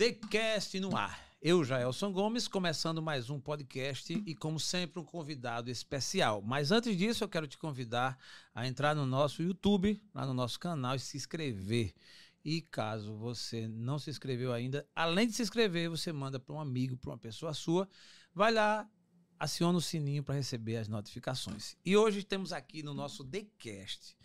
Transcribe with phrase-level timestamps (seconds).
[0.00, 1.20] TheCast no ar.
[1.42, 6.40] Eu, Jaelson Gomes, começando mais um podcast e, como sempre, um convidado especial.
[6.40, 8.18] Mas antes disso, eu quero te convidar
[8.54, 11.92] a entrar no nosso YouTube, lá no nosso canal, e se inscrever.
[12.42, 16.60] E caso você não se inscreveu ainda, além de se inscrever, você manda para um
[16.60, 17.86] amigo, para uma pessoa sua.
[18.34, 18.88] Vai lá,
[19.38, 21.76] aciona o sininho para receber as notificações.
[21.84, 24.16] E hoje temos aqui no nosso TheCast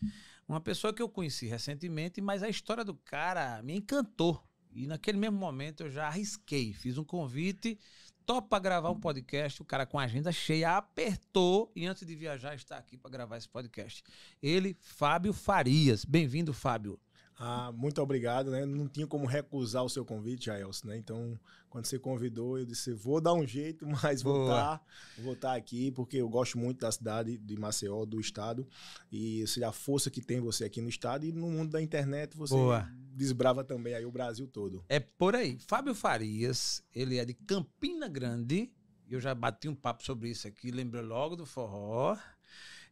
[0.48, 4.42] uma pessoa que eu conheci recentemente, mas a história do cara me encantou.
[4.76, 7.80] E naquele mesmo momento eu já arrisquei, fiz um convite,
[8.26, 12.14] top para gravar um podcast, o cara com a agenda cheia apertou e antes de
[12.14, 14.04] viajar está aqui para gravar esse podcast.
[14.44, 16.04] Ele, Fábio Farias.
[16.04, 17.00] Bem-vindo, Fábio.
[17.38, 18.66] Ah, muito obrigado, né?
[18.66, 20.98] Não tinha como recusar o seu convite, Jaelson, né?
[20.98, 21.38] Então,
[21.70, 24.82] quando você convidou, eu disse, vou dar um jeito, mas vou estar,
[25.20, 28.68] vou estar aqui, porque eu gosto muito da cidade de Maceió, do estado,
[29.12, 32.54] e a força que tem você aqui no estado e no mundo da internet, você
[32.54, 32.90] Boa.
[33.16, 34.84] Desbrava também aí o Brasil todo.
[34.90, 35.58] É por aí.
[35.68, 38.72] Fábio Farias, ele é de Campina Grande,
[39.10, 42.18] eu já bati um papo sobre isso aqui, lembrei logo do forró.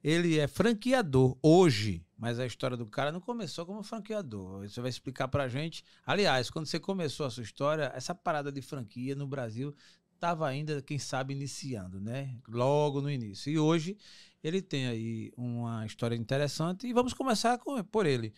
[0.03, 4.67] Ele é franqueador hoje, mas a história do cara não começou como franqueador.
[4.67, 5.83] Você vai explicar pra gente.
[6.05, 9.73] Aliás, quando você começou a sua história, essa parada de franquia no Brasil
[10.13, 12.37] estava ainda, quem sabe, iniciando, né?
[12.49, 13.49] Logo no início.
[13.49, 13.97] E hoje
[14.43, 18.33] ele tem aí uma história interessante e vamos começar com, por ele.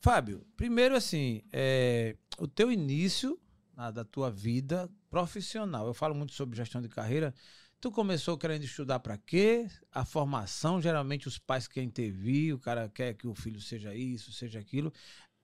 [0.00, 3.38] Fábio, primeiro assim, é, o teu início
[3.76, 5.86] na, da tua vida profissional.
[5.86, 7.34] Eu falo muito sobre gestão de carreira.
[7.80, 9.68] Tu começou querendo estudar para quê?
[9.92, 12.12] A formação, geralmente os pais querem ter
[12.52, 14.92] o cara quer que o filho seja isso, seja aquilo.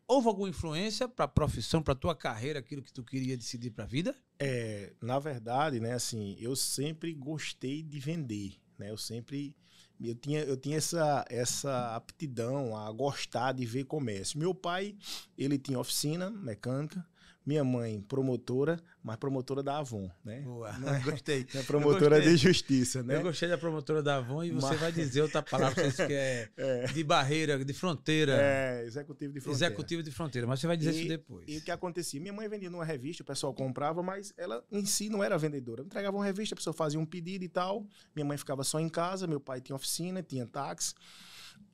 [0.09, 3.85] Houve alguma influência para a profissão, para tua carreira, aquilo que tu queria decidir para
[3.85, 4.15] a vida?
[4.39, 8.91] É, na verdade, né, assim, eu sempre gostei de vender, né?
[8.91, 9.55] Eu sempre
[10.09, 14.39] eu tinha, eu tinha essa, essa aptidão a gostar de ver comércio.
[14.39, 14.97] Meu pai,
[15.37, 17.05] ele tinha oficina mecânica,
[17.45, 20.41] minha mãe, promotora, mas promotora da Avon, né?
[20.41, 21.47] Boa, não é, gostei.
[21.55, 23.17] É promotora de justiça, né?
[23.17, 24.63] Eu gostei da promotora da Avon e mas...
[24.63, 28.37] você vai dizer outra palavra que é, é, de barreira, de fronteira.
[28.41, 29.67] É, executivo de fronteira.
[29.67, 31.45] Executivo de fronteira, mas você vai dizer e, isso depois.
[31.49, 32.21] E o que acontecia?
[32.21, 35.83] Minha mãe vendia numa revista, o pessoal comprava, mas ela em si não era vendedora.
[35.83, 37.85] Entregava uma revista, a pessoa fazia um pedido e tal.
[38.15, 40.95] Minha mãe ficava só em casa, meu pai tinha oficina, tinha táxi.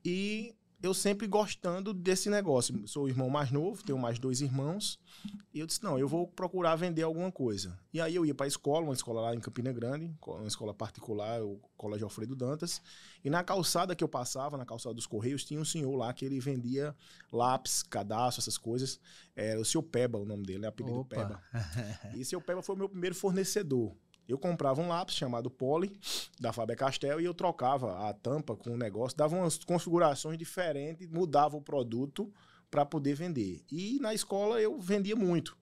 [0.04, 2.86] E eu sempre gostando desse negócio.
[2.86, 4.98] Sou o irmão mais novo, tenho mais dois irmãos.
[5.52, 7.78] E eu disse: não, eu vou procurar vender alguma coisa.
[7.92, 10.72] E aí eu ia para a escola, uma escola lá em Campina Grande, uma escola
[10.72, 12.80] particular, o Colégio Alfredo Dantas.
[13.24, 16.24] E na calçada que eu passava, na calçada dos Correios, tinha um senhor lá que
[16.24, 16.94] ele vendia
[17.32, 19.00] lápis, cadastro, essas coisas.
[19.34, 21.16] Era o seu Peba, o nome dele, é apelido Opa.
[21.16, 21.42] Peba.
[22.16, 23.96] E seu Peba foi o meu primeiro fornecedor.
[24.28, 25.98] Eu comprava um lápis chamado Poly,
[26.38, 31.56] da Faber-Castell, e eu trocava a tampa com o negócio, dava umas configurações diferentes, mudava
[31.56, 32.30] o produto
[32.70, 33.64] para poder vender.
[33.72, 35.56] E na escola eu vendia muito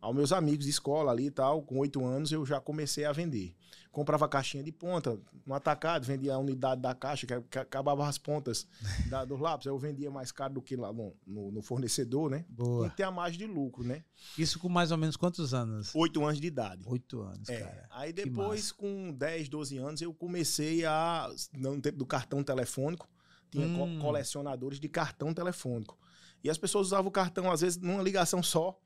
[0.00, 3.12] aos meus amigos de escola ali e tal, com oito anos eu já comecei a
[3.12, 3.54] vender.
[3.92, 8.18] Comprava caixinha de ponta, no atacado, vendia a unidade da caixa, que, que acabava as
[8.18, 8.66] pontas
[9.10, 12.44] da, dos lápis, eu vendia mais caro do que lá no, no, no fornecedor, né?
[12.48, 12.86] Boa.
[12.86, 14.04] E ter a margem de lucro, né?
[14.38, 15.92] Isso com mais ou menos quantos anos?
[15.94, 16.84] Oito anos de idade.
[16.86, 17.58] Oito anos, é.
[17.58, 17.88] cara.
[17.90, 23.08] Aí depois, com 10, 12 anos, eu comecei a, no tempo do cartão telefônico,
[23.50, 23.98] tinha hum.
[23.98, 25.98] colecionadores de cartão telefônico.
[26.44, 28.78] E as pessoas usavam o cartão, às vezes, numa ligação só,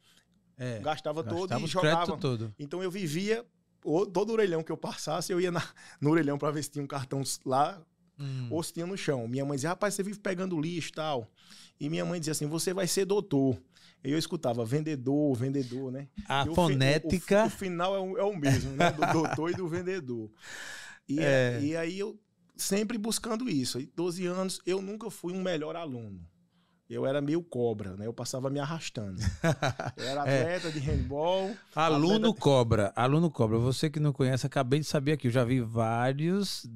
[0.56, 2.16] é, gastava, gastava todo e jogava.
[2.16, 2.54] Todo.
[2.58, 3.44] Então eu vivia,
[4.12, 5.62] todo orelhão que eu passasse, eu ia na,
[6.00, 7.80] no orelhão para ver se tinha um cartão lá
[8.18, 8.48] hum.
[8.50, 9.28] ou se tinha no chão.
[9.28, 11.30] Minha mãe dizia, rapaz, você vive pegando lixo e tal.
[11.78, 13.60] E minha mãe dizia assim, você vai ser doutor.
[14.02, 16.08] E eu escutava vendedor, vendedor, né?
[16.28, 17.40] A fonética.
[17.40, 18.90] O, o, o, final é o, é o mesmo, né?
[18.90, 20.30] Do doutor e do vendedor.
[21.08, 21.58] E, é.
[21.62, 22.18] e aí eu
[22.56, 23.80] sempre buscando isso.
[23.80, 26.20] E 12 anos, eu nunca fui um melhor aluno
[26.88, 28.06] eu era meio cobra, né?
[28.06, 29.18] Eu passava me arrastando.
[29.96, 30.42] Eu era é.
[30.42, 30.70] atleta é.
[30.70, 31.50] de handball.
[31.74, 32.40] Aluno atleta...
[32.40, 33.58] cobra, aluno cobra.
[33.58, 35.28] Você que não conhece, acabei de saber aqui.
[35.28, 36.66] Eu já vi vários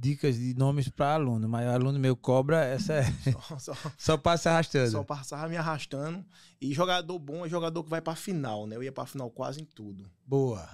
[0.00, 3.04] dicas de nomes para aluno, mas aluno meio cobra, essa é.
[3.32, 4.90] Só, só, só passa arrastando.
[4.90, 6.24] Só passava me arrastando.
[6.60, 8.74] E jogador bom é jogador que vai para final, né?
[8.74, 10.10] Eu ia para final quase em tudo.
[10.26, 10.68] Boa.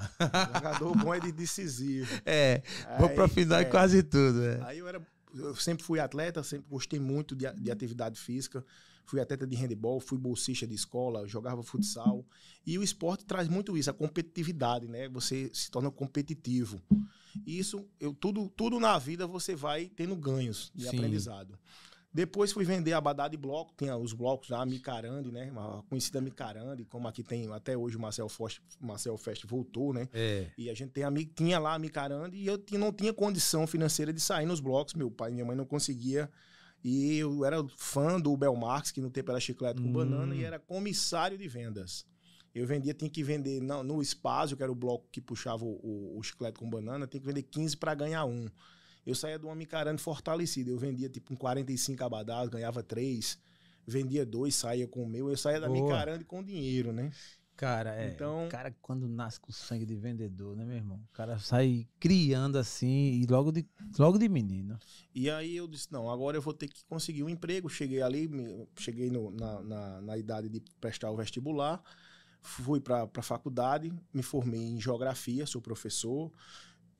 [0.55, 2.09] Jogador bom é de decisivo.
[2.25, 4.43] É, Aí, vou para final é, em quase tudo.
[4.45, 4.61] É.
[4.63, 5.03] Aí eu era
[5.35, 8.65] eu sempre fui atleta, sempre gostei muito de, de atividade física.
[9.05, 12.25] Fui atleta de handebol, fui bolsista de escola, jogava futsal.
[12.65, 15.09] E o esporte traz muito isso, a competitividade, né?
[15.09, 16.81] Você se torna competitivo.
[17.45, 20.97] E isso, eu, tudo, tudo na vida você vai tendo ganhos de Sim.
[20.97, 21.59] aprendizado.
[22.13, 25.53] Depois fui vender abadá de bloco, tinha os blocos lá, Micarande, né?
[25.55, 30.09] A conhecida Micarande, como aqui tem até hoje o Marcel, Fest, Marcel Fest voltou, né?
[30.13, 30.51] É.
[30.59, 33.65] E a gente tem a, tinha lá a Micarande e eu tinha, não tinha condição
[33.65, 34.95] financeira de sair nos blocos.
[34.95, 36.29] Meu pai e minha mãe não conseguia.
[36.83, 39.93] E eu era fã do Belmarx, que no tempo era chiclete com hum.
[39.93, 42.05] banana, e era comissário de vendas.
[42.53, 45.79] Eu vendia, tinha que vender no, no espaço, que era o bloco que puxava o,
[45.83, 48.49] o, o chiclete com banana, tinha que vender 15 para ganhar um.
[49.07, 50.71] Eu saía de uma micarane fortalecida.
[50.71, 53.39] Eu vendia tipo um 45 abadás, ganhava três.
[53.87, 55.29] Vendia dois, saía com o meu.
[55.31, 55.81] Eu saía da Boa.
[55.83, 57.11] micarane com dinheiro, né?
[57.57, 58.09] Cara, é.
[58.15, 60.97] Então- O cara, quando nasce com sangue de vendedor, né, meu irmão?
[61.11, 63.67] O cara sai criando assim e logo de,
[63.99, 64.79] logo de menino.
[65.15, 67.69] E aí eu disse, não, agora eu vou ter que conseguir um emprego.
[67.69, 71.83] Cheguei ali, me- cheguei no- na, na, na idade de prestar o vestibular,
[72.41, 76.33] fui para a faculdade, me formei em geografia, sou professor,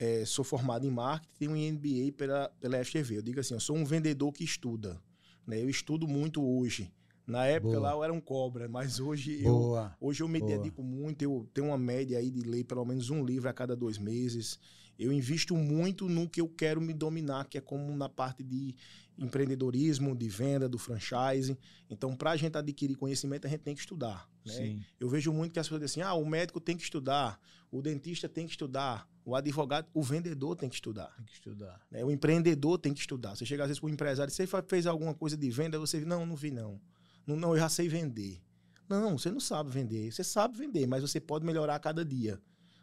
[0.01, 3.19] eh, sou formado em marketing, tenho um MBA pela, pela FGV.
[3.19, 4.99] Eu digo assim, eu sou um vendedor que estuda.
[5.47, 5.63] Né?
[5.63, 6.91] Eu estudo muito hoje.
[7.27, 7.83] Na época Boa.
[7.83, 9.79] lá eu era um cobra, mas hoje eu.
[10.01, 10.51] Hoje eu me Boa.
[10.51, 13.77] dedico muito, eu tenho uma média aí de ler pelo menos um livro a cada
[13.77, 14.59] dois meses.
[14.99, 18.75] Eu invisto muito no que eu quero me dominar, que é como na parte de
[19.17, 21.57] empreendedorismo, de venda, do franchise.
[21.89, 24.29] Então, para a gente adquirir conhecimento, a gente tem que estudar.
[24.45, 24.81] Né?
[24.99, 27.81] Eu vejo muito que as pessoas dizem assim: ah, o médico tem que estudar, o
[27.81, 31.15] dentista tem que estudar, o advogado, o vendedor tem que estudar.
[31.17, 31.81] Tem que estudar.
[31.91, 32.05] né?
[32.05, 33.35] O empreendedor tem que estudar.
[33.37, 36.27] Você chega às vezes para o empresário, você fez alguma coisa de venda, você não,
[36.27, 36.81] não vi não.
[37.27, 37.37] não.
[37.37, 38.43] Não, eu já sei vender.
[38.89, 40.11] Não, você não sabe vender.
[40.13, 42.41] Você sabe vender, mas você pode melhorar a cada dia.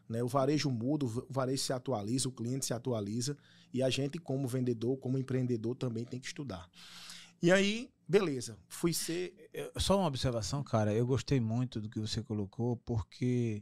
[0.07, 0.23] Né?
[0.23, 3.37] O varejo muda, o varejo se atualiza, o cliente se atualiza
[3.73, 6.69] e a gente, como vendedor, como empreendedor, também tem que estudar.
[7.41, 9.33] E aí, beleza, fui ser.
[9.53, 10.93] Eu- Só uma observação, cara.
[10.93, 13.61] Eu gostei muito do que você colocou, porque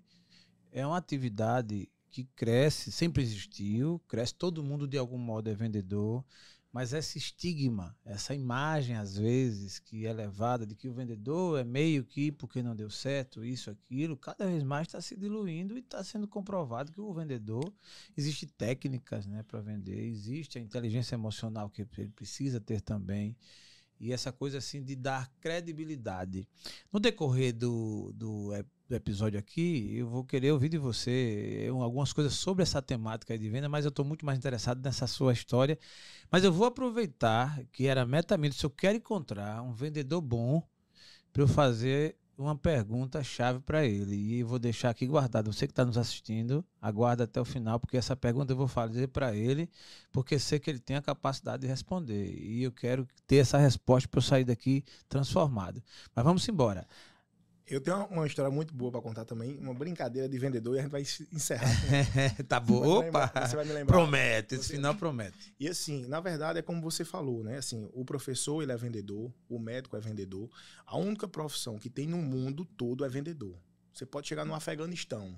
[0.71, 6.23] é uma atividade que cresce, sempre existiu, cresce, todo mundo de algum modo é vendedor,
[6.71, 11.65] mas esse estigma, essa imagem, às vezes, que é levada de que o vendedor é
[11.65, 15.81] meio que porque não deu certo, isso, aquilo, cada vez mais está se diluindo e
[15.81, 17.69] está sendo comprovado que o vendedor,
[18.15, 23.35] existe técnicas né, para vender, existe a inteligência emocional que ele precisa ter também
[23.99, 26.47] e essa coisa assim de dar credibilidade.
[26.91, 28.51] No decorrer do, do,
[28.87, 33.37] do episódio aqui, eu vou querer ouvir de você eu- algumas coisas sobre essa temática
[33.37, 35.77] de venda, mas eu estou muito mais interessado nessa sua história.
[36.31, 40.61] Mas eu vou aproveitar que era meta-mente, se eu quero encontrar um vendedor bom
[41.33, 44.15] para eu fazer uma pergunta chave para ele.
[44.15, 45.51] E vou deixar aqui guardado.
[45.51, 49.07] Você que está nos assistindo, aguarda até o final, porque essa pergunta eu vou fazer
[49.07, 49.69] para ele,
[50.11, 52.33] porque sei que ele tem a capacidade de responder.
[52.37, 55.81] E eu quero ter essa resposta para eu sair daqui transformado.
[56.13, 56.87] Mas vamos embora.
[57.67, 60.79] Eu tenho uma- uma história muito boa para contar também, uma brincadeira de vendedor e
[60.79, 61.67] a gente vai encerrar.
[61.67, 62.79] com- tá Você bom.
[62.79, 63.19] vai Opa!
[63.25, 63.93] lembrar- Você vai me lembrar.
[63.97, 65.53] Promete, esse Você- final promete.
[65.59, 67.57] E assim, na verdade é como você falou, né?
[67.57, 70.49] Assim, o professor ele é vendedor, o médico é vendedor.
[70.85, 73.57] A única profissão que tem no mundo todo é vendedor.
[73.91, 75.37] Você pode chegar no Afeganistão.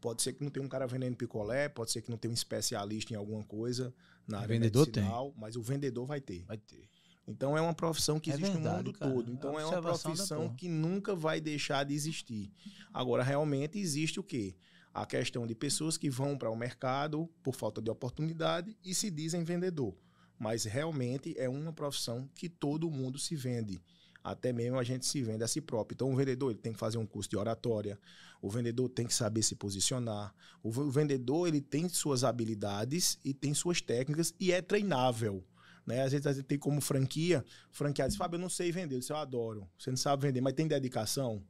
[0.00, 2.34] Pode ser que não tenha um cara vendendo picolé, pode ser que não tenha um
[2.34, 3.94] especialista em alguma coisa
[4.28, 6.44] na área vendedor medicinal, mas o vendedor vai ter.
[6.44, 6.90] Vai ter.
[7.26, 9.10] Então é uma profissão que É existe verdade, no mundo cara.
[9.12, 9.32] todo.
[9.32, 12.50] Então é uma profissão que nunca vai deixar de existir.
[12.92, 14.54] Agora, realmente existe o quê?
[14.92, 19.10] A questão de pessoas que vão para o mercado por falta de oportunidade e se
[19.10, 19.94] dizem vendedor.
[20.38, 23.82] Mas realmente é uma profissão que todo mundo se vende.
[24.22, 25.94] Até mesmo a gente se vende a si próprio.
[25.94, 27.98] Então, o vendedor ele tem que fazer um curso de oratória.
[28.40, 30.34] O vendedor tem que saber se posicionar.
[30.62, 35.44] O vendedor ele tem suas habilidades e tem suas técnicas e é treinável.
[35.86, 36.02] Né?
[36.02, 39.00] Às vezes a gente tem como franquia, franqueado diz, Fábio, eu não sei vender, eu
[39.00, 39.68] disse, eu adoro.
[39.78, 41.42] Você não sabe vender, mas tem dedicação?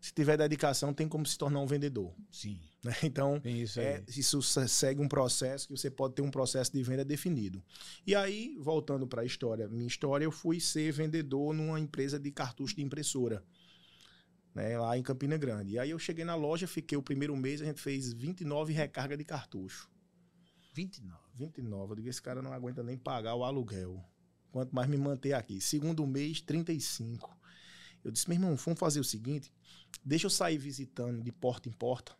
[0.00, 2.12] Se tiver dedicação, tem como se tornar um vendedor.
[2.30, 2.58] Sim.
[2.82, 2.92] né?
[3.04, 6.82] Então, isso é, isso se- segue um processo que você pode ter um processo de
[6.82, 7.62] venda definido.
[8.04, 12.32] E aí, voltando para a história, minha história, eu fui ser vendedor numa empresa de
[12.32, 13.44] cartucho de impressora,
[14.52, 15.74] né, lá em Campina Grande.
[15.74, 19.16] E aí eu cheguei na loja, fiquei o primeiro mês, a gente fez 29 recarga
[19.16, 19.88] de cartucho.
[20.74, 21.21] 29.
[21.34, 24.02] 29, eu digo, esse cara não aguenta nem pagar o aluguel.
[24.50, 25.60] Quanto mais me manter aqui.
[25.60, 27.34] Segundo mês, 35.
[28.04, 29.52] Eu disse, meu irmão, vamos fazer o seguinte,
[30.04, 32.12] deixa eu sair visitando de porta em porta,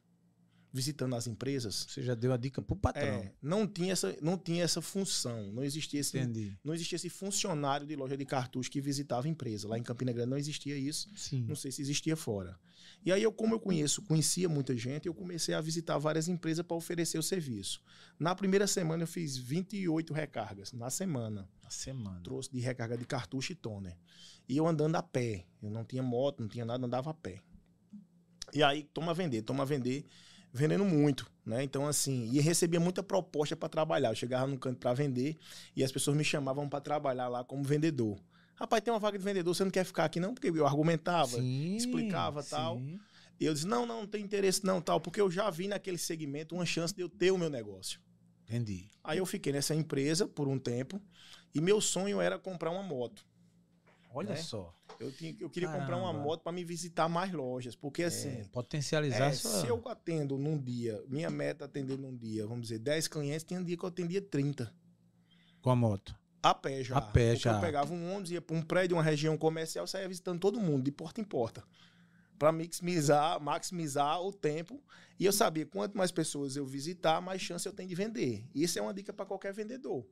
[0.73, 1.87] visitando as empresas.
[1.89, 3.03] Você já deu a dica pro patrão.
[3.03, 6.57] É, não tinha essa, não tinha essa função, não existia esse, Entendi.
[6.65, 9.69] não existia esse funcionário de loja de cartucho que visitava a empresa.
[9.69, 11.45] Lá em Campina Grande não existia isso, Sim.
[11.47, 12.59] não sei se existia fora.
[13.05, 16.65] E aí eu, como eu conheço, conhecia muita gente, eu comecei a visitar várias empresas
[16.65, 17.83] para oferecer o serviço.
[18.19, 21.49] Na primeira semana eu fiz 28 recargas na semana.
[21.63, 22.21] Na semana.
[22.23, 23.97] Trouxe de recarga de cartucho e toner.
[24.49, 27.41] E eu andando a pé, eu não tinha moto, não tinha nada, andava a pé.
[28.55, 30.05] E aí toma vender, toma vender,
[30.53, 31.63] vendendo muito, né?
[31.63, 34.11] Então assim, e recebia muita proposta para trabalhar.
[34.11, 35.37] Eu chegava num canto para vender
[35.75, 38.21] e as pessoas me chamavam para trabalhar lá como vendedor.
[38.55, 40.35] Rapaz, tem uma vaga de vendedor, você não quer ficar aqui não?
[40.35, 41.39] Porque eu argumentava.
[41.41, 42.79] Sim, explicava, tal.
[42.79, 43.01] sim.
[43.41, 45.99] E eu disse: "Não, não, não tem interesse não, tal, porque eu já vi naquele
[45.99, 47.99] segmento uma chance de eu ter o meu negócio".
[48.45, 48.89] Entendi.
[49.03, 51.01] Aí eu fiquei nessa empresa por um tempo
[51.55, 53.25] e meu sonho era comprar uma moto.
[54.15, 54.37] Olha né?
[54.37, 54.75] só.
[55.01, 56.25] Eu, tinha, eu queria comprar uma Caramba.
[56.25, 59.61] moto para me visitar mais lojas, porque É, assim, potencializar é, sua...
[59.61, 63.59] se eu atendo num dia, minha meta atender num dia, vamos dizer, 10 clientes, tinha
[63.59, 64.73] um dia que eu atendia 30.
[65.61, 66.15] com a moto.
[66.43, 66.97] A pé já.
[66.97, 67.55] A pé Porque já.
[67.55, 70.83] Eu pegava um ônibus, ia para um prédio, uma região comercial, saía visitando todo mundo,
[70.83, 71.63] de porta em porta.
[72.37, 74.83] Para maximizar, maximizar o tempo.
[75.21, 78.45] E eu sabia, quanto mais pessoas eu visitar, mais chance eu tenho de vender.
[78.53, 80.05] E isso é uma dica para qualquer vendedor.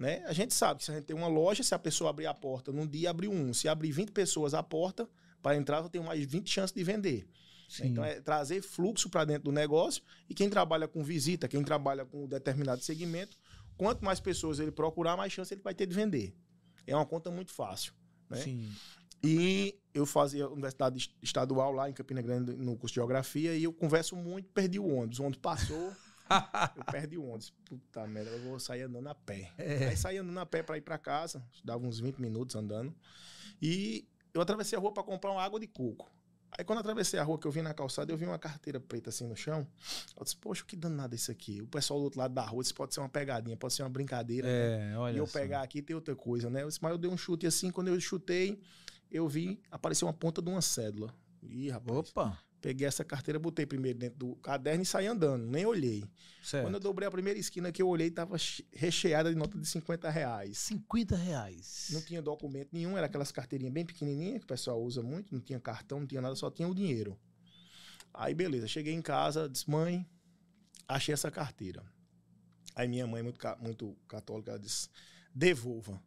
[0.00, 0.22] Né?
[0.26, 2.32] A gente sabe que se a gente tem uma loja, se a pessoa abrir a
[2.32, 3.52] porta num dia, abriu um.
[3.52, 5.06] Se abrir 20 pessoas à porta,
[5.42, 7.28] para entrar, eu tenho mais 20 chances de vender.
[7.68, 7.88] Sim.
[7.88, 12.06] Então é trazer fluxo para dentro do negócio e quem trabalha com visita, quem trabalha
[12.06, 13.36] com um determinado segmento,
[13.76, 16.34] quanto mais pessoas ele procurar, mais chance ele vai ter de vender.
[16.86, 17.92] É uma conta muito fácil.
[18.30, 18.38] né?
[18.38, 18.72] Sim.
[19.22, 23.64] E eu fazia universidade est- estadual lá em Campina Grande no curso de geografia e
[23.64, 25.18] eu converso muito, perdi o ônibus.
[25.18, 25.92] O ônibus passou,
[26.76, 27.52] eu perdi o ônibus.
[27.64, 29.52] Puta merda, eu vou sair andando a pé.
[29.58, 29.88] É.
[29.88, 32.94] Aí saí andando a pé para ir para casa, dava uns 20 minutos andando.
[33.60, 36.10] E eu atravessei a rua para comprar uma água de coco.
[36.58, 38.80] Aí quando eu atravessei a rua que eu vi na calçada, eu vi uma carteira
[38.80, 39.66] preta assim no chão.
[40.16, 41.62] Eu disse, poxa, que danado isso aqui.
[41.62, 43.88] O pessoal do outro lado da rua, isso pode ser uma pegadinha, pode ser uma
[43.88, 44.46] brincadeira.
[44.46, 44.92] né?
[44.92, 46.62] É, olha e eu pegar aqui tem outra coisa, né?
[46.62, 48.60] Eu disse, mas eu dei um chute assim, quando eu chutei,
[49.10, 51.14] eu vi, apareceu uma ponta de uma cédula.
[51.42, 51.98] Ih, rapaz.
[51.98, 56.04] Opa, Peguei essa carteira, botei primeiro dentro do caderno e saí andando, nem olhei.
[56.42, 56.64] certo.
[56.66, 59.66] Quando eu dobrei a primeira esquina que eu olhei, tava che- recheada de nota de
[59.66, 60.58] 50 reais.
[60.58, 61.88] 50 reais.
[61.90, 65.40] Não tinha documento nenhum, era aquelas carteirinhas bem pequenininhas que o pessoal usa muito, não
[65.40, 67.18] tinha cartão, não tinha nada, só tinha o dinheiro.
[68.12, 70.04] Aí beleza, cheguei em casa, disse, mãe,
[70.86, 71.82] achei essa carteira.
[72.74, 74.88] Aí minha mãe, muito, muito católica, ela disse,
[75.34, 76.00] devolva.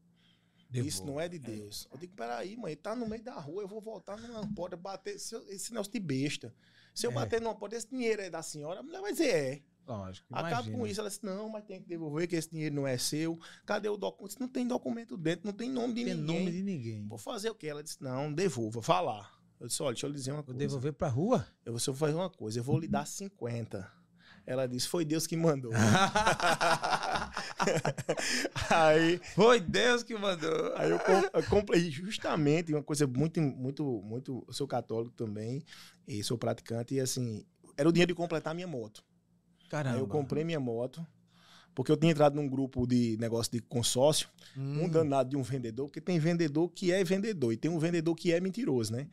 [0.74, 1.88] Isso não é de Deus.
[1.92, 5.20] Eu digo, peraí, mãe, tá no meio da rua, eu vou voltar numa porta, bater
[5.20, 6.54] se eu- esse negócio de besta.
[6.94, 7.14] Se eu É.
[7.14, 9.62] bater numa porta, esse dinheiro é da senhora, a mulher vai dizer, é.
[9.86, 10.78] Lógico, Acaba imagina.
[10.78, 11.00] com isso.
[11.02, 13.38] Ela disse, não, mas tem que devolver, que esse dinheiro não é seu.
[13.66, 14.40] Cadê o documento?
[14.40, 16.40] Não tem documento dentro, não tem nome de Tem ninguém.
[16.40, 17.06] nome de ninguém.
[17.08, 17.68] Vou fazer o quê?
[17.68, 19.30] Ela disse, não, devolva, vá lá.
[19.60, 20.60] Eu disse, olha, deixa eu lhe dizer uma Vou coisa.
[20.60, 21.46] devolver pra rua?
[21.66, 23.92] Eu vou fazer uma coisa, eu vou lhe dar 50.
[24.46, 25.72] Ela disse, foi Deus que mandou.
[28.70, 30.74] aí, Foi Deus que mandou.
[30.76, 34.44] aí eu, com- eu comprei justamente uma coisa muito, muito, muito.
[34.48, 35.64] Eu sou católico também
[36.08, 37.46] e sou praticante, e assim,
[37.78, 39.04] era o dinheiro de completar minha moto.
[39.70, 39.96] Caramba.
[39.96, 41.06] Aí eu comprei minha moto,
[41.74, 45.42] porque eu tinha entrado num grupo de negócio de consórcio, Hum, um danado de um
[45.44, 49.08] vendedor, porque tem vendedor que é vendedor e tem um vendedor que é mentiroso, né?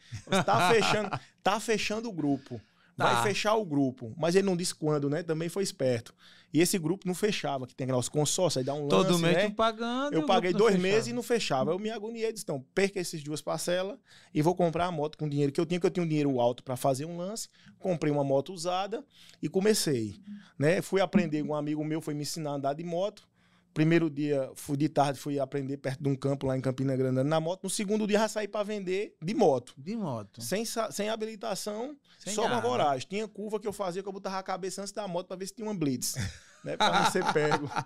[0.45, 1.11] Tá fechando,
[1.43, 2.61] tá fechando o grupo.
[2.97, 3.23] Vai Tá.
[3.23, 5.23] fechar o grupo, mas ele não disse quando, né?
[5.23, 6.15] Também foi esperto.
[6.53, 9.23] E esse grupo não fechava, que tem lá os consórcios, aí dá um Todo lance,
[9.23, 9.51] mês né?
[9.51, 10.13] pagando.
[10.15, 11.15] Eu paguei dois meses e fechava.
[11.15, 11.71] não fechava.
[11.71, 13.97] Eu me agoniei, disse, então, perca essas duas parcelas
[14.35, 16.09] e vou comprar a moto com o dinheiro que eu tinha, que eu tinha um
[16.09, 17.49] dinheiro alto para fazer um lance.
[17.79, 19.05] Comprei uma moto usada
[19.41, 20.17] e comecei.
[20.59, 20.83] Né?
[20.83, 23.29] Fui aprender, um amigo meu foi me ensinar a andar de moto.
[23.73, 27.23] Primeiro dia, fui de tarde, fui aprender perto de um campo lá em Campina Grande
[27.23, 27.63] na moto.
[27.65, 29.73] No segundo dia, já saí para vender de moto.
[29.79, 30.41] De moto.
[30.43, 32.63] Sem, sem habilitação, Sem só com a nada.
[32.69, 33.07] coragem.
[33.09, 35.47] Tinha curva que eu fazia que eu botava a cabeça antes da moto para ver
[35.47, 36.15] se tinha uma blitz.
[36.65, 36.77] né?
[36.77, 37.71] Para não ser pego.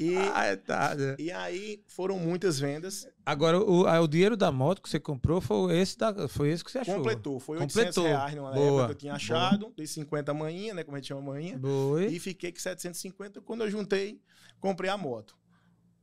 [0.00, 1.14] E, Ah, é tarde.
[1.18, 3.06] e aí foram muitas vendas.
[3.26, 6.70] Agora, o, o dinheiro da moto que você comprou foi esse, da, foi esse que
[6.72, 6.94] você achou.
[6.96, 7.38] Completou.
[7.38, 8.04] Foi 800 Completou.
[8.04, 9.70] reais numa Boa, época que eu tinha achado.
[9.76, 10.82] Dei 50 manhinha, né?
[10.84, 11.58] Como a gente chama manhinha.
[11.58, 12.02] Boa.
[12.02, 13.42] E fiquei com 750.
[13.42, 14.18] Quando eu juntei,
[14.60, 15.36] comprei a moto.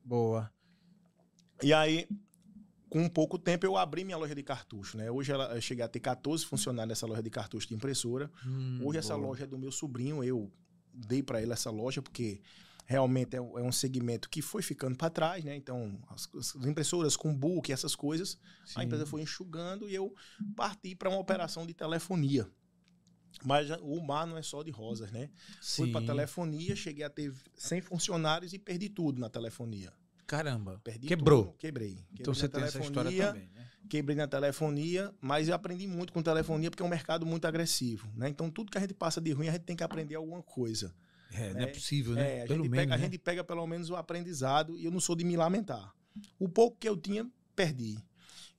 [0.03, 0.51] Boa.
[1.63, 2.07] E aí,
[2.89, 5.09] com pouco tempo, eu abri minha loja de cartucho, né?
[5.09, 8.31] Hoje ela, eu cheguei a ter 14 funcionários nessa loja de cartucho de impressora.
[8.45, 9.27] Hum, Hoje essa boa.
[9.27, 10.24] loja é do meu sobrinho.
[10.24, 10.51] Eu
[10.93, 12.41] dei para ele essa loja porque
[12.85, 15.55] realmente é um, é segmento que foi ficando para trás, né?
[15.55, 18.38] Então, as, as impressoras com book, essas coisas,
[18.75, 18.85] a Sim.
[18.85, 20.13] empresa foi enxugando e eu
[20.55, 22.47] parti para uma operação de telefonia.
[23.43, 25.29] Mas o mar não é só de rosas, né?
[25.61, 26.07] Fui para Sim.
[26.07, 29.91] telefonia, cheguei a ter 100 funcionários e perdi tudo na telefonia.
[30.25, 30.81] Caramba.
[30.83, 31.45] Perdi Quebrou.
[31.45, 31.89] tudo, quebrei.
[31.89, 33.67] Quebrei Então você tem essa história também, né?
[33.87, 38.11] Quebrei na telefonia, mas eu aprendi muito com telefonia porque é um mercado muito agressivo,
[38.15, 38.27] né?
[38.29, 40.91] Então tudo que a gente passa de ruim, a gente tem que aprender alguma coisa.
[41.31, 42.37] É, não é É, possível, né?
[42.39, 43.03] É, a, Pelo gente menos, pega, a né?
[43.03, 45.93] gente pega pelo menos o aprendizado e eu não sou de me lamentar.
[46.39, 47.99] O pouco que eu tinha, perdi.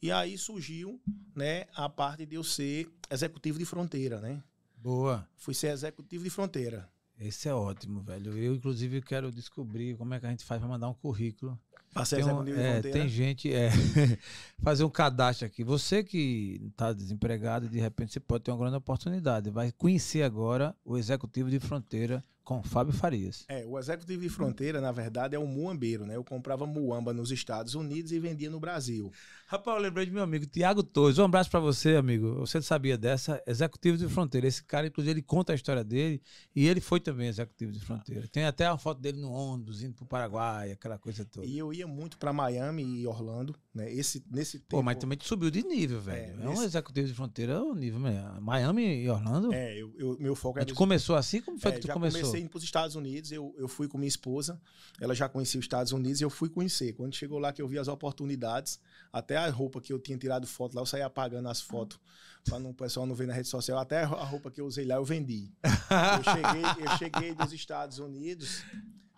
[0.01, 1.01] E aí surgiu,
[1.35, 4.43] né, a parte de eu ser executivo de fronteira, né?
[4.87, 5.29] Boa.
[5.37, 6.89] Fui ser executivo de fronteira.
[7.19, 8.39] Esse é ótimo, velho.
[8.39, 11.59] Eu, inclusive, quero descobrir como é que a gente faz para mandar um currículo.
[11.93, 12.99] Pra ser Tem, um- executivo de é, fronteira.
[13.01, 13.71] tem gente, é,
[14.63, 15.65] fazer um cadastro aqui.
[15.65, 19.51] Você que está desempregado, de repente você pode ter uma grande oportunidade.
[19.51, 23.45] Vai conhecer agora o executivo de fronteira Com Fábio Farias.
[23.49, 26.15] É, o executivo de fronteira, na verdade, é um muambeiro, né?
[26.15, 29.11] Eu comprava muamba nos Estados Unidos e vendia no Brasil.
[29.49, 31.19] Rapaz, eu lembrei de meu amigo Tiago Torres.
[31.19, 32.35] Um abraço para você, amigo.
[32.35, 33.43] Você sabia dessa?
[33.49, 34.47] Executivo de fronteira.
[34.47, 36.23] Esse cara, inclusive, ele conta a história dele
[36.55, 38.29] e ele foi também executivo de fronteira.
[38.29, 41.47] Tem até uma foto dele no ônibus, indo pro Paraguai, aquela coisa toda.
[41.47, 43.93] E eu ia muito para Miami e Orlando, né?
[43.93, 44.71] Esse, nesse tempo...
[44.71, 46.41] Pô, mas também tu subiu de nível, velho.
[46.41, 48.41] É, é um executivo de fronteira, o nível mesmo.
[48.41, 49.53] Miami e Orlando.
[49.53, 50.63] É, eu, eu meu foco é.
[50.63, 51.41] A gente começou assim?
[51.41, 51.93] Como foi é, que tu
[52.37, 52.37] começou?
[52.37, 54.61] comecei indo pros Estados Unidos, eu, eu fui com minha esposa,
[55.01, 56.93] ela já conhecia os Estados Unidos e eu fui conhecer.
[56.93, 58.79] Quando chegou lá que eu vi as oportunidades,
[59.13, 61.99] até a roupa que eu tinha tirado foto lá, eu saí apagando as fotos
[62.45, 63.79] para o pessoal não ver na rede social.
[63.79, 65.51] Até a roupa que eu usei lá eu vendi.
[65.63, 68.63] Eu cheguei, eu cheguei dos Estados Unidos,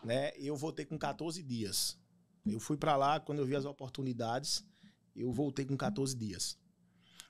[0.04, 0.32] né?
[0.37, 1.98] Eu voltei com 14 dias.
[2.46, 4.64] Eu fui para lá quando eu vi as oportunidades,
[5.14, 6.56] eu voltei com 14 dias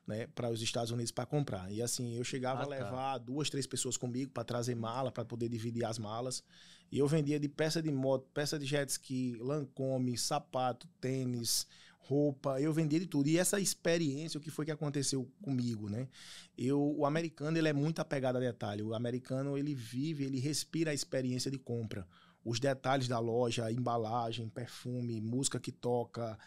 [0.09, 1.71] né, para os Estados Unidos para comprar.
[1.71, 2.71] E assim, eu chegava ah, a tá.
[2.71, 3.19] levar tá.
[3.19, 6.43] duas, três pessoas comigo para trazer mala, para poder dividir as malas.
[6.91, 11.67] E eu vendia de peça de moto, peça de jet ski, lancome, sapato, tênis,
[11.99, 13.29] roupa, eu vendia de tudo.
[13.29, 16.09] E essa experiência, o que foi que aconteceu comigo, né?
[16.57, 18.83] Eu, o americano, ele é muito apegado a detalhe.
[18.83, 22.09] O americano, ele vive, ele respira a experiência de compra.
[22.43, 26.38] Os detalhes da loja, embalagem, perfume, música que toca,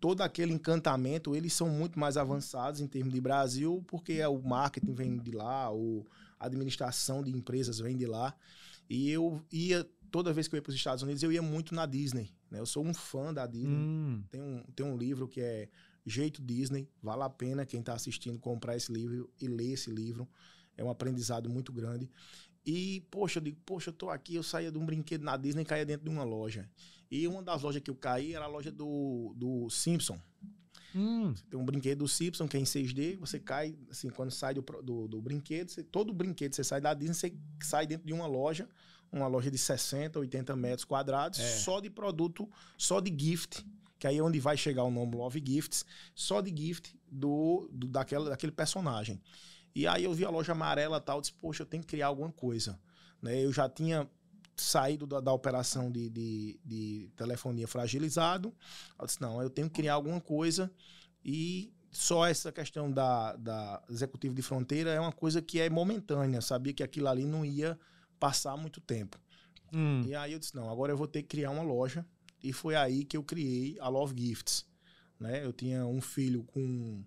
[0.00, 4.40] todo aquele encantamento, eles são muito mais avançados em termos de Brasil, porque é o
[4.40, 5.66] marketing vem de lá,
[6.38, 8.34] a administração de empresas vem de lá.
[8.88, 11.74] E eu ia, toda vez que eu ia para os Estados Unidos, eu ia muito
[11.74, 12.30] na Disney.
[12.50, 12.60] Né?
[12.60, 13.74] Eu sou um fã da Disney.
[13.74, 14.22] Hum.
[14.30, 15.68] Tem, um, tem um livro que é
[16.06, 16.88] Jeito Disney.
[17.02, 20.28] Vale a pena quem está assistindo comprar esse livro e ler esse livro.
[20.76, 22.08] É um aprendizado muito grande.
[22.64, 25.62] E, poxa, eu digo, poxa, eu tô aqui, eu saía de um brinquedo na Disney
[25.62, 26.68] e caía dentro de uma loja.
[27.10, 30.18] E uma das lojas que eu caí era a loja do, do Simpson.
[30.94, 31.34] Hum.
[31.50, 34.62] Tem um brinquedo do Simpson que é em 6D, você cai, assim, quando sai do,
[34.82, 38.26] do, do brinquedo, você, todo brinquedo, você sai da Disney, você sai dentro de uma
[38.26, 38.68] loja,
[39.12, 41.56] uma loja de 60, 80 metros quadrados, é.
[41.58, 43.64] só de produto, só de gift,
[43.98, 45.84] que aí é onde vai chegar o nome Love Gifts,
[46.14, 49.20] só de gift do, do daquela, daquele personagem.
[49.74, 52.06] E aí eu vi a loja amarela e tal, disse, poxa, eu tenho que criar
[52.06, 52.78] alguma coisa.
[53.20, 53.44] Né?
[53.44, 54.08] Eu já tinha
[54.62, 58.54] saído da, da operação de, de, de, telefonia fragilizado.
[58.98, 60.70] Eu disse, não, eu tenho que criar alguma coisa
[61.24, 66.40] e só essa questão da, da executivo de fronteira é uma coisa que é momentânea.
[66.40, 67.78] Sabia que aquilo ali não ia
[68.18, 69.18] passar muito tempo.
[69.72, 70.02] Hum.
[70.06, 72.06] E aí eu disse, não, agora eu vou ter que criar uma loja.
[72.42, 74.64] E foi aí que eu criei a Love Gifts.
[75.18, 75.44] Né?
[75.44, 77.04] Eu tinha um filho com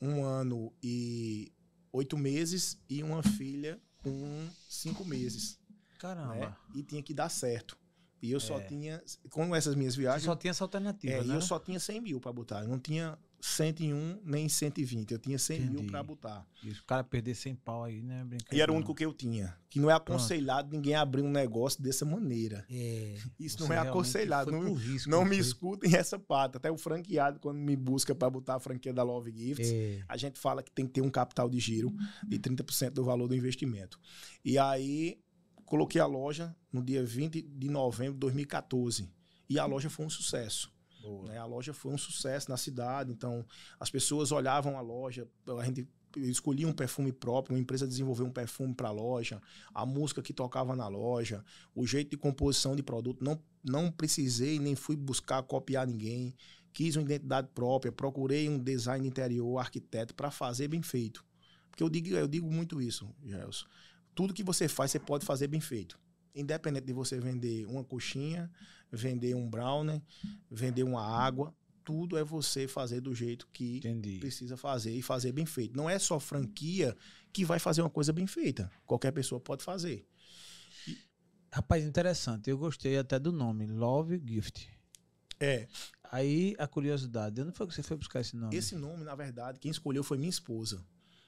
[0.00, 1.52] um ano e
[1.92, 5.58] oito meses e uma filha com cinco meses.
[5.98, 6.34] Caramba.
[6.34, 6.56] Né?
[6.74, 7.76] E tinha que dar certo.
[8.22, 8.40] E eu é.
[8.40, 10.22] só tinha, com essas minhas viagens.
[10.22, 11.12] Você só tinha essa alternativa.
[11.12, 11.34] É, né?
[11.34, 12.62] E eu só tinha 100 mil para botar.
[12.62, 15.12] Eu não tinha 101 nem 120.
[15.12, 15.72] Eu tinha 100 Entendi.
[15.72, 16.46] mil para botar.
[16.64, 18.26] E o cara perder 100 pau aí, né?
[18.50, 19.56] E era o único que eu tinha.
[19.68, 20.74] Que não é aconselhado Pronto.
[20.74, 22.64] ninguém abrir um negócio dessa maneira.
[22.70, 24.50] É, Isso não é aconselhado.
[24.50, 26.58] Não, risco, não me escutem essa pata.
[26.58, 30.02] Até o franqueado, quando me busca para botar a franquia da Love Gifts, é.
[30.08, 31.94] a gente fala que tem que ter um capital de giro
[32.26, 34.00] de 30% do valor do investimento.
[34.44, 35.18] E aí
[35.66, 39.08] coloquei a loja no dia 20 de novembro de 2014.
[39.48, 40.72] E a loja foi um sucesso.
[41.24, 41.38] Né?
[41.38, 43.44] A loja foi um sucesso na cidade, então
[43.78, 45.28] as pessoas olhavam a loja,
[45.60, 49.40] a gente escolhia um perfume próprio, uma empresa desenvolveu um perfume para a loja,
[49.72, 53.22] a música que tocava na loja, o jeito de composição de produto.
[53.22, 56.34] Não, não precisei nem fui buscar copiar ninguém.
[56.72, 61.24] Quis uma identidade própria, procurei um design interior, arquiteto, para fazer bem feito.
[61.70, 63.66] Porque eu digo, eu digo muito isso, Gelson
[64.16, 65.96] tudo que você faz, você pode fazer bem feito.
[66.34, 68.50] Independente de você vender uma coxinha,
[68.90, 70.02] vender um brownie,
[70.50, 74.18] vender uma água, tudo é você fazer do jeito que Entendi.
[74.18, 75.76] precisa fazer e fazer bem feito.
[75.76, 76.96] Não é só franquia
[77.32, 78.70] que vai fazer uma coisa bem feita.
[78.86, 80.04] Qualquer pessoa pode fazer.
[80.88, 80.98] E...
[81.52, 82.48] Rapaz, interessante.
[82.48, 84.68] Eu gostei até do nome, Love Gift.
[85.38, 85.68] É.
[86.10, 88.56] Aí a curiosidade, onde foi que você foi buscar esse nome?
[88.56, 90.82] Esse nome, na verdade, quem escolheu foi minha esposa.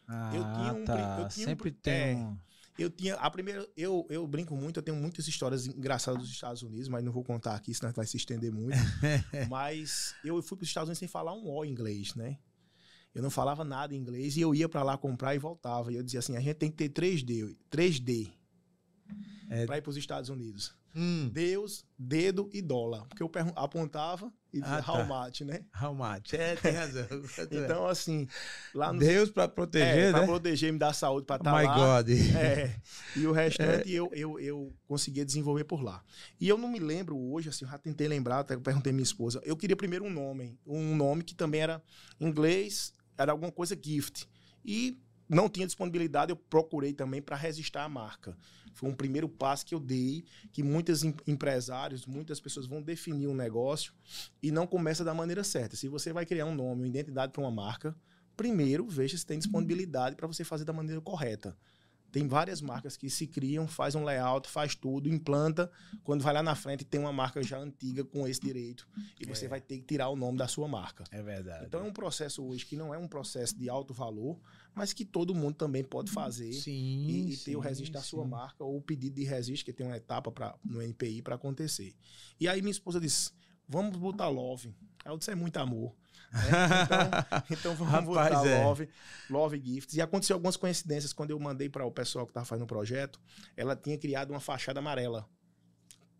[0.06, 1.18] Ah, eu tinha um, tá.
[1.20, 2.12] Eu tinha Sempre um, tem.
[2.12, 2.38] É, um...
[2.78, 3.16] Eu tinha.
[3.16, 3.68] A primeira.
[3.76, 7.24] Eu, eu brinco muito, eu tenho muitas histórias engraçadas dos Estados Unidos, mas não vou
[7.24, 8.76] contar aqui, senão vai se estender muito.
[9.50, 12.38] mas eu fui para os Estados Unidos sem falar um O inglês, né?
[13.12, 15.92] Eu não falava nada em inglês e eu ia para lá comprar e voltava.
[15.92, 17.56] E eu dizia assim: a gente tem que ter 3D.
[17.68, 18.30] 3D.
[19.50, 19.66] É...
[19.66, 20.77] Para ir para os Estados Unidos.
[20.94, 21.30] Hum.
[21.32, 23.06] Deus, dedo e dólar.
[23.08, 25.44] Porque eu apontava e dizia ah, tá.
[25.44, 25.64] né?
[25.94, 26.32] Much.
[26.32, 27.06] É, tem razão.
[27.50, 28.26] então, assim.
[28.74, 28.98] Lá no...
[28.98, 30.12] Deus para proteger, é, né?
[30.12, 32.02] Para proteger, me dar saúde para estar tá My lá.
[32.02, 32.10] God.
[32.10, 32.74] É.
[33.14, 33.98] E o restante é.
[33.98, 36.02] eu, eu, eu conseguia desenvolver por lá.
[36.40, 39.02] E eu não me lembro hoje, assim, eu já tentei lembrar, até perguntei à minha
[39.02, 39.40] esposa.
[39.44, 40.58] Eu queria primeiro um nome.
[40.66, 41.82] Um nome que também era
[42.18, 44.26] inglês, era alguma coisa gift.
[44.64, 44.98] E
[45.28, 48.36] não tinha disponibilidade, eu procurei também para registrar a marca.
[48.78, 53.26] Foi um primeiro passo que eu dei, que muitos em, empresários, muitas pessoas vão definir
[53.26, 53.92] um negócio
[54.40, 55.74] e não começa da maneira certa.
[55.74, 57.92] Se você vai criar um nome, uma identidade para uma marca,
[58.36, 61.56] primeiro veja se tem disponibilidade para você fazer da maneira correta.
[62.12, 65.70] Tem várias marcas que se criam, faz um layout, faz tudo, implanta.
[66.04, 68.88] Quando vai lá na frente, tem uma marca já antiga com esse direito.
[69.20, 69.48] E você É.
[69.48, 71.02] vai ter que tirar o nome da sua marca.
[71.10, 71.66] É verdade.
[71.66, 74.40] Então é um processo hoje que não é um processo de alto valor,
[74.78, 78.00] mas que todo mundo também pode fazer sim, e, e ter o sim, registro da
[78.00, 78.30] sua sim.
[78.30, 81.94] marca ou o pedido de registro, que tem uma etapa pra, no NPI para acontecer.
[82.38, 83.32] E aí minha esposa disse:
[83.68, 84.74] vamos botar love.
[85.04, 85.94] Aí eu disse: é muito amor.
[86.32, 86.40] né?
[86.84, 88.64] Então, então vamos Rapaz, botar é.
[88.64, 88.88] love,
[89.28, 89.96] love gifts.
[89.96, 93.20] E aconteceu algumas coincidências quando eu mandei para o pessoal que estava fazendo o projeto.
[93.56, 95.28] Ela tinha criado uma fachada amarela,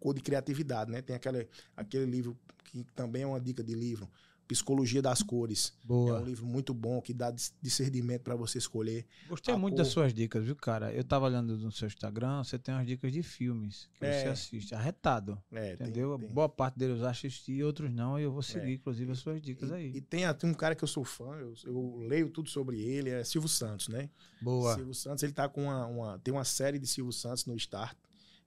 [0.01, 1.01] cor de criatividade, né?
[1.01, 4.11] Tem aquele, aquele livro que também é uma dica de livro.
[4.49, 5.75] Psicologia das Cores.
[5.85, 6.21] É Boa.
[6.21, 9.05] um livro muito bom que dá dis- discernimento para você escolher.
[9.29, 9.79] Gostei muito cor.
[9.85, 10.91] das suas dicas, viu, cara?
[10.93, 14.23] Eu tava olhando no seu Instagram, você tem umas dicas de filmes que É.
[14.23, 14.75] você assiste.
[14.75, 15.39] Arretado.
[15.53, 16.19] É, tem- Entendeu?
[16.19, 16.31] tem.
[16.31, 18.75] Boa parte deles eu assisti, outros não, e eu vou seguir, É.
[18.75, 19.93] inclusive, as suas dicas E, aí.
[19.95, 23.11] e tem até um cara que eu sou fã, eu, eu leio tudo sobre ele,
[23.11, 24.09] é Silvio Santos, né?
[24.41, 24.75] Boa.
[24.77, 27.97] Silvio Santos, ele tá com uma, uma- Tem uma série de Silvio Santos no Start,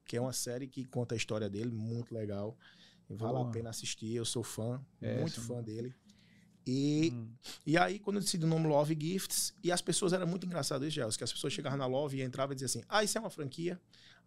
[0.03, 2.57] que é uma série que conta a história dele, muito legal.
[3.15, 3.47] Vale Boa.
[3.49, 5.47] a pena assistir, eu sou fã, É, muito sim.
[5.47, 5.93] fã dele.
[6.65, 7.27] E, Hum.
[7.65, 10.85] e aí, quando eu decidi o nome Love Gifts, e as pessoas, era muito engraçado
[10.85, 13.17] isso, Gels, que as pessoas chegavam na Love e entravam e diziam assim, ah, isso
[13.17, 13.81] é uma franquia?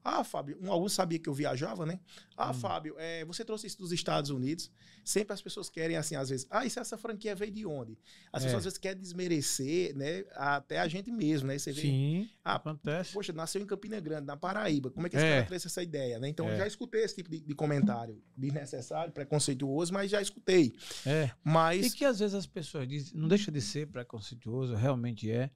[0.07, 1.99] Ah, Fábio, um, alguns sabia que eu viajava, né?
[2.37, 2.55] Ah, Hum.
[2.55, 4.71] Fábio, é, você trouxe isso dos Estados Unidos.
[5.03, 7.99] Sempre as pessoas querem, assim, às vezes, ah, isso, essa franquia veio de onde?
[8.31, 8.47] As É.
[8.47, 10.25] pessoas às vezes querem desmerecer, né?
[10.33, 11.59] Até a gente mesmo, né?
[11.59, 13.13] Você vê, Sim, ah, acontece.
[13.15, 14.91] poxa, nasceu em Campina Grande, na Paraíba.
[14.91, 15.35] Como é que esse É.
[15.37, 16.29] cara trouxe essa ideia, né?
[16.29, 16.53] Então, É.
[16.53, 20.75] eu já escutei esse tipo de, de comentário desnecessário, preconceituoso, mas já escutei.
[21.07, 21.31] É.
[21.43, 21.87] Mas...
[21.87, 25.51] E que às vezes as pessoas dizem, não deixa de ser preconceituoso, realmente é,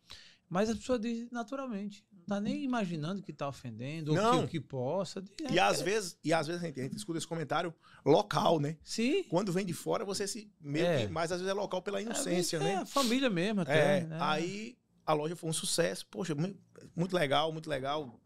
[0.48, 2.02] mas as pessoas dizem naturalmente.
[2.28, 4.38] Não tá nem imaginando que tá ofendendo, ou Não.
[4.40, 5.22] que, o que possa.
[5.22, 7.74] diz, E é, às vezes, e às vezes a gente, a gente escuta esse comentário
[8.04, 8.76] local, né?
[8.84, 9.24] Sim.
[9.24, 10.50] Quando vem de fora, você se.
[10.60, 11.06] Meio É.
[11.06, 12.72] que, mas às vezes é local pela inocência, é, né?
[12.72, 14.00] É, a família mesmo É, até.
[14.04, 14.18] né?
[14.20, 16.06] aí a loja foi um sucesso.
[16.10, 16.54] Poxa, mu-
[16.94, 18.20] muito legal, muito legal.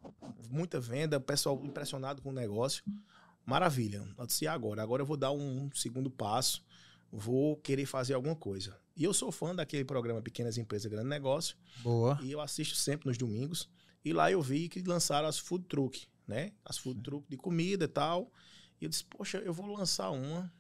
[0.50, 2.82] Muita venda, o pessoal impressionado com o negócio.
[3.46, 4.04] Maravilha.
[4.18, 4.82] Noticiar agora.
[4.82, 6.62] Agora eu vou dar um segundo passo.
[7.10, 8.76] Vou querer fazer alguma coisa.
[8.96, 11.56] E eu sou fã daquele programa Pequenas Empresas, Grande Negócio.
[11.78, 12.18] Boa.
[12.22, 13.68] E eu assisto sempre nos domingos.
[14.04, 16.52] E lá eu vi que lançaram as food truck, né?
[16.64, 18.30] As food truck de comida e tal.
[18.80, 20.52] E eu disse, poxa, eu vou lançar uma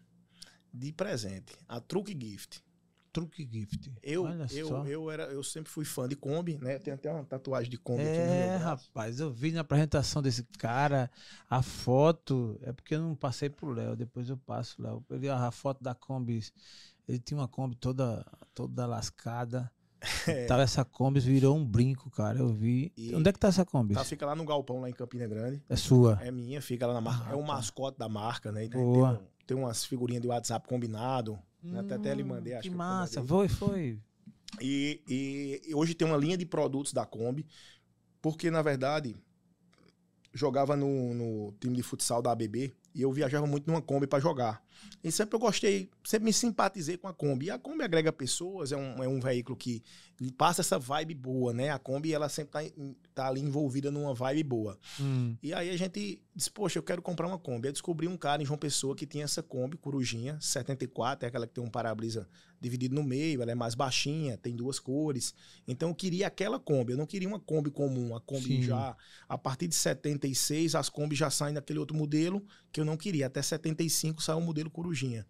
[0.72, 1.52] de presente.
[1.68, 2.62] A Truck Gift.
[3.12, 3.92] Truque gift.
[4.02, 4.86] Eu, Olha eu, só.
[4.86, 6.78] eu, era, eu sempre fui fã de Kombi, né?
[6.78, 8.64] Tem até uma tatuagem de Kombi aqui no meu É, braço.
[8.86, 11.10] rapaz, eu vi na apresentação desse cara
[11.50, 12.58] a foto.
[12.62, 15.04] É porque eu não passei pro Léo, depois eu passo, Léo.
[15.10, 16.42] Ele a foto da Kombi.
[17.06, 18.24] Ele tinha uma Kombi toda,
[18.54, 19.70] toda lascada.
[20.26, 20.46] É.
[20.46, 22.38] Tava essa Kombi, virou um brinco, cara.
[22.38, 22.92] Eu vi.
[22.96, 23.94] E- Onde é que tá essa Kombi?
[23.94, 25.62] Tá, fica lá no galpão, lá em Campina Grande.
[25.68, 26.18] É sua.
[26.22, 27.26] É minha, fica lá na marca.
[27.28, 27.46] Ah, é o tá.
[27.46, 28.64] mascote da marca, né?
[28.64, 29.16] Então, Boa.
[29.16, 31.38] Tem, tem umas figurinhas de WhatsApp combinado.
[31.78, 33.22] Até, até lhe mandei, Hum, acho que que eu massa.
[33.24, 33.98] Foi, foi.
[34.60, 37.46] E, e- e hoje tem uma linha de produtos da Kombi,
[38.20, 39.14] porque, na verdade,
[40.34, 44.18] jogava no, no time de futsal da ABB e eu viajava muito numa Kombi para
[44.20, 44.62] jogar.
[45.02, 47.46] E sempre eu gostei, sempre me simpatizei com a Kombi.
[47.46, 49.82] E a Kombi agrega pessoas, é um, é um veículo que
[50.36, 51.70] passa essa vibe boa, né?
[51.70, 52.60] A Kombi, ela sempre tá,
[53.14, 54.78] tá ali envolvida numa vibe boa.
[55.00, 57.68] Hum, E aí a gente disse, poxa, eu quero comprar uma Kombi.
[57.68, 61.46] Aí descobri um cara em João Pessoa que tinha essa Kombi, Corujinha, 74, é aquela
[61.46, 62.28] que tem um para-brisa
[62.60, 65.34] dividido no meio, ela é mais baixinha, tem duas cores.
[65.66, 68.62] Então eu queria aquela Kombi, eu não queria uma Kombi comum, a Kombi Sim.
[68.62, 68.96] já,
[69.28, 73.26] a partir de 76, as Kombi já saem daquele outro modelo que eu não queria,
[73.26, 75.26] até 75 saiu o modelo Corujinha.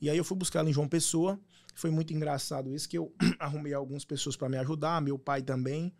[0.00, 1.40] E aí eu fui buscar ela em João Pessoa,
[1.74, 5.92] foi muito engraçado isso, que eu arrumei algumas pessoas para me ajudar, meu pai também,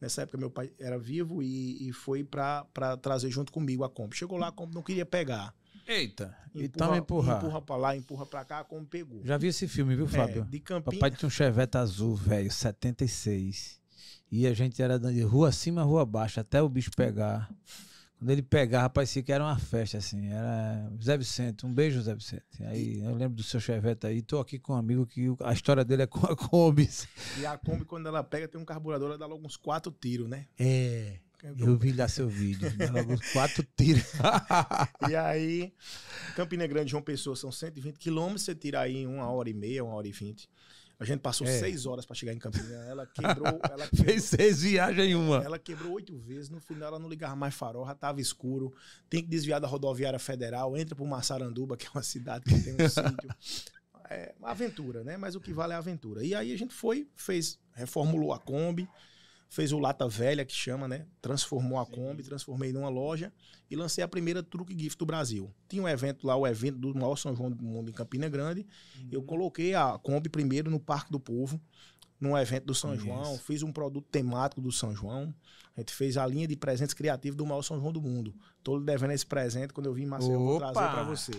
[0.00, 2.66] Nessa época meu pai era vivo e, e foi para
[3.00, 4.14] trazer junto comigo a Kombi.
[4.14, 5.54] Chegou lá, a Kombi não queria pegar.
[5.86, 6.36] Eita.
[6.54, 7.38] então me empurrar.
[7.38, 9.24] Empurra pra lá, empurra pra cá, a Kombi pegou.
[9.24, 10.44] Já vi esse filme, viu, É, Fábio?
[10.44, 10.98] de Campinas.
[10.98, 13.80] Papai tinha um Chevette azul, velho, 76.
[14.30, 17.48] E a gente era de rua acima, rua abaixo, até o bicho pegar.
[18.18, 20.28] Quando ele pegava, parecia que era uma festa, assim.
[20.30, 22.64] Era Zé Vicente, um beijo, Zé Vicente.
[22.64, 25.84] Aí eu lembro do seu Chevette aí, tô aqui com um amigo que a história
[25.84, 26.88] dele é com a Kombi.
[27.38, 30.28] E a Kombi, quando ela pega, tem um carburador, ela dá logo uns quatro tiros,
[30.28, 30.46] né?
[30.58, 31.18] É.
[31.58, 32.72] Eu vi lá seu vídeo.
[32.76, 34.04] dá Logo uns quatro tiros.
[35.08, 35.72] E aí,
[36.34, 39.84] Campina Grande, João Pessoa, são 120 quilômetros, você tira aí em uma hora e meia,
[39.84, 40.48] uma hora e vinte.
[40.98, 41.58] A gente passou É.
[41.58, 42.74] seis horas para chegar em Campina.
[42.86, 45.42] Ela quebrou, ela Fez seis viagens em uma.
[45.44, 48.72] Ela quebrou oito vezes, no final ela não ligava mais farol, já tava escuro.
[49.10, 52.74] Tem que desviar da rodoviária federal, entra pro Massaranduba, que é uma cidade que tem
[52.74, 53.28] um sítio.
[54.08, 55.16] É uma aventura, né?
[55.16, 56.24] Mas o que vale é a aventura.
[56.24, 58.88] E aí a gente foi, fez, reformulou a Kombi,
[59.48, 61.06] fez o Lata Velha, que chama, né?
[61.20, 63.32] Transformou a Kombi, transformei numa loja
[63.70, 65.52] e lancei a primeira Truque Gift do Brasil.
[65.68, 68.66] Tinha um evento lá, o evento do maior São João do mundo em Campina Grande.
[68.98, 69.08] Uhum.
[69.12, 71.60] Eu coloquei a Kombi primeiro no Parque do Povo,
[72.20, 75.34] num evento do São João, fiz um produto temático do São João.
[75.76, 78.34] A gente fez a linha de presentes criativos do maior São João do mundo.
[78.62, 81.32] Tô lhe devendo esse presente quando eu vim em Maceió, eu vou trazer para você.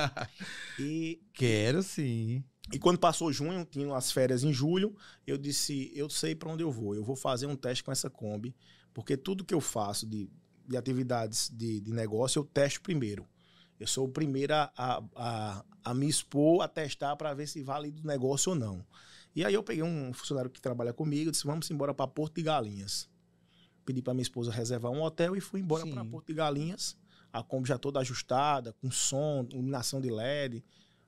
[0.80, 2.42] e quero sim.
[2.72, 4.96] E quando passou junho, tinha as férias em julho,
[5.26, 6.94] eu disse, eu sei para onde eu vou.
[6.94, 8.54] Eu vou fazer um teste com essa Kombi,
[8.92, 10.30] porque tudo que eu faço de,
[10.66, 13.26] de atividades de, de negócio, eu testo primeiro.
[13.78, 17.90] Eu sou o primeiro a, a, a me expor, a testar para ver se vale
[17.90, 18.84] do negócio ou não.
[19.34, 22.42] E aí eu peguei um funcionário que trabalha comigo, disse, vamos embora para Porto de
[22.42, 23.08] Galinhas.
[23.84, 26.96] Pedi para minha esposa reservar um hotel e fui embora para Porto de Galinhas.
[27.32, 30.64] A Kombi já toda ajustada, com som, iluminação de LED.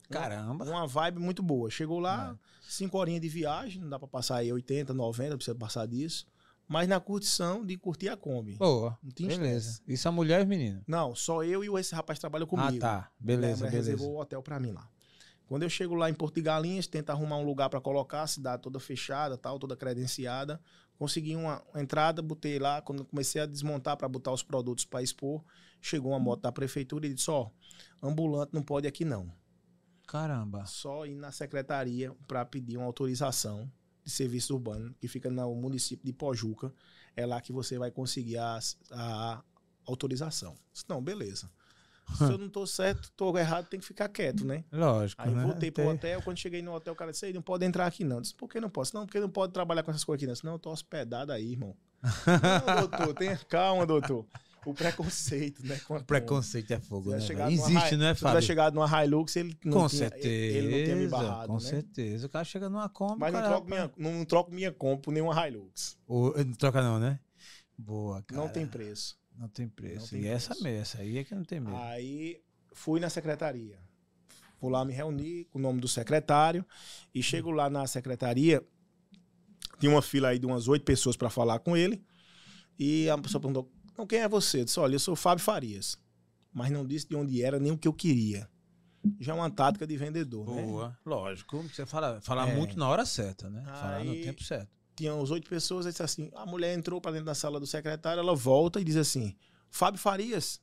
[0.09, 0.65] Caramba.
[0.65, 1.71] Uma, uma vibe muito boa.
[1.71, 2.39] Chegou lá, é.
[2.69, 6.27] cinco horinhas de viagem, não dá para passar aí 80, 90, precisa passar disso.
[6.69, 8.57] Mas na curtição de curtir a Kombi.
[8.57, 8.99] Boa.
[9.03, 9.81] Não tinha beleza.
[9.87, 10.83] Isso a mulher e os meninos?
[10.87, 12.77] Não, só eu e esse rapaz trabalha comigo.
[12.79, 13.11] Ah, tá.
[13.21, 13.77] Beleza, beleza.
[13.77, 14.89] reservou o hotel para mim lá.
[15.47, 18.27] Quando eu chego lá em Porto de Galinhas, tento arrumar um lugar para colocar, a
[18.27, 20.61] cidade toda fechada, tal, toda credenciada.
[20.99, 22.83] Consegui uma entrada, botei lá.
[22.83, 25.45] Quando comecei a desmontar para botar os produtos para expor,
[25.81, 27.49] chegou uma moto da prefeitura e disse: Ó,
[28.03, 29.31] ambulante não pode aqui não.
[30.07, 30.65] Caramba.
[30.67, 33.71] Só ir na secretaria para pedir uma autorização
[34.05, 36.73] de serviço urbano, que fica no município de Pojuca.
[37.17, 38.59] É lá que você vai conseguir a,
[38.93, 39.43] a
[39.85, 40.57] autorização.
[40.89, 41.51] Não, beleza.
[42.17, 44.63] Se eu não tô certo, tô errado, tem que ficar quieto, né?
[44.71, 45.21] Lógico.
[45.21, 45.43] Aí né?
[45.43, 46.23] voltei pro hotel.
[46.23, 48.19] Quando cheguei no hotel, o cara disse: não pode entrar aqui, não.
[48.19, 48.95] Eu disse, por que não posso?
[48.95, 50.37] Não, porque não pode trabalhar com essas coisas aqui, não.
[50.37, 51.77] Senão eu tô hospedado aí, irmão.
[52.65, 54.25] não, doutor, tenha calma, doutor
[54.67, 55.81] o preconceito, né?
[55.89, 57.19] o preconceito é fogo, né?
[57.19, 58.17] Existe, não é, Fábio?
[58.17, 61.47] Se tivesse chegado numa Hilux, ele não com tinha, certeza, ele não tinha me barrado,
[61.47, 61.61] Com né?
[61.61, 62.27] certeza.
[62.27, 65.47] O cara chega numa Kombi, Mas não troco, minha, não troco minha Kombi por nenhuma
[65.49, 65.97] Hilux.
[66.07, 67.21] O, não troca não, né?
[67.79, 68.43] Boa, cara.
[68.43, 69.17] Não tem preço.
[69.39, 70.01] Não tem preço.
[70.01, 70.53] Não tem e preço.
[70.53, 71.77] essa mesmo, essa aí é que não tem mesmo.
[71.77, 72.41] Aí
[72.73, 73.79] fui na secretaria.
[74.59, 76.65] Fui lá me reunir com o nome do secretário
[77.15, 78.67] e chego lá na secretaria,
[79.79, 82.03] tinha uma fila aí de umas oito pessoas para falar com ele.
[82.79, 84.61] E a pessoa perguntou: então, quem é você?
[84.61, 85.99] Eu disse, olha, eu sou o Fábio Farias.
[86.53, 88.47] Mas não disse de onde era nem o que eu queria.
[89.19, 90.57] Já é uma tática de vendedor, Boa.
[90.57, 90.63] né?
[90.67, 91.63] Boa, lógico.
[91.63, 92.55] Você fala, fala é.
[92.55, 93.65] muito na hora certa, né?
[93.67, 94.69] Aí, falar no tempo certo.
[94.95, 97.67] Tinha uns oito pessoas, aí disse assim, a mulher entrou para dentro da sala do
[97.67, 99.35] secretário, ela volta e diz assim,
[99.71, 100.61] Fábio Farias,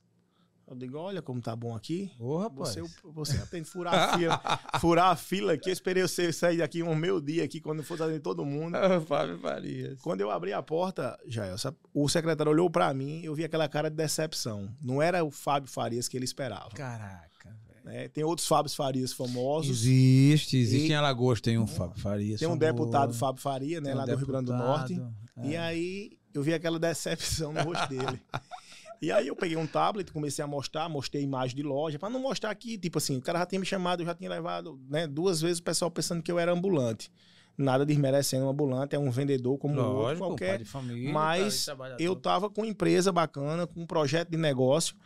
[0.66, 2.10] eu digo, olha como tá bom aqui.
[2.18, 2.74] Ô, rapaz.
[2.74, 4.40] Você, você a furar a fila.
[4.80, 5.68] furar a fila aqui.
[5.68, 8.76] Eu esperei você sair daqui um meio dia aqui, quando for trazer todo mundo.
[9.06, 10.00] Fábio Farias.
[10.00, 11.44] Quando eu abri a porta, já
[11.92, 14.74] o secretário olhou para mim, eu vi aquela cara de decepção.
[14.80, 16.70] Não era o Fábio Farias que ele esperava.
[16.70, 18.08] Caraca, né?
[18.08, 19.70] Tem outros Fábio Farias famosos.
[19.70, 20.92] Existe, existe e...
[20.92, 22.40] em Alagoas, tem um Fábio Farias.
[22.40, 22.72] Tem um famoso.
[22.72, 25.00] deputado Fábio Faria, né, lá um do Rio Grande do Norte.
[25.36, 25.46] É.
[25.46, 28.20] E aí eu vi aquela decepção no rosto dele.
[29.04, 32.20] E aí eu peguei um tablet, comecei a mostrar, mostrei imagem de loja, para não
[32.20, 35.06] mostrar aqui, tipo assim, o cara já tinha me chamado, eu já tinha levado, né,
[35.06, 37.12] duas vezes o pessoal pensando que eu era ambulante.
[37.56, 40.64] Nada desmerecendo um ambulante, é um vendedor como Lógico, outro qualquer.
[40.64, 41.66] Família, mas
[41.98, 44.96] eu tava com uma empresa bacana, com um projeto de negócio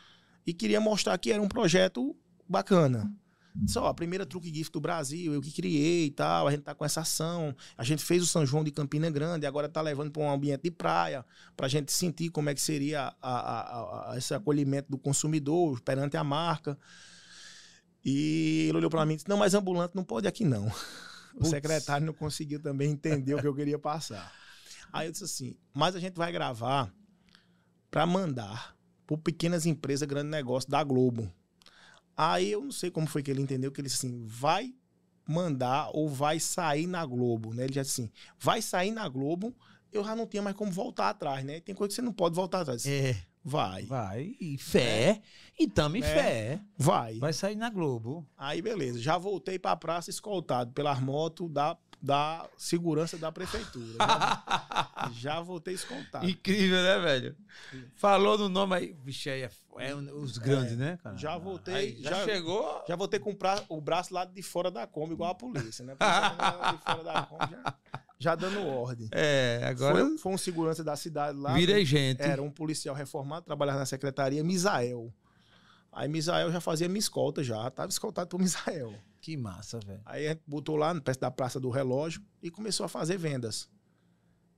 [0.46, 2.16] e queria mostrar que era um projeto
[2.48, 3.12] bacana.
[3.66, 6.46] Só a primeira truque gift do Brasil, eu que criei e tal.
[6.46, 7.54] A gente tá com essa ação.
[7.76, 10.62] A gente fez o São João de Campina Grande, agora tá levando para um ambiente
[10.62, 11.24] de praia,
[11.56, 15.80] para a gente sentir como é que seria a, a, a, esse acolhimento do consumidor
[15.80, 16.78] perante a marca.
[18.04, 20.70] E ele olhou para mim e disse: Não, mas ambulante não pode aqui não.
[21.34, 24.32] O secretário não conseguiu também entender o que eu queria passar.
[24.92, 26.92] Aí eu disse assim: Mas a gente vai gravar
[27.90, 31.32] para mandar por pequenas empresas, grande negócio da Globo.
[32.18, 34.74] Aí eu não sei como foi que ele entendeu que ele disse assim, vai
[35.24, 37.62] mandar ou vai sair na Globo, né?
[37.62, 39.54] Ele já disse assim, vai sair na Globo,
[39.92, 41.60] eu já não tinha mais como voltar atrás, né?
[41.60, 42.84] Tem coisa que você não pode voltar atrás.
[42.86, 43.16] É.
[43.44, 43.84] Vai.
[43.84, 44.36] Vai.
[44.40, 45.10] E fé.
[45.10, 45.22] É.
[45.56, 46.02] E tamo em é.
[46.02, 46.60] fé.
[46.76, 47.20] Vai.
[47.20, 48.26] Vai sair na Globo.
[48.36, 48.98] Aí, beleza.
[48.98, 53.96] Já voltei pra praça escoltado pelas motos da da segurança da prefeitura.
[53.98, 56.28] Já, já voltei escoltado.
[56.28, 57.36] Incrível, né, velho?
[57.94, 58.96] Falou no nome aí.
[59.04, 61.16] Vixe, aí é, é os grandes, é, né, cara?
[61.16, 61.74] Já voltei.
[61.74, 62.84] Aí, já, já, chegou.
[62.86, 63.36] Já voltei com
[63.68, 65.94] o braço lá de fora da Kombi, igual a polícia, né?
[65.94, 67.74] de fora da Kombi já,
[68.18, 69.08] já dando ordem.
[69.12, 69.96] É, agora.
[69.96, 71.54] Foi, foi um segurança da cidade lá.
[71.54, 72.22] Virei gente.
[72.22, 75.12] Era um policial reformado, trabalhava na secretaria, Misael.
[75.92, 78.94] Aí Misael já fazia minha escolta já, tava escoltado por Misael.
[79.20, 80.00] Que massa, velho.
[80.04, 83.68] Aí botou lá perto da Praça do Relógio e começou a fazer vendas.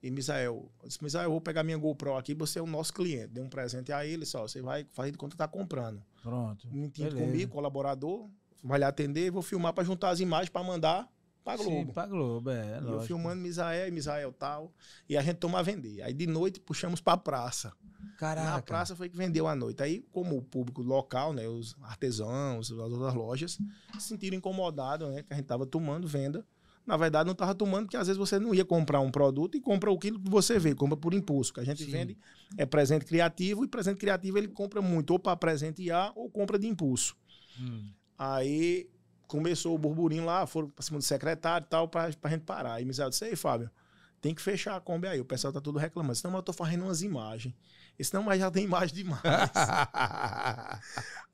[0.02, 2.92] E Misael, eu disse, Misael, eu vou pegar minha GoPro aqui, você é o nosso
[2.92, 3.28] cliente.
[3.28, 6.02] Dei um presente a ele, só, você vai fazer de conta que tá comprando.
[6.22, 6.66] Pronto.
[6.70, 8.28] Mentinho comigo, colaborador,
[8.62, 11.08] vai lhe atender, vou filmar para juntar as imagens para mandar
[11.44, 11.70] Pra Globo.
[11.70, 12.66] Sim, pra Globo, é.
[12.66, 13.06] E eu lógico.
[13.06, 14.72] filmando Misael e Misael tal.
[15.08, 16.02] E a gente toma a vender.
[16.02, 17.72] Aí de noite puxamos pra praça.
[18.18, 18.50] Caraca.
[18.50, 19.82] Na praça foi que vendeu à noite.
[19.82, 23.58] Aí, como o público local, né, os artesãos, as outras lojas,
[23.98, 26.44] se sentiram incomodados, né, que a gente tava tomando venda.
[26.86, 29.60] Na verdade, não tava tomando, porque às vezes você não ia comprar um produto e
[29.60, 31.52] compra aquilo que você vê, compra por impulso.
[31.54, 31.90] Que a gente Sim.
[31.90, 32.18] vende
[32.58, 36.66] é presente criativo, e presente criativo ele compra muito, ou para presentear, ou compra de
[36.66, 37.16] impulso.
[37.58, 37.90] Hum.
[38.18, 38.90] Aí
[39.30, 42.74] começou o burburinho lá, foram pra cima do secretário e tal, pra, pra gente parar.
[42.74, 43.70] Aí Misael disse, ei, Fábio,
[44.20, 45.20] tem que fechar a Kombi aí.
[45.20, 46.16] O pessoal tá tudo reclamando.
[46.16, 47.54] Senão eu tô fazendo umas imagens.
[47.96, 49.22] Esse não, mas já tem imagem demais.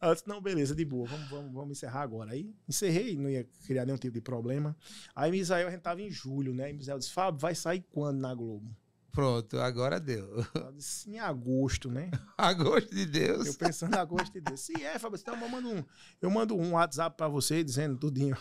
[0.02, 2.32] Eu disse, não, beleza, de boa, vamos, vamos, vamos encerrar agora.
[2.32, 4.76] Aí encerrei, não ia criar nenhum tipo de problema.
[5.14, 6.70] Aí Misael, a gente tava em julho, né?
[6.70, 8.76] E Misael disse, Fábio, vai sair quando na Globo?
[9.16, 10.44] Pronto, agora deu.
[10.76, 12.10] Disse, em agosto, né?
[12.36, 13.46] A gosto de Deus.
[13.46, 14.60] Eu pensando em agosto de Deus.
[14.60, 15.82] Se é, Fábio, então eu mando um,
[16.20, 18.36] eu mando um WhatsApp pra você dizendo tudinho.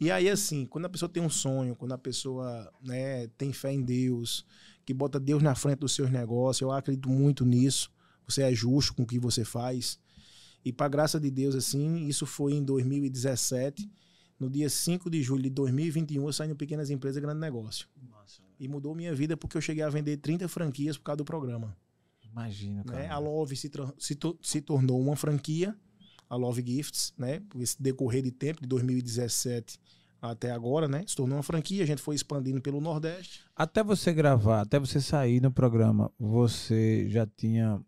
[0.00, 3.70] E aí, assim, quando a pessoa tem um sonho, quando a pessoa né, tem fé
[3.70, 4.46] em Deus,
[4.86, 7.92] que bota Deus na frente dos seus negócios, eu acredito muito nisso.
[8.26, 10.00] Você é justo com o que você faz.
[10.64, 13.86] E para graça de Deus, assim, isso foi em 2017.
[14.40, 17.86] No dia 5 de julho de 2021, eu saí no Pequenas Empresas Grande Negócio.
[18.10, 21.24] Nossa, E mudou minha vida porque eu cheguei a vender 30 franquias por causa do
[21.24, 21.76] programa.
[22.22, 23.00] imagina, cara.
[23.00, 23.08] Né?
[23.08, 25.76] A Love se, se, to- se tornou uma franquia,
[26.30, 27.40] a Love Gifts, né?
[27.50, 29.78] Por esse decorrer de tempo, de 2017
[30.20, 31.04] até agora, né?
[31.06, 33.40] Se tornou uma franquia, a gente foi expandindo pelo Nordeste.
[33.56, 37.82] Até você gravar, até você sair no programa, você já tinha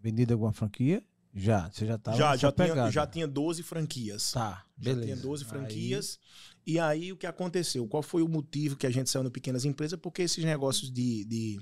[0.00, 1.02] vendido alguma franquia?
[1.34, 2.90] Já, você já tava já, já, tinha, pegada.
[2.90, 4.32] já tinha 12 franquias.
[4.32, 5.02] Tá, Já beleza.
[5.04, 6.18] tinha 12 Aí- franquias.
[6.66, 7.86] E aí o que aconteceu?
[7.88, 9.98] Qual foi o motivo que a gente saiu no Pequenas Empresas?
[9.98, 11.60] Porque esses negócios de, de,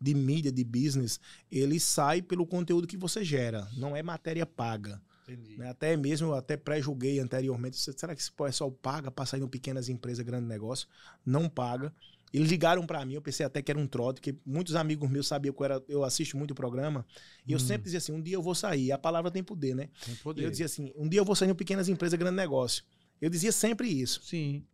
[0.00, 5.00] de mídia, de business, eles saem pelo conteúdo que você gera, não é matéria paga.
[5.28, 5.58] Entendi.
[5.58, 5.68] né?
[5.68, 7.76] Até mesmo, eu até pré-julguei anteriormente.
[7.76, 10.88] Será que esse pessoal paga para sair em pequenas empresas, grande negócio?
[11.24, 11.92] Não paga.
[12.32, 15.26] Eles ligaram para mim, eu pensei até que era um trote, porque muitos amigos meus
[15.26, 17.04] sabiam que eu, era, eu assisto muito o programa.
[17.46, 17.60] E eu Hum.
[17.60, 18.90] sempre dizia assim: um dia eu vou sair.
[18.92, 19.88] A palavra tem poder, né?
[20.04, 20.44] Tem E poder.
[20.44, 22.82] eu dizia assim: um dia eu vou sair em pequenas empresas, grande negócio.
[23.20, 24.22] Eu dizia sempre isso.
[24.22, 24.64] Sim.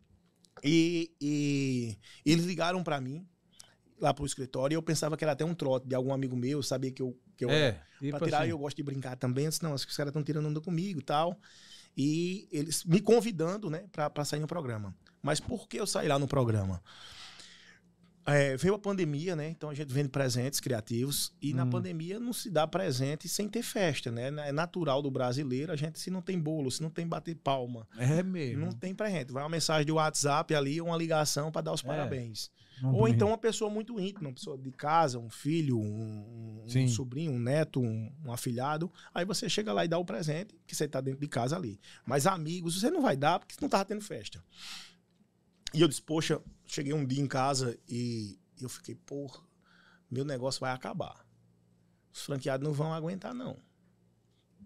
[0.63, 3.27] E, e eles ligaram para mim,
[4.01, 6.63] lá pro escritório, e eu pensava que era até um trote de algum amigo meu,
[6.63, 9.45] sabia que eu, que eu É, tipo Pra tirar, assim, eu gosto de brincar também.
[9.45, 11.39] Eu disse, não, acho que os caras estão tirando onda comigo e tal.
[11.97, 14.95] E eles me convidando, né, pra, pra sair no programa.
[15.23, 16.83] Mas por que eu saí lá no programa?
[18.27, 19.49] É, veio a pandemia, né?
[19.51, 21.31] Então a gente vende presentes criativos.
[21.43, 21.71] E na Hum.
[21.71, 24.29] pandemia não se dá presente sem ter festa, né?
[24.49, 25.71] É natural do brasileiro.
[25.73, 28.65] A gente, se não tem bolo, se não tem bater palma, é mesmo.
[28.65, 29.31] não tem presente.
[29.33, 31.87] Vai uma mensagem de WhatsApp ali, uma ligação pra dar os É.
[31.87, 32.51] parabéns.
[32.83, 36.89] Não Ou então uma pessoa muito íntima, uma pessoa de casa, um filho, um, um
[36.89, 38.91] sobrinho, um neto, um, um afilhado.
[39.15, 41.79] Aí você chega lá e dá o presente, que você tá dentro de casa ali.
[42.07, 44.43] Mas amigos, você não vai dar porque não tava tendo festa.
[45.73, 49.41] E eu disse, poxa, cheguei um dia em casa e eu fiquei, porra,
[50.11, 51.27] meu negócio vai acabar.
[52.13, 53.59] Os franqueados não vão aguentar, não.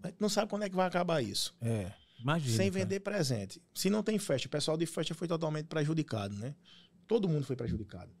[0.03, 1.55] A gente não sabe quando é que vai acabar isso.
[1.61, 2.55] É, imagina.
[2.55, 2.83] Sem cara.
[2.83, 3.61] vender presente.
[3.73, 6.55] Se não tem festa, o pessoal de festa foi totalmente prejudicado, né?
[7.07, 8.11] Todo mundo foi prejudicado.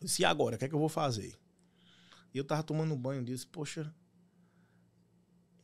[0.00, 0.56] Eu disse, e agora?
[0.56, 1.38] O que é que eu vou fazer?
[2.32, 3.94] E eu tava tomando banho e disse, poxa,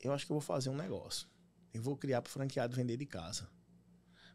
[0.00, 1.28] eu acho que eu vou fazer um negócio.
[1.72, 3.48] Eu vou criar para franqueado vender de casa.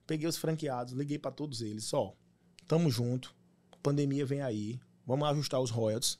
[0.05, 2.15] Peguei os franqueados, liguei para todos eles, ó,
[2.69, 3.35] tamo junto,
[3.81, 6.19] pandemia vem aí, vamos ajustar os royalties.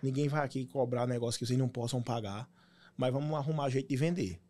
[0.00, 2.48] Ninguém vai aqui cobrar negócio que vocês não possam pagar,
[2.96, 4.40] mas vamos arrumar jeito de vender.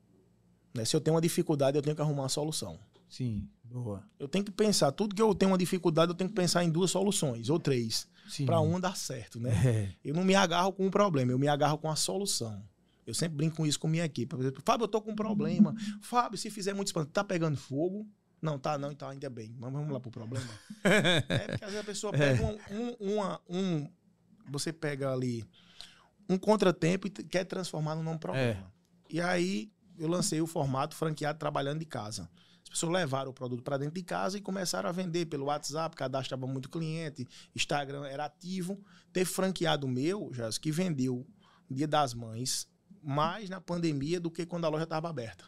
[0.75, 0.85] Né?
[0.85, 2.79] Se eu tenho uma dificuldade, eu tenho que arrumar uma solução.
[3.09, 4.05] Sim, boa.
[4.19, 6.71] Eu tenho que pensar, tudo que eu tenho uma dificuldade, eu tenho que pensar em
[6.71, 8.07] duas soluções, ou três,
[8.45, 9.51] para uma dar certo, né?
[9.67, 9.95] É.
[10.05, 12.63] Eu não me agarro com um problema, eu me agarro com a solução.
[13.07, 14.37] Eu sempre brinco com isso com minha equipe.
[14.63, 15.75] Fábio, eu tô com um problema.
[16.03, 18.07] Fábio, se fizer muito espanto, tá pegando fogo?
[18.43, 19.55] Não, tá não, então ainda bem.
[19.59, 20.49] Mas vamos lá pro problema.
[20.85, 23.89] é porque às vezes a pessoa pega um, um, uma- um-
[24.51, 25.45] Você pega ali
[26.29, 28.73] um contratempo e quer transformar num problema.
[29.09, 32.31] E aí eu lancei o formato franqueado trabalhando de casa.
[32.63, 35.95] As pessoas levaram o produto para dentro de casa e começaram a vender pelo WhatsApp,
[35.97, 38.83] cadastrava muito cliente, Instagram era ativo.
[39.13, 41.27] Teve franqueado meu, já que vendeu
[41.69, 42.69] no Dia das Mães
[43.03, 45.45] mais na pandemia do que quando a loja estava aberta.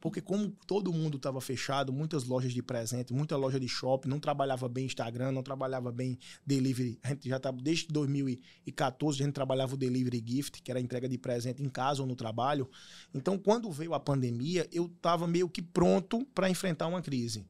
[0.00, 4.18] Porque como todo mundo estava fechado, muitas lojas de presente, muita loja de shopping, não
[4.18, 6.98] trabalhava bem Instagram, não trabalhava bem delivery.
[7.02, 10.82] A gente já estava desde 2014 a gente trabalhava o delivery gift, que era a
[10.82, 12.68] entrega de presente em casa ou no trabalho.
[13.14, 17.46] Então, quando veio a pandemia, eu estava meio que pronto para enfrentar uma crise,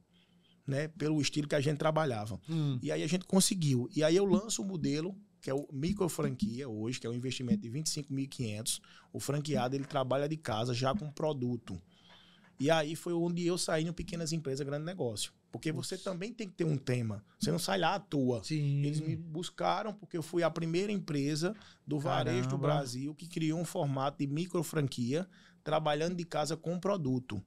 [0.65, 0.87] né?
[0.89, 2.39] Pelo estilo que a gente trabalhava.
[2.49, 2.79] Hum.
[2.81, 3.89] E aí a gente conseguiu.
[3.95, 7.13] E aí eu lanço o modelo, que é o micro franquia hoje, que é um
[7.13, 8.81] investimento de 25.500.
[9.13, 11.79] O franqueado, ele trabalha de casa já com produto.
[12.59, 15.31] E aí foi onde eu saí no Pequenas Empresas, Grande Negócio.
[15.51, 17.23] Porque você também tem que ter um tema.
[17.39, 18.43] Você não sai lá à toa.
[18.43, 18.83] Sim.
[18.83, 21.55] Eles me buscaram porque eu fui a primeira empresa
[21.85, 22.67] do varejo do Caramba.
[22.67, 25.27] Brasil que criou um formato de micro franquia
[25.63, 27.41] trabalhando de casa com produto.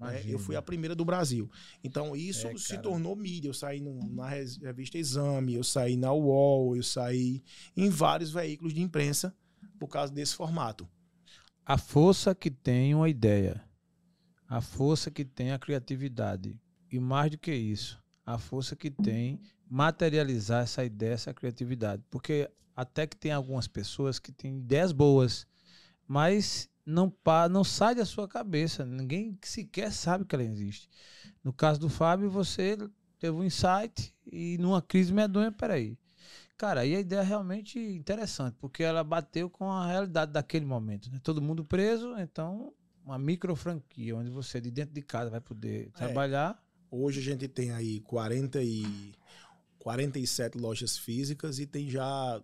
[0.00, 0.22] né?
[0.26, 1.48] Eu fui a primeira do Brasil.
[1.82, 3.48] Então, isso É, se tornou mídia.
[3.48, 7.42] Eu saí no- na res- revista Exame, eu saí na UOL, eu saí
[7.76, 9.32] em vários veículos de imprensa
[9.78, 10.88] por causa desse formato.
[11.64, 13.62] A força que tem uma ideia.
[14.48, 16.58] A força que tem a criatividade.
[16.90, 22.02] E mais do que isso, a força que tem materializar essa ideia, essa criatividade.
[22.10, 25.46] Porque até que tem algumas pessoas que têm ideias boas,
[26.06, 28.84] mas não, pa- não sai da sua cabeça.
[28.84, 30.88] Ninguém sequer sabe que ela existe.
[31.42, 32.76] No caso do Fábio, você
[33.18, 35.98] teve um insight e numa crise medonha, peraí.
[36.56, 41.10] Cara, aí a ideia é realmente interessante, porque ela bateu com a realidade daquele momento.
[41.10, 41.18] né?
[41.22, 42.72] Todo mundo preso, então
[43.04, 46.60] uma micro franquia, onde você de dentro de casa vai poder trabalhar.
[46.90, 49.12] Hoje a gente tem aí 40 e
[49.78, 52.42] 47 lojas físicas e tem já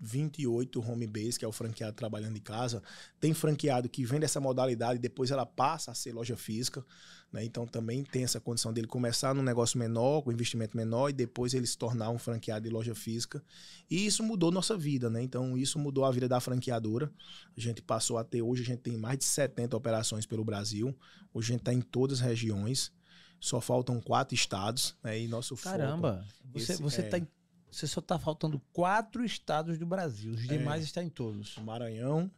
[0.00, 2.82] 28 home base, que é o franqueado trabalhando de casa.
[3.20, 6.84] Tem franqueado que vem dessa modalidade e depois ela passa a ser loja física.
[7.32, 7.42] Né?
[7.44, 11.54] Então também tem essa condição dele começar num negócio menor, com investimento menor, e depois
[11.54, 13.42] ele se tornar um franqueado de loja física.
[13.90, 15.22] E isso mudou nossa vida, né?
[15.22, 17.10] Então isso mudou a vida da franqueadora.
[17.56, 20.94] A gente passou a ter, hoje a gente tem mais de 70 operações pelo Brasil.
[21.32, 22.92] Hoje a gente está em todas as regiões.
[23.40, 25.18] Só faltam quatro estados, né?
[25.18, 27.26] E nosso foco- Caramba, você, esse você, é- tá em-
[27.70, 30.32] você só está faltando quatro estados do Brasil.
[30.32, 31.56] Os demais estão em todos.
[31.56, 32.30] Maranhão,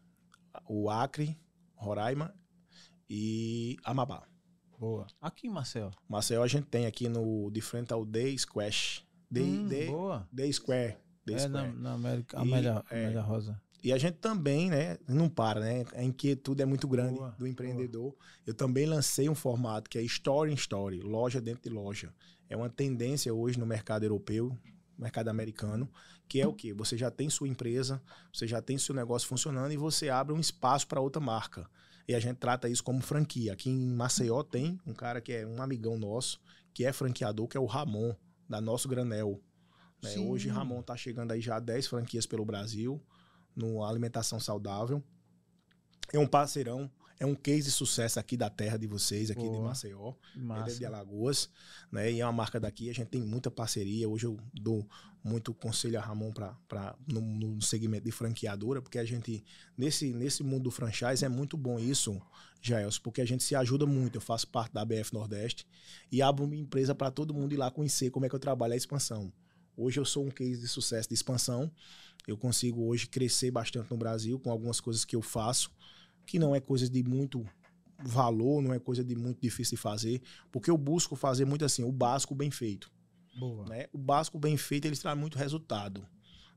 [0.68, 1.36] o Acre,
[1.74, 2.32] Roraima
[3.10, 4.26] e Amapá.
[4.78, 5.06] Boa.
[5.20, 5.90] Aqui em Marcel.
[6.08, 9.04] Maceió a gente tem aqui no de frente ao The Squash.
[9.32, 10.28] The, Hum, The- boa.
[10.34, 10.96] The Square.
[11.26, 11.72] É na, Square.
[11.78, 13.60] na América, E, Amélia, é, Amélia Rosa.
[13.82, 15.84] E a gente também, né, não para, né?
[15.94, 18.14] A inquietude é muito grande Boa, do empreendedor.
[18.46, 22.12] Eu também lancei um formato que é Story in Story, loja dentro de loja.
[22.48, 24.56] É uma tendência hoje no mercado europeu,
[24.98, 25.90] mercado americano,
[26.28, 26.72] que é o quê?
[26.72, 28.02] Você já tem sua empresa,
[28.32, 31.68] você já tem seu negócio funcionando e você abre um espaço para outra marca.
[32.06, 33.52] E a gente trata isso como franquia.
[33.52, 36.40] Aqui em Maceió tem um cara que é um amigão nosso,
[36.72, 38.14] que é franqueador, que é o Ramon,
[38.48, 39.40] da Nosso Granel.
[40.02, 40.10] né?
[40.18, 43.02] Hoje Ramon tá chegando aí já a 10 franquias pelo Brasil,
[43.56, 45.02] no alimentação saudável.
[46.12, 46.90] É um parceirão,
[47.24, 49.68] é um case de sucesso aqui da terra de vocês, aqui de Boa.
[49.68, 50.12] Maceió.
[50.36, 50.78] É Massa.
[50.78, 51.50] de Alagoas,
[51.90, 52.12] né?
[52.12, 54.08] E é uma marca daqui, a gente tem muita parceria.
[54.08, 54.86] Hoje eu dou
[55.22, 59.42] muito conselho a Ramon para no, no segmento de franqueadora, porque a gente,
[59.76, 62.20] nesse, nesse mundo do franchise, é muito bom isso,
[62.60, 64.16] Jaels, porque a gente se ajuda muito.
[64.16, 65.66] Eu faço parte da BF Nordeste
[66.12, 68.74] e abro uma empresa para todo mundo ir lá conhecer como é que eu trabalho
[68.74, 69.32] a expansão.
[69.76, 71.70] Hoje eu sou um case de sucesso de expansão.
[72.26, 75.70] Eu consigo hoje crescer bastante no Brasil com algumas coisas que eu faço,
[76.26, 77.44] que não é coisa de muito
[78.02, 81.84] valor, não é coisa de muito difícil de fazer, porque eu busco fazer muito assim,
[81.84, 82.90] o básico bem feito.
[83.38, 83.66] Boa.
[83.66, 83.86] Né?
[83.92, 86.06] O básico bem feito, ele traz muito resultado.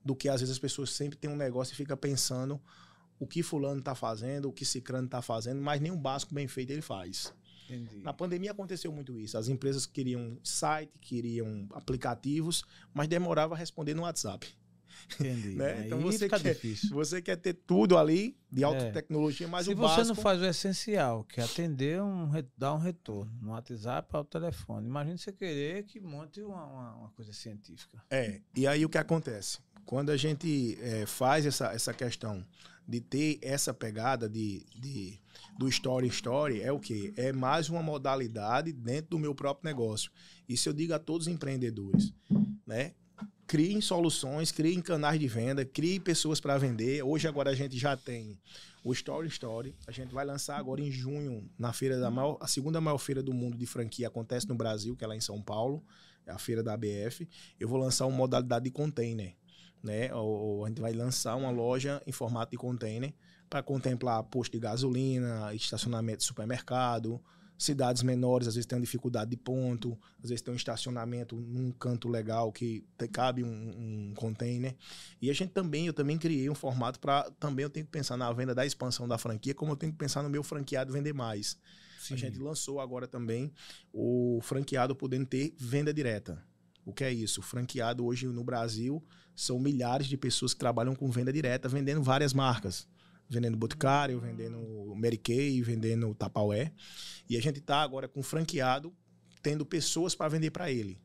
[0.04, 2.62] Do que às vezes as pessoas sempre têm um negócio e fica pensando
[3.20, 6.48] o que fulano está fazendo, o que cicrano está fazendo, mas nem o básico bem
[6.48, 7.34] feito ele faz.
[7.70, 8.02] Entendi.
[8.02, 9.38] Na pandemia aconteceu muito isso.
[9.38, 12.64] As empresas queriam site, queriam aplicativos,
[12.94, 14.48] mas demorava a responder no WhatsApp.
[15.20, 15.50] Entendi.
[15.56, 15.74] né?
[15.74, 16.90] Aí Então você quer- difícil.
[16.92, 18.92] Você quer ter tudo ali de alta É.
[18.92, 22.74] tecnologia, mas Se o você básico não faz o essencial, que é atender, um, dar
[22.74, 24.88] um retorno no WhatsApp ao telefone.
[24.88, 28.02] Imagina você querer que monte uma, uma- uma coisa científica.
[28.10, 29.60] É, e aí o que acontece?
[29.86, 32.46] Quando a gente é, faz essa, essa questão
[32.86, 35.20] de ter essa pegada de, de,
[35.58, 37.14] do story story, é o quê?
[37.18, 40.10] É mais uma modalidade dentro do meu próprio negócio.
[40.48, 42.14] Isso eu digo a todos os empreendedores,
[42.66, 42.94] né?
[43.48, 47.02] Criem soluções, criem canais de venda, criem pessoas para vender.
[47.02, 48.38] Hoje agora a gente já tem
[48.84, 49.74] o Story Story.
[49.88, 53.24] A gente vai lançar agora em junho, na feira da maior, a segunda maior feira
[53.24, 55.82] do mundo de franquia acontece no Brasil, que é lá em São Paulo,
[56.26, 57.26] é a feira da ABF.
[57.58, 59.34] Eu vou lançar uma modalidade de container,
[59.82, 60.14] né?
[60.14, 63.14] Ou, a gente vai lançar uma loja em formato de container
[63.50, 67.24] para contemplar posto de gasolina, estacionamento de supermercado,
[67.58, 71.72] cidades menores às vezes tem uma dificuldade de ponto, às vezes tem um estacionamento num
[71.72, 74.76] canto legal que cabe um, um container.
[75.22, 78.18] E a gente também, eu também criei um formato para também eu tenho que pensar
[78.18, 81.14] na venda da expansão da franquia, como eu tenho que pensar no meu franqueado vender
[81.14, 81.58] mais.
[82.10, 83.52] A gente lançou agora também
[83.92, 86.42] o franqueado podendo ter venda direta.
[86.86, 87.42] O que é isso?
[87.42, 89.04] O franqueado hoje no Brasil
[89.36, 92.88] são milhares de pessoas que trabalham com venda direta, vendendo várias marcas.
[93.30, 96.72] Vendendo Boticário, vendendo Mary Kay, vendendo Tapaué.
[97.30, 98.94] E a gente está agora com franqueado,
[99.42, 101.00] tendo pessoas para vender para ele.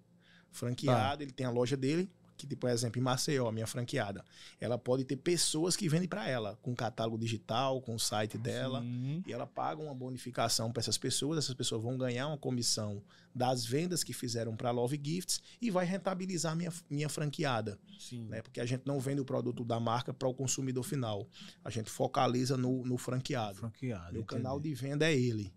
[0.51, 2.11] Franqueado, ele tem a loja dele,
[2.43, 4.24] que, tipo, por exemplo, em Maceió, minha franqueada,
[4.61, 8.80] ela pode ter pessoas que vendem para ela, com catálogo digital, com o site dela,
[8.80, 9.22] Sim.
[9.24, 13.03] e ela paga uma bonificação para essas pessoas, essas pessoas vão ganhar uma comissão
[13.34, 18.26] das vendas que fizeram para Love Gifts e vai rentabilizar minha, minha franqueada, Sim.
[18.26, 18.43] né?
[18.43, 21.28] Porque a gente não vende o produto da marca para o consumidor final.
[21.64, 23.59] A gente focaliza no, no franqueado.
[23.61, 24.18] Franqueado.
[24.18, 24.26] Entendi.
[24.26, 25.55] canal de venda é ele.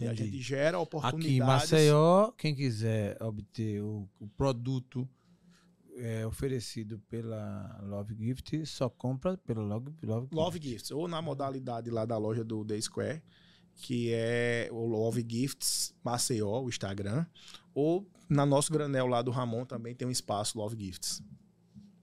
[0.00, 1.34] E a gente gera Aqui oportunidades.
[1.34, 5.08] em Maceió, quem quiser obter o, o produto
[5.98, 11.90] é, oferecido pela Love Gift, só compra pelo Love, Love, Love Gifts, ou na modalidade
[11.90, 13.22] lá da loja do The Square,
[13.74, 17.24] que é o Love Gifts Maceió, o Instagram,
[17.74, 21.22] ou na nosso granel lá do Ramon também tem um espaço Love Gifts.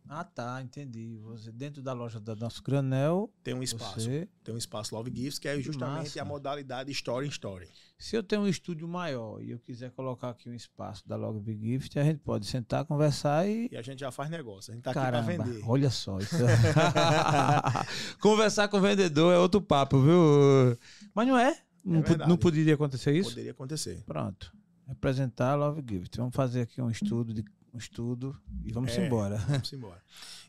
[0.07, 1.17] Ah, tá, entendi.
[1.23, 5.11] Você dentro da loja da nosso granel, Tem um espaço, você, tem um espaço Love
[5.13, 6.21] Gifts, que é justamente massa.
[6.21, 7.67] a modalidade Story in Story.
[7.97, 11.57] se eu tenho um estúdio maior e eu quiser colocar aqui um espaço da Love
[11.59, 14.83] Gift, a gente pode sentar, conversar e E a gente já faz negócio, a gente
[14.83, 15.63] tá Caramba, aqui pra vender.
[15.67, 16.19] olha só.
[16.19, 16.35] Isso...
[18.21, 20.77] Conversar com o vendedor é outro papo, viu?
[21.13, 21.57] Mas não é?
[21.83, 22.29] Não, po- verdade.
[22.29, 23.29] não poderia acontecer isso?
[23.29, 24.03] Poderia acontecer.
[24.05, 24.53] Pronto.
[24.87, 26.17] Representar a Love Gift.
[26.17, 27.43] Vamos fazer aqui um estudo, de,
[27.75, 29.05] um estudo e vamos É.
[29.05, 29.35] embora.
[29.61, 30.01] Vamos embora.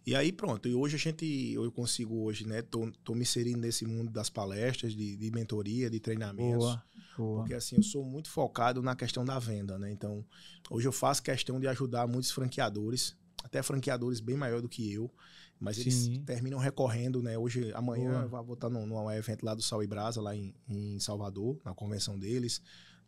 [0.07, 0.69] E aí, pronto.
[0.69, 2.63] E hoje a gente, eu consigo hoje, né?
[2.63, 6.59] Tô, tô me inserindo nesse mundo das palestras, de, de mentoria, de treinamentos.
[6.59, 6.83] Boa,
[7.17, 7.41] boa.
[7.41, 9.91] Porque assim, eu sou muito focado na questão da venda, né?
[9.91, 10.25] Então,
[10.71, 15.11] hoje eu faço questão de ajudar muitos franqueadores, até franqueadores bem maior do que eu,
[15.59, 16.23] mas eles Sim.
[16.25, 17.37] terminam recorrendo, né?
[17.37, 18.41] Hoje, amanhã, Boa.
[18.41, 21.59] eu vou estar num, num evento lá do Sal e Brasa, lá em, em Salvador,
[21.65, 22.63] na convenção deles.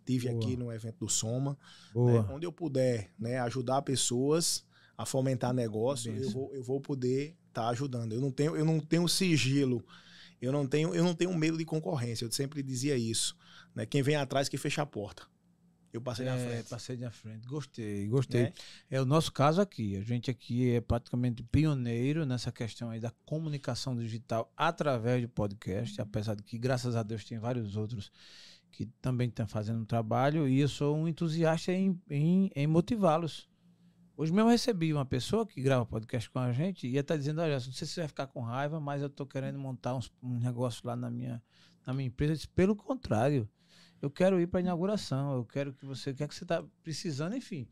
[0.08, 0.40] Tive Boa.
[0.42, 1.58] aqui no evento do Soma,
[1.94, 2.24] né?
[2.30, 4.64] Onde eu puder, né, ajudar pessoas
[4.96, 8.14] a fomentar negócio, eu vou, eu vou poder estar ajudando.
[8.14, 9.84] Eu não tenho, eu não tenho sigilo.
[10.40, 12.24] Eu não tenho, eu não tenho medo de concorrência.
[12.24, 13.36] Eu sempre dizia isso,
[13.74, 13.84] né?
[13.84, 15.24] Quem vem atrás que fecha a porta.
[15.92, 16.68] Eu passei na É, frente.
[16.70, 17.46] passei na frente.
[17.46, 18.42] Gostei, gostei.
[18.44, 18.52] né?
[18.90, 19.94] É o nosso caso aqui.
[19.96, 26.00] A gente aqui é praticamente pioneiro nessa questão aí da comunicação digital através do podcast,
[26.00, 28.10] apesar de que, graças a Deus, tem vários outros
[28.70, 33.48] que também estão fazendo um trabalho e eu sou um entusiasta em, em, em motivá-los.
[34.16, 37.16] Hoje mesmo eu recebi uma pessoa que grava podcast com a gente e ia estar
[37.16, 39.94] dizendo, olha, não sei se você vai ficar com raiva, mas eu estou querendo montar
[39.94, 41.42] uns, um negócio lá na minha,
[41.86, 42.32] na minha empresa.
[42.32, 43.48] Eu disse, pelo contrário,
[44.02, 46.44] eu quero ir para a inauguração, eu quero que você, o que é que você
[46.44, 47.68] está precisando, enfim.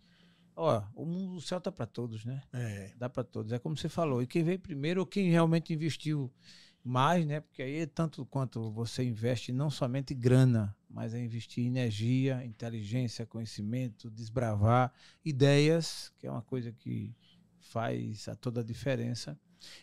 [0.54, 2.42] Ó, o mundo do céu tá para todos, né?
[2.52, 3.52] É, Dá para todos.
[3.52, 4.22] É como você falou.
[4.22, 6.32] E quem veio primeiro ou quem realmente investiu
[6.82, 7.40] mais, né?
[7.40, 13.26] Porque aí é tanto quanto você investe não somente grana, mas é investir energia, inteligência,
[13.26, 14.90] conhecimento, desbravar
[15.22, 17.14] ideias, que é uma coisa que
[17.60, 19.38] faz a toda a diferença.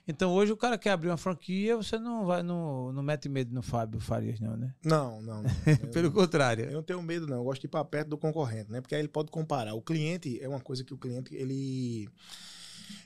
[0.08, 3.54] Então hoje o cara quer abrir uma franquia, você não vai não, não mete medo
[3.54, 4.74] no Fábio Farias não, né?
[4.84, 5.44] Não, não.
[5.44, 5.50] não.
[5.94, 6.66] Pelo Eu, contrário.
[6.66, 7.38] eu não tenho medo, não.
[7.38, 8.82] Eu gosto de ir para perto do concorrente, né?
[8.82, 9.76] Porque aí ele pode comparar.
[9.76, 12.10] O cliente é uma coisa que o cliente, ele.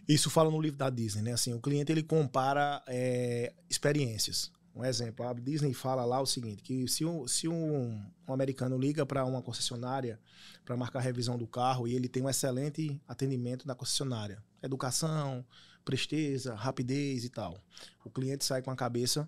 [0.08, 1.34] Isso fala no livro da Disney, né?
[1.34, 4.50] Assim, o cliente ele compara é, experiências.
[4.78, 8.78] Um exemplo, a Disney fala lá o seguinte: que se um, se um, um americano
[8.78, 10.20] liga para uma concessionária
[10.64, 15.44] para marcar a revisão do carro e ele tem um excelente atendimento da concessionária, educação,
[15.84, 17.58] presteza, rapidez e tal,
[18.06, 19.28] o cliente sai com a cabeça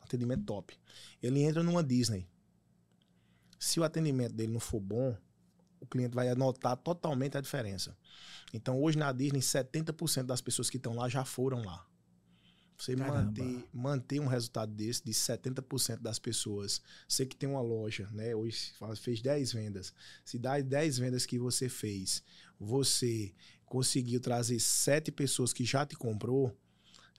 [0.00, 0.78] atendimento top.
[1.20, 2.24] Ele entra numa Disney.
[3.58, 5.16] Se o atendimento dele não for bom,
[5.80, 7.96] o cliente vai notar totalmente a diferença.
[8.54, 11.84] Então, hoje na Disney, 70% das pessoas que estão lá já foram lá.
[12.78, 13.22] Você Caramba.
[13.22, 16.82] manter, manter um resultado desse, de 70% das pessoas.
[17.08, 18.34] Você que tem uma loja, né?
[18.34, 19.92] Hoje fez 10 vendas.
[20.24, 22.22] Se das 10 vendas que você fez,
[22.58, 23.32] você
[23.64, 26.56] conseguiu trazer 7 pessoas que já te comprou,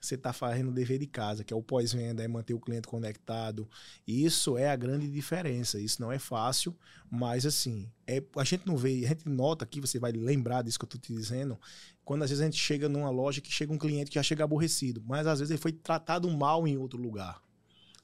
[0.00, 2.88] você está fazendo o dever de casa, que é o pós-venda, é manter o cliente
[2.88, 3.68] conectado.
[4.06, 5.78] Isso é a grande diferença.
[5.78, 6.76] Isso não é fácil,
[7.10, 10.78] mas assim, é, a gente não vê, a gente nota aqui, você vai lembrar disso
[10.78, 11.58] que eu estou te dizendo,
[12.04, 14.44] quando às vezes a gente chega numa loja que chega um cliente que já chega
[14.44, 17.42] aborrecido, mas às vezes ele foi tratado mal em outro lugar.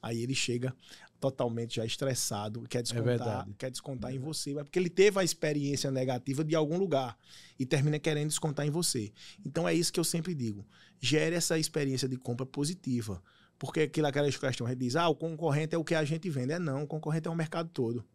[0.01, 0.75] Aí ele chega
[1.19, 3.55] totalmente já estressado, quer descontar, verdade.
[3.57, 7.17] quer descontar em você, mas porque ele teve a experiência negativa de algum lugar
[7.57, 9.11] e termina querendo descontar em você.
[9.45, 10.65] Então é isso que eu sempre digo.
[10.99, 13.21] Gere essa experiência de compra positiva.
[13.57, 16.29] Porque aquilo, aquela questão, a gente diz, ah, o concorrente é o que a gente
[16.29, 16.51] vende.
[16.51, 18.05] É não, o concorrente é o mercado todo.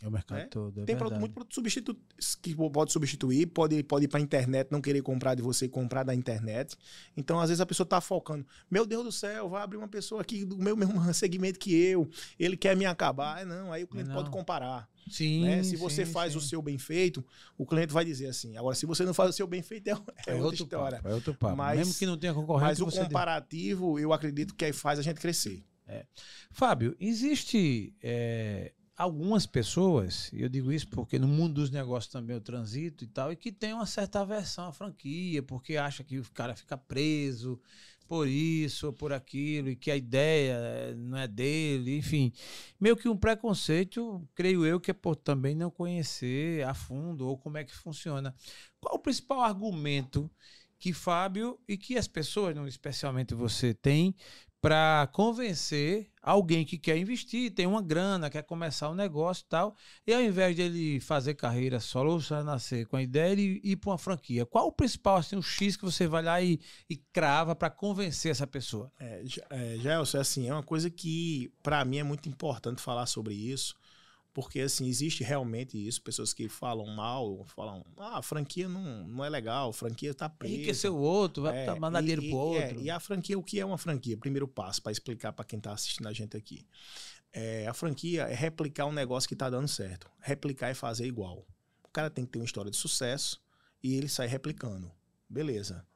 [0.00, 0.46] É o mercado É?
[0.46, 0.80] todo.
[0.80, 1.96] É Tem produto, muito produto substitu
[2.40, 6.02] que pode substituir, pode, pode ir para a internet, não querer comprar de você comprar
[6.02, 6.76] da internet.
[7.16, 8.46] Então, às vezes, a pessoa está focando.
[8.70, 12.08] Meu Deus do céu, vai abrir uma pessoa aqui do meu mesmo segmento que eu,
[12.38, 13.42] ele quer me acabar.
[13.42, 14.16] É, não, aí o cliente Não.
[14.16, 14.88] pode comparar.
[15.10, 15.62] Sim, né?
[15.62, 16.38] Se você sim, faz sim.
[16.38, 17.24] o seu bem feito,
[17.58, 18.56] o cliente vai dizer assim.
[18.56, 20.96] Agora, se você não faz o seu bem feito, é, é outra outro história.
[20.98, 21.56] Papo, é outro papo.
[21.56, 25.20] Mas- Mesmo que não tenha concorrente, Mas o comparativo, eu acredito que faz a gente
[25.20, 25.64] crescer.
[26.50, 32.36] Fábio, existe é, algumas pessoas, e eu digo isso porque no mundo dos negócios também
[32.36, 36.18] eu transito e tal, e que tem uma certa aversão à franquia, porque acha que
[36.18, 37.60] o cara fica preso
[38.06, 42.30] por isso ou por aquilo, e que a ideia eh, não é dele, enfim.
[42.78, 47.38] Meio que um preconceito, creio eu, que é por também não conhecer a fundo ou
[47.38, 48.34] como é que funciona.
[48.78, 50.30] Qual o principal argumento
[50.78, 54.14] que Fábio e que as pessoas, especialmente você, tem
[54.62, 59.76] para convencer alguém que quer investir, tem uma grana, quer começar um negócio e tal,
[60.06, 63.74] e ao invés de ele fazer carreira solo só nascer com a ideia, ele ir
[63.74, 64.46] para uma franquia.
[64.46, 68.30] Qual o principal, assim, o X que você vai lá e, e crava para convencer
[68.30, 68.92] essa pessoa?
[69.00, 73.06] É, é, Gelson, é assim, é uma coisa que para mim é muito importante falar
[73.06, 73.74] sobre isso,
[74.34, 79.24] porque, assim, existe realmente isso, pessoas que falam mal, falam, ah, a franquia não, não
[79.24, 80.54] é legal, a franquia tá presa.
[80.54, 82.80] Enriquecer o outro, vai é, mandar dinheiro pro outro.
[82.80, 84.16] É, e a franquia, o que é uma franquia?
[84.16, 86.66] Primeiro passo, para explicar para quem tá assistindo a gente aqui.
[87.30, 90.10] É, a franquia é replicar um negócio que tá dando certo.
[90.20, 91.46] Replicar é fazer igual.
[91.84, 93.38] O cara tem que ter uma história de sucesso
[93.82, 94.90] e ele sai replicando.
[95.28, 95.86] Beleza.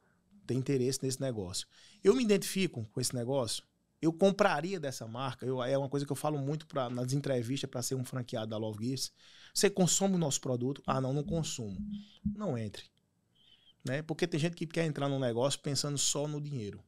[0.46, 1.66] Tem interesse nesse negócio.
[2.04, 3.64] Eu me identifico com esse negócio?
[4.00, 5.46] Eu compraria dessa marca.
[5.46, 8.50] Eu, é uma coisa que eu falo muito pra, nas entrevistas para ser um franqueado
[8.50, 9.12] da Love Gears.
[9.54, 10.82] Você consome o nosso produto?
[10.86, 11.78] Ah, não, não consumo.
[12.24, 12.84] Não entre.
[13.84, 14.02] Né?
[14.02, 16.82] Porque tem gente que quer entrar num negócio pensando só no dinheiro,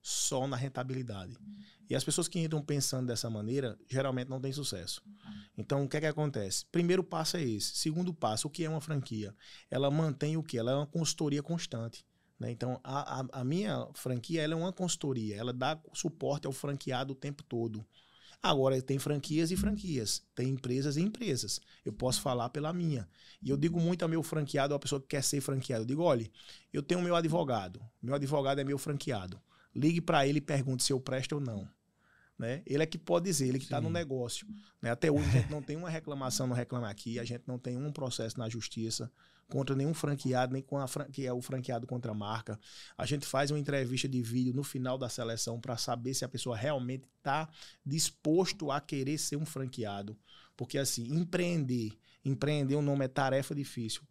[0.00, 1.36] só na rentabilidade.
[1.88, 5.02] E as pessoas que entram pensando dessa maneira, geralmente não têm sucesso.
[5.56, 6.64] Então, o que é que acontece?
[6.72, 7.76] Primeiro passo é esse.
[7.76, 9.34] Segundo passo, o que é uma franquia?
[9.70, 10.56] Ela mantém o que?
[10.56, 12.06] Ela é uma consultoria constante.
[12.38, 12.50] Né?
[12.50, 17.12] Então, a, a, a, minha franquia ela é uma consultoria, ela dá suporte ao franqueado
[17.12, 17.84] o tempo todo.
[18.42, 21.60] Agora, tem franquias e franquias, tem empresas e empresas.
[21.82, 23.08] Eu posso falar pela minha.
[23.42, 26.02] E eu digo muito ao meu franqueado, a pessoa que quer ser franqueado, eu digo,
[26.02, 26.30] olha,
[26.70, 29.40] eu tenho meu advogado, meu advogado é meu franqueado.
[29.74, 31.66] Ligue para ele e pergunte se eu presto ou não.
[32.38, 32.62] Né?
[32.66, 34.46] Ele é que pode dizer, ele que está no negócio.
[34.82, 34.90] Né?
[34.90, 37.78] Até hoje a gente não tem uma reclamação no Reclame Aqui, a gente não tem
[37.78, 39.10] um processo na justiça
[39.48, 42.58] contra nenhum franqueado, nem com a que é o franqueado contra a marca.
[42.96, 46.28] A gente faz uma entrevista de vídeo no final da seleção para saber se a
[46.28, 47.48] pessoa realmente está
[47.84, 50.16] disposto a querer ser um franqueado.
[50.56, 51.92] Porque assim, empreender,
[52.24, 54.02] empreender o nome é tarefa difícil.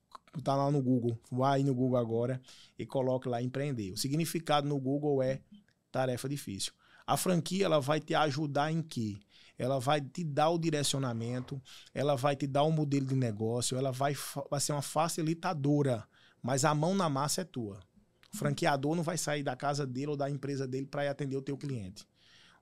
[0.43, 2.41] Tá lá no Google, vai no Google agora
[2.77, 3.91] e coloque lá empreender.
[3.91, 5.41] O significado no Google é
[5.91, 6.73] tarefa difícil.
[7.05, 9.19] A franquia ela vai te ajudar em quê?
[9.57, 11.61] ela vai te dar o direcionamento,
[11.93, 14.15] ela vai te dar um modelo de negócio, ela vai,
[14.49, 16.07] vai ser uma facilitadora,
[16.41, 17.79] mas a mão na massa é tua.
[18.33, 21.41] O franqueador não vai sair da casa dele ou da empresa dele para atender o
[21.41, 22.05] teu cliente.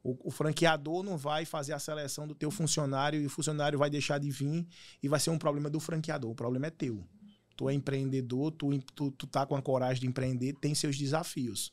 [0.03, 3.89] O, o, franqueador não vai fazer a seleção do teu funcionário e o funcionário vai
[3.89, 4.67] deixar de vir
[5.01, 6.31] e vai ser um problema do franqueador.
[6.31, 7.07] O problema é teu.
[7.55, 11.71] Tu é empreendedor, tu, tu, tu tá com a coragem de empreender, tem seus desafios.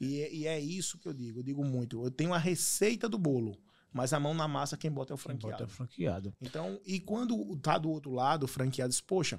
[0.00, 1.40] E, e é isso que eu digo.
[1.40, 2.04] Eu digo muito.
[2.04, 3.56] Eu tenho a receita do bolo.
[3.92, 5.42] Mas a mão na massa, quem bota é o franqueado.
[5.42, 6.34] Quem bota é o franqueado.
[6.40, 9.38] Então, e quando tá do outro lado, o franqueado diz, poxa,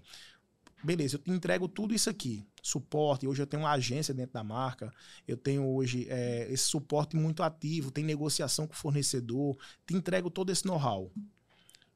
[0.83, 2.45] beleza, eu te entrego tudo isso aqui.
[2.61, 4.93] Suporte, hoje eu tenho uma agência dentro da marca,
[5.27, 10.29] eu tenho hoje é, esse suporte muito ativo, tem negociação com o fornecedor, te entrego
[10.29, 11.11] todo esse know-how.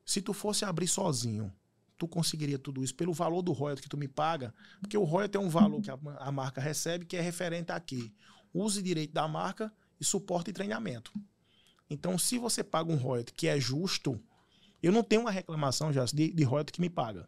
[0.03, 1.53] Se tu fosse abrir sozinho,
[1.97, 5.37] tu conseguiria tudo isso pelo valor do royalty que tu me paga, porque o royalty
[5.37, 8.11] é um valor que a, a marca recebe que é referente a quê?
[8.53, 11.11] Use direito da marca e suporte e treinamento.
[11.89, 14.19] Então, se você paga um royalty que é justo,
[14.81, 17.27] eu não tenho uma reclamação já de, de royalty que me paga.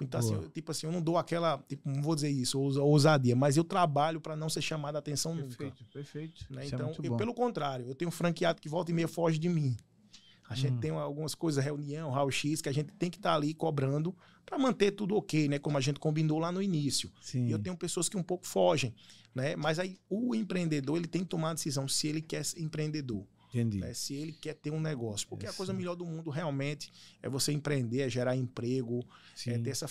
[0.00, 3.36] Então, assim, eu, tipo assim, eu não dou aquela, tipo, não vou dizer isso, ousadia,
[3.36, 5.92] mas eu trabalho para não ser chamado a atenção perfeito, nunca.
[5.92, 6.66] Perfeito, né?
[6.66, 9.48] Então, é eu, pelo contrário, eu tenho um franqueado que volta e meia foge de
[9.48, 9.76] mim.
[10.48, 10.80] A gente hum.
[10.80, 14.14] tem algumas coisas, reunião, raio-x, que a gente tem que estar tá ali cobrando
[14.44, 15.58] para manter tudo ok, né?
[15.58, 17.10] Como a gente combinou lá no início.
[17.20, 17.46] Sim.
[17.46, 18.94] E eu tenho pessoas que um pouco fogem,
[19.34, 19.56] né?
[19.56, 23.26] Mas aí o empreendedor, ele tem que tomar a decisão se ele quer ser empreendedor.
[23.54, 23.78] Entendi.
[23.78, 23.94] Né?
[23.94, 25.26] Se ele quer ter um negócio.
[25.28, 26.92] Porque é, a coisa melhor do mundo realmente
[27.22, 29.50] é você empreender, é gerar emprego, é sim.
[29.50, 29.86] é ter essa,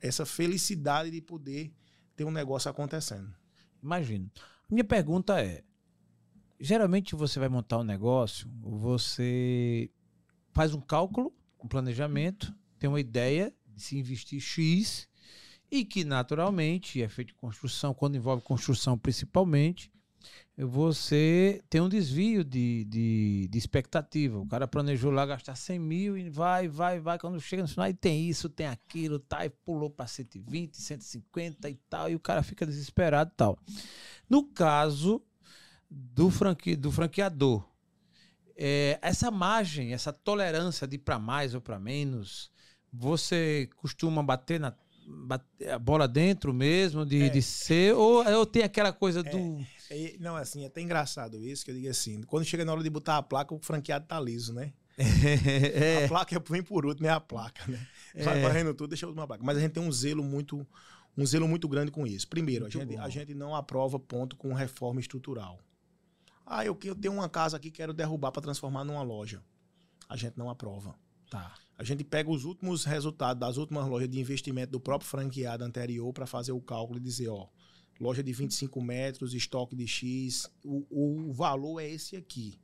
[0.00, 1.72] essa felicidade de poder
[2.16, 3.32] ter um negócio acontecendo.
[3.82, 4.30] Imagino.
[4.68, 5.62] Minha pergunta é:
[6.60, 9.90] geralmente você vai montar um negócio, você
[10.52, 11.32] faz um cálculo,
[11.62, 15.08] um planejamento, tem uma ideia de se investir X
[15.70, 19.90] e que naturalmente é feito construção, quando envolve construção principalmente,
[20.56, 24.38] você tem um desvio de, de, de, expectativa.
[24.38, 27.18] O cara planejou lá gastar 100 mil e vai, vai, vai.
[27.18, 31.70] Quando chega no final, e tem isso, tem aquilo, tá, e pulou para 120, 150
[31.70, 33.58] e tal, e o cara fica desesperado e tal.
[34.28, 35.22] No caso
[35.90, 37.66] do, franque, do franqueador,
[38.56, 42.50] é, essa margem, essa tolerância de para mais ou para menos,
[42.92, 44.74] você costuma bater na
[45.72, 47.28] a bola dentro mesmo, de, é.
[47.28, 49.60] de ser, ou, ou tem aquela coisa do.
[49.90, 52.72] É, é, não, assim, é até engraçado isso, que eu digo assim, quando chega na
[52.72, 54.72] hora de botar a placa, o franqueado tá liso, né?
[55.00, 56.04] É.
[56.04, 57.86] A placa vem por último, é a placa, né?
[58.22, 58.42] Vai É.
[58.42, 59.42] varrendo tudo, deixa uma placa.
[59.42, 60.66] Mas a gente tem um zelo muito,
[61.16, 62.28] um zelo muito grande com isso.
[62.28, 63.00] Primeiro, a gente, bom.
[63.00, 65.58] a gente não aprova ponto com reforma estrutural.
[66.52, 69.40] Ah, eu, eu tenho uma casa aqui, quero derrubar para transformar numa loja.
[70.08, 70.98] A gente não aprova.
[71.30, 71.54] Tá.
[71.78, 76.12] A gente pega os últimos resultados das últimas lojas de investimento do próprio franqueado anterior
[76.12, 77.46] para fazer o cálculo e dizer, ó,
[78.00, 82.58] loja de 25 metros, estoque de X, o, o valor é esse aqui.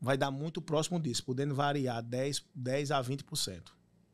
[0.00, 3.64] Vai dar muito próximo disso, podendo variar 10, 10 a 20%.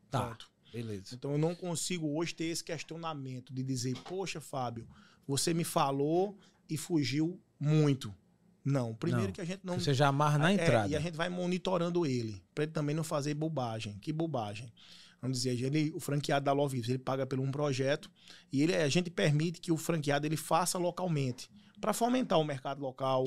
[0.09, 0.29] Tá.
[0.29, 0.49] Ponto.
[0.73, 1.13] Beleza.
[1.13, 4.87] Então eu não consigo hoje ter esse questionamento de dizer, poxa, Fábio,
[5.27, 6.35] você me falou
[6.67, 8.11] e fugiu muito.
[8.67, 9.31] Não, primeiro Não.
[9.31, 10.89] que a gente não Você já amarra na é, entrada.
[10.89, 13.97] e a gente vai monitorando ele, para ele também não fazer bobagem.
[14.01, 14.69] Que bobagem?
[15.21, 18.11] Vamos dizer, ele, o franqueado da Love Vivos, ele paga por um projeto
[18.51, 21.49] e ele, a gente permite que o franqueado ele faça localmente,
[21.79, 23.23] para fomentar o mercado local,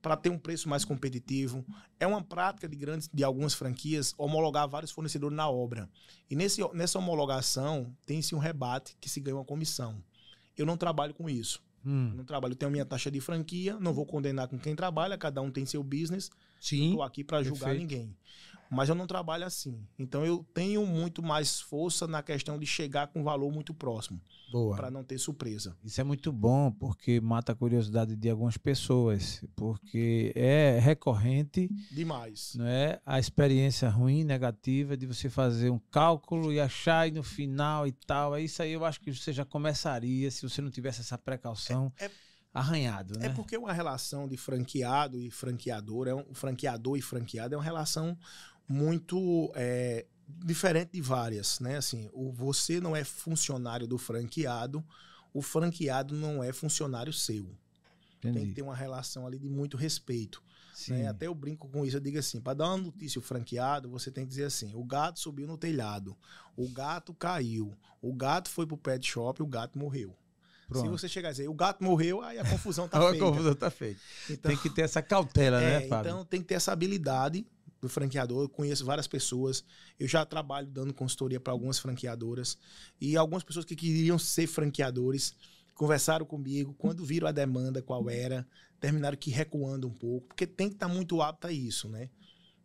[0.00, 1.64] para ter um preço mais competitivo.
[1.98, 5.90] É uma prática de grandes, de algumas franquias, homologar vários fornecedores na obra.
[6.30, 10.00] E nesse, nessa homologação tem-se um rebate que se ganha uma comissão.
[10.56, 11.60] Eu não trabalho com isso.
[11.86, 12.12] Eu Hum.
[12.16, 15.40] não trabalho, eu tenho minha taxa de franquia, não vou condenar com quem trabalha, cada
[15.40, 16.30] um tem seu business.
[16.60, 16.86] Sim.
[16.86, 18.12] Estou aqui para julgar ninguém.
[18.70, 19.78] Mas eu não trabalho assim.
[19.98, 24.20] Então eu tenho muito mais força na questão de chegar com um valor muito próximo,
[24.50, 24.74] Boa.
[24.76, 25.76] para não ter surpresa.
[25.84, 32.54] Isso é muito bom, porque mata a curiosidade de algumas pessoas, porque é recorrente, Demais.
[32.56, 33.00] não é?
[33.06, 37.92] A experiência ruim, negativa de você fazer um cálculo e achar e no final e
[37.92, 38.34] tal.
[38.36, 41.92] É isso aí eu acho que você já começaria se você não tivesse essa precaução
[41.98, 42.10] É- é-
[42.52, 43.26] arranhado, né?
[43.26, 47.64] É porque uma relação de franqueado e franqueador, é um franqueador e franqueado é uma
[47.64, 48.16] relação
[48.68, 50.06] muito é,
[50.44, 51.76] diferente de várias, né?
[51.76, 54.84] Assim, o, você não é funcionário do franqueado,
[55.32, 57.46] o franqueado não é funcionário seu.
[58.20, 58.48] Tem Entendi.
[58.48, 60.42] que ter uma relação ali de muito respeito.
[60.88, 61.06] Né?
[61.08, 64.10] Até eu brinco com isso, eu digo assim, para dar uma notícia ao franqueado, você
[64.10, 66.14] tem que dizer assim, o gato subiu no telhado,
[66.54, 70.10] o gato caiu, o gato foi pro pet shop, o gato morreu.
[70.64, 70.90] Se Pronto.
[70.90, 73.24] você chegar a dizer, o gato morreu, aí a confusão tá A feita.
[73.24, 74.00] confusão tá feita.
[74.28, 76.10] Então, Tem que ter essa cautela, é, né, Fábio?
[76.10, 77.46] então tem que ter essa habilidade
[77.86, 78.44] do franqueador.
[78.44, 79.64] Eu conheço várias pessoas.
[79.98, 82.58] Eu já trabalho dando consultoria para algumas franqueadoras
[83.00, 85.34] e algumas pessoas que queriam ser franqueadores
[85.74, 88.46] conversaram comigo quando viram a demanda qual era,
[88.80, 92.08] terminaram que recuando um pouco, porque tem que estar muito apto a isso, né?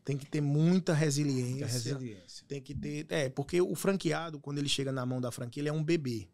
[0.03, 1.51] Tem que ter muita resiliência.
[1.51, 2.45] Muita resiliência.
[2.47, 3.05] Tem que ter.
[3.09, 6.27] É, porque o franqueado, quando ele chega na mão da franquia, ele é um bebê.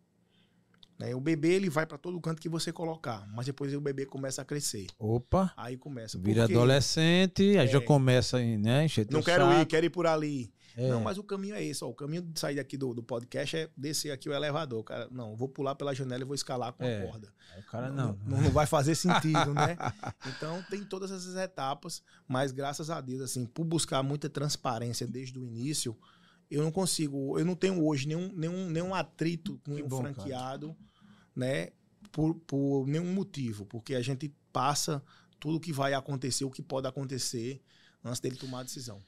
[1.00, 1.14] Né?
[1.14, 4.42] O bebê ele vai para todo canto que você colocar, mas depois o bebê começa
[4.42, 4.88] a crescer.
[4.98, 6.18] Opa, Aí começa.
[6.18, 6.54] vira Por quê?
[6.56, 7.82] adolescente, aí já É.
[7.82, 9.62] começa a né, encher Não quero saco.
[9.62, 10.52] ir, quero ir por ali.
[10.76, 10.90] É.
[10.90, 11.84] Não, mas o caminho é esse.
[11.84, 14.84] Ó, o caminho de sair daqui do, do podcast é descer aqui o elevador.
[14.84, 17.00] Cara, não, vou pular pela janela e vou escalar com É.
[17.02, 17.34] a corda.
[17.58, 18.16] O cara não.
[18.24, 19.76] Não, não vai fazer sentido, né?
[20.28, 25.40] Então tem todas essas etapas, mas graças a Deus, assim, por buscar muita transparência desde
[25.40, 25.98] o início,
[26.50, 30.76] eu não consigo, eu não tenho hoje nenhum, nenhum, nenhum atrito com bom, franqueado,
[31.38, 31.70] né?
[32.12, 35.04] Por, por nenhum motivo, porque a gente passa
[35.40, 37.62] tudo o que vai acontecer, o que pode acontecer
[38.04, 39.04] antes dele tomar a decisão.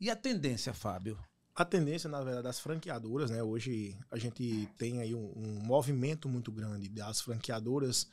[0.00, 1.18] E a tendência, Fábio?
[1.54, 3.42] A tendência, na verdade, das franqueadoras, né?
[3.42, 8.08] Hoje a gente tem aí um, um movimento muito grande das franqueadoras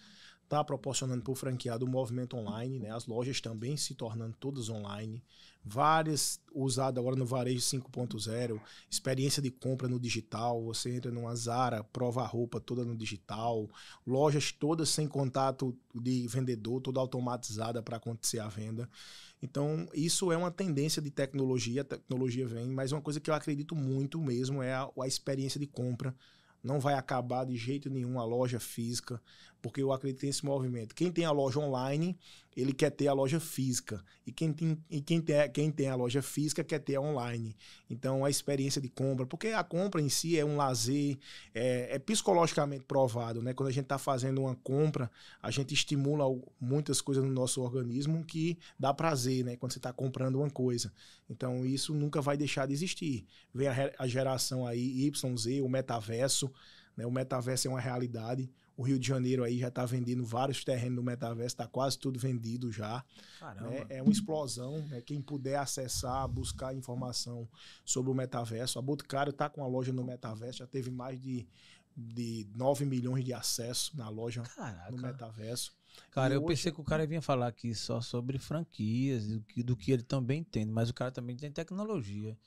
[0.50, 2.91] tá proporcionando para o franqueado um movimento online, né?
[2.91, 5.24] As lojas também se tornando todas online.
[5.64, 10.64] Várias usadas agora no varejo 5.0, experiência de compra no digital.
[10.64, 13.70] Você entra numa Zara, prova a roupa toda no digital.
[14.07, 18.89] Lojas todas sem contato de vendedor, toda automatizada para acontecer a venda.
[19.41, 23.34] Então, isso é uma tendência de tecnologia, a tecnologia vem, mas uma coisa que eu
[23.34, 26.16] acredito muito mesmo é a, a experiência de compra.
[26.62, 29.22] Não vai acabar de jeito nenhum a loja física,
[29.62, 30.95] porque eu acredito nesse movimento.
[30.95, 32.18] Quem tem a loja online,
[32.55, 34.03] ele quer ter a loja física.
[34.26, 37.55] E quem tem, e quem tem, quem tem a loja física quer ter a online.
[37.89, 41.18] Então, a experiência de compra, porque a compra em si é um lazer,
[41.53, 43.53] é, é psicologicamente provado, né?
[43.53, 45.10] Quando a gente está fazendo uma compra,
[45.41, 46.26] a gente estimula
[46.60, 49.55] muitas coisas no nosso organismo que dá prazer, né?
[49.55, 50.91] Quando você está comprando uma coisa.
[51.30, 53.26] Então, isso nunca vai deixar de existir.
[53.53, 56.51] Vem a, a geração aí, YZ, o metaverso,
[56.99, 57.05] né?
[57.05, 58.49] O metaverso é uma realidade.
[58.80, 62.17] O Rio de Janeiro aí já está vendendo vários terrenos no metaverso, está quase tudo
[62.17, 63.03] vendido já.
[63.59, 63.86] Né?
[63.89, 64.80] É uma explosão.
[64.88, 65.01] Né?
[65.01, 67.45] Quem puder acessar, buscar informação
[67.84, 68.80] sobre o metaverso.
[68.80, 71.45] A Boticário está com a loja no metaverso, já teve mais de,
[71.93, 74.91] de 9 milhões de acessos na loja no Caraca.
[74.95, 75.73] metaverso.
[76.09, 79.41] Cara, E eu hoje- pensei que o cara vinha falar aqui só sobre franquias, do
[79.41, 82.38] que, do que ele também entende, mas o cara também tem tecnologia.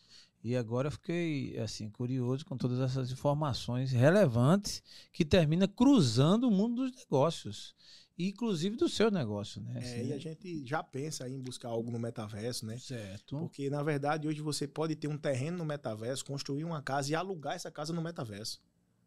[0.42, 4.82] E agora eu fiquei assim curioso com todas essas informações relevantes
[5.12, 7.74] que termina cruzando o mundo dos negócios.
[8.18, 9.74] inclusive do seu negócio, né?
[9.76, 12.76] É, Assim, e a gente já pensa em buscar algo no metaverso, né?
[12.76, 13.38] Certo.
[13.38, 17.14] Porque, na verdade, hoje você pode ter um terreno no metaverso, construir uma casa e
[17.14, 18.60] alugar essa casa no metaverso.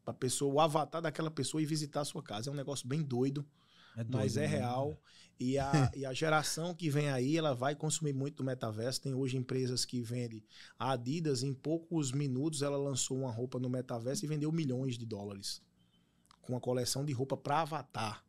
[0.03, 2.49] Pra pessoa, o avatar daquela pessoa e visitar a sua casa.
[2.49, 3.45] É um negócio bem doido,
[3.95, 4.97] doido, mas é né?
[5.39, 9.01] E a, e a geração que vem aí, ela vai consumir muito do metaverso.
[9.01, 10.43] Tem hoje empresas que vendem.
[10.77, 15.05] A Adidas, em poucos minutos, ela lançou uma roupa no metaverso e vendeu milhões de
[15.05, 15.61] dólares.
[16.41, 18.23] Com uma coleção de roupa para avatar.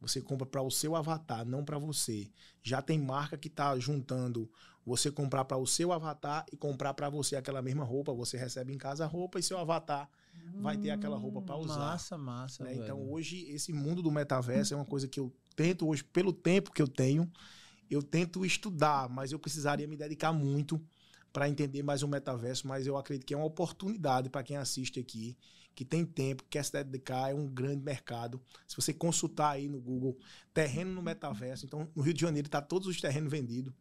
[0.00, 2.30] Você compra para o seu avatar, não para você.
[2.62, 4.50] Já tem marca que está juntando
[4.84, 8.14] você comprar para o seu avatar e comprar para você aquela mesma roupa.
[8.14, 10.08] Você recebe em casa a roupa e seu avatar
[10.54, 12.64] vai ter aquela roupa pra usar, Massa, massa.
[12.64, 12.74] né?
[12.74, 16.72] Então hoje esse mundo do metaverso é uma coisa que eu tento hoje pelo tempo
[16.72, 17.30] que eu tenho,
[17.90, 20.80] eu tento estudar, mas eu precisaria me dedicar muito
[21.32, 24.98] para entender mais o metaverso, mas eu acredito que é uma oportunidade para quem assiste
[24.98, 25.36] aqui,
[25.74, 28.40] que tem tempo, quer se dedicar, é um grande mercado.
[28.66, 30.18] Se você consultar aí no Google,
[30.52, 33.72] terreno no metaverso, então no Rio de Janeiro está todos os terrenos vendidos.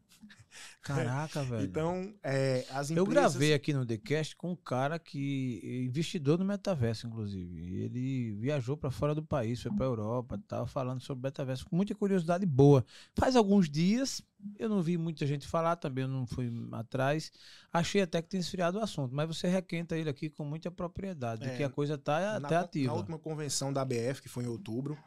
[0.81, 1.63] Caraca, velho.
[1.63, 2.97] Então, é, as empresas...
[2.97, 7.83] Eu gravei aqui no TheCast com um cara que é investidor no metaverso, inclusive.
[7.83, 11.93] Ele viajou para fora do país, foi para Europa, tava falando sobre metaverso com muita
[11.93, 12.83] curiosidade boa.
[13.15, 14.21] Faz alguns dias,
[14.57, 17.31] eu não vi muita gente falar, também eu não fui atrás.
[17.71, 21.41] Achei até que tem esfriado o assunto, mas você requenta ele aqui com muita propriedade,
[21.41, 22.87] de É, que a coisa tá na, até ativa.
[22.87, 24.97] Na última convenção da ABF, que foi em outubro,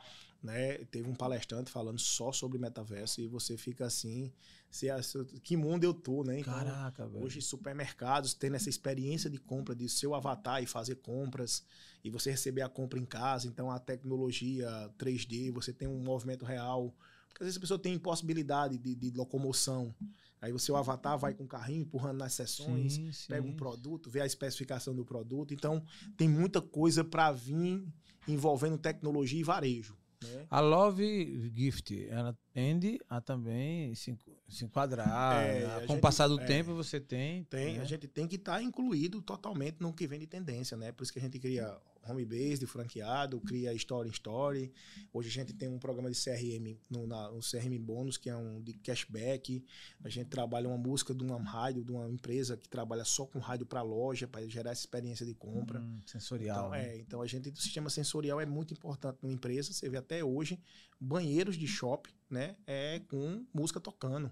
[0.43, 4.32] né, teve um palestrante falando só sobre metaverso e você fica assim,
[4.70, 6.40] se, se- que mundo eu tô, né?
[6.40, 7.24] Então, Caraca, velho.
[7.24, 11.62] Hoje, supermercados tendo essa experiência de compra de seu avatar e fazer compras
[12.03, 13.47] e você receber a compra em casa.
[13.47, 14.66] Então, a tecnologia
[14.99, 16.93] 3D, você tem um movimento real.
[17.28, 19.95] Porque às vezes a pessoa tem impossibilidade de, de locomoção.
[20.40, 23.26] Aí o seu avatar vai com o carrinho empurrando nas sessões, Sim, sim.
[23.28, 25.55] pega um produto, vê a especificação do produto.
[25.55, 25.84] Então,
[26.16, 27.86] tem muita coisa para vir
[28.26, 29.97] envolvendo tecnologia e varejo.
[30.27, 30.47] Né?
[30.51, 34.16] A Love Gift, ela tende a também se,
[34.49, 35.45] se enquadrar.
[35.45, 35.77] É, né?
[35.77, 36.45] a Com o passar do é.
[36.45, 37.45] tempo, você tem.
[37.45, 37.83] Tem, né?
[37.83, 40.93] a gente tem que estar incluído totalmente no que vem de tendência, né?
[40.93, 44.72] Por isso que a gente cria home base, franqueado, cria story in story.
[45.12, 48.36] Hoje a gente tem um programa de CRM no, na, no CRM bônus, que é
[48.36, 49.64] um de cashback.
[50.03, 53.38] A gente trabalha uma música de uma rádio, de uma empresa que trabalha só com
[53.38, 55.80] rádio para loja, para gerar essa experiência de compra.
[55.80, 56.68] Hum, sensorial.
[56.68, 56.88] Então, né?
[56.88, 59.72] é, então a gente, o sistema sensorial é muito importante numa empresa.
[59.72, 60.59] Você vê até hoje
[61.00, 62.57] banheiros de shopping, né?
[62.66, 64.30] É com música tocando.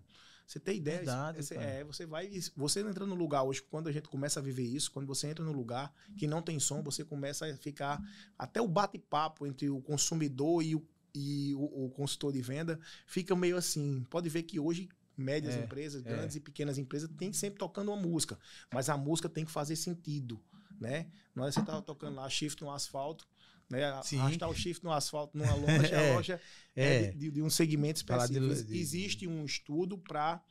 [0.50, 0.96] Você tem ideia?
[0.96, 2.28] Verdade, é, você vai.
[2.56, 5.44] Você entra no lugar hoje, quando a gente começa a viver isso, quando você entra
[5.44, 8.02] no lugar que não tem som, você começa a ficar.
[8.36, 10.84] Até o bate-papo entre o consumidor e o,
[11.14, 14.04] e o, o consultor de venda fica meio assim.
[14.10, 14.88] Pode ver que hoje.
[15.16, 16.08] Médias É, empresas, é.
[16.08, 18.36] grandes e pequenas empresas, tem sempre tocando uma música.
[18.72, 20.40] Mas a música tem que fazer sentido,
[20.80, 21.08] né?
[21.34, 23.28] Não é você tava tocando lá shift no asfalto,
[23.70, 24.00] né?
[24.02, 24.18] Sim.
[24.18, 26.40] Arrastar o shift no asfalto numa loja, É, a loja
[26.76, 27.10] é, É.
[27.12, 28.54] de, de um segmento específico.
[28.64, 30.42] de- Existe um estudo para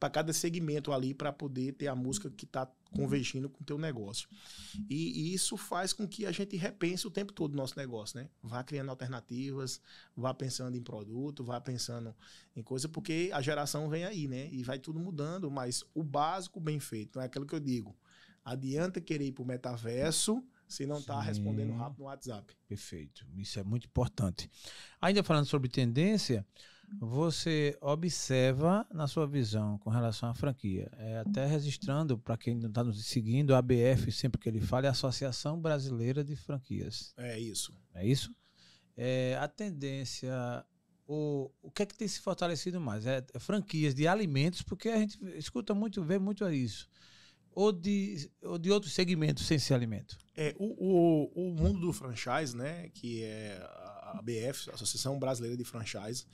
[0.00, 3.76] para cada segmento ali para poder ter a música que está convergindo com o teu
[3.76, 4.28] negócio.
[4.88, 4.94] E,
[5.32, 8.28] e isso faz com que a gente repense o tempo todo o nosso negócio, né?
[8.40, 9.80] Vá criando alternativas,
[10.16, 12.14] vá pensando em produto, vá pensando
[12.54, 14.48] em coisa, porque a geração vem aí, né?
[14.52, 17.96] E vai tudo mudando, mas o básico bem feito, não é aquilo que eu digo.
[18.44, 22.54] Adianta querer ir para o metaverso se não está respondendo rápido no WhatsApp.
[22.68, 23.26] Perfeito.
[23.34, 24.50] Isso é muito importante.
[25.00, 26.46] Ainda falando sobre tendência,
[27.00, 32.68] você observa na sua visão com relação à franquia, é, até registrando para quem não
[32.68, 37.12] está nos seguindo, a ABF, sempre que ele fala, é a Associação Brasileira de Franquias.
[37.16, 37.74] É isso.
[37.94, 38.34] É isso?
[38.96, 40.32] É, a tendência,
[41.06, 43.06] o, o que é que tem se fortalecido mais?
[43.06, 46.88] É, é franquias de alimentos, porque a gente escuta muito, vê muito isso.
[47.58, 50.16] Ou de, ou de outros segmentos sem ser alimento.
[50.36, 50.66] É, o,
[51.34, 56.24] o, o mundo do franchise, né, que é a ABF, Associação Brasileira de Franchise,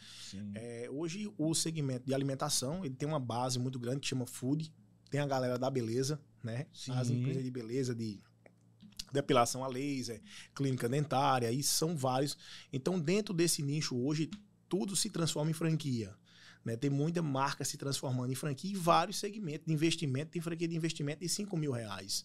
[0.55, 4.71] é, hoje o segmento de alimentação, ele tem uma base muito grande que chama food,
[5.11, 6.93] tem a galera da beleza, né, Sim.
[6.93, 8.21] as empresas de beleza, de
[9.11, 10.21] depilação a laser,
[10.55, 12.37] clínica dentária, e são vários.
[12.71, 14.29] Então, dentro desse nicho hoje,
[14.69, 16.15] tudo se transforma em franquia.
[16.65, 16.77] Né?
[16.77, 20.33] Tem muita marca se transformando em franquia e vários segmentos de investimento.
[20.33, 22.25] Tem franquia de investimento de 5 mil reais,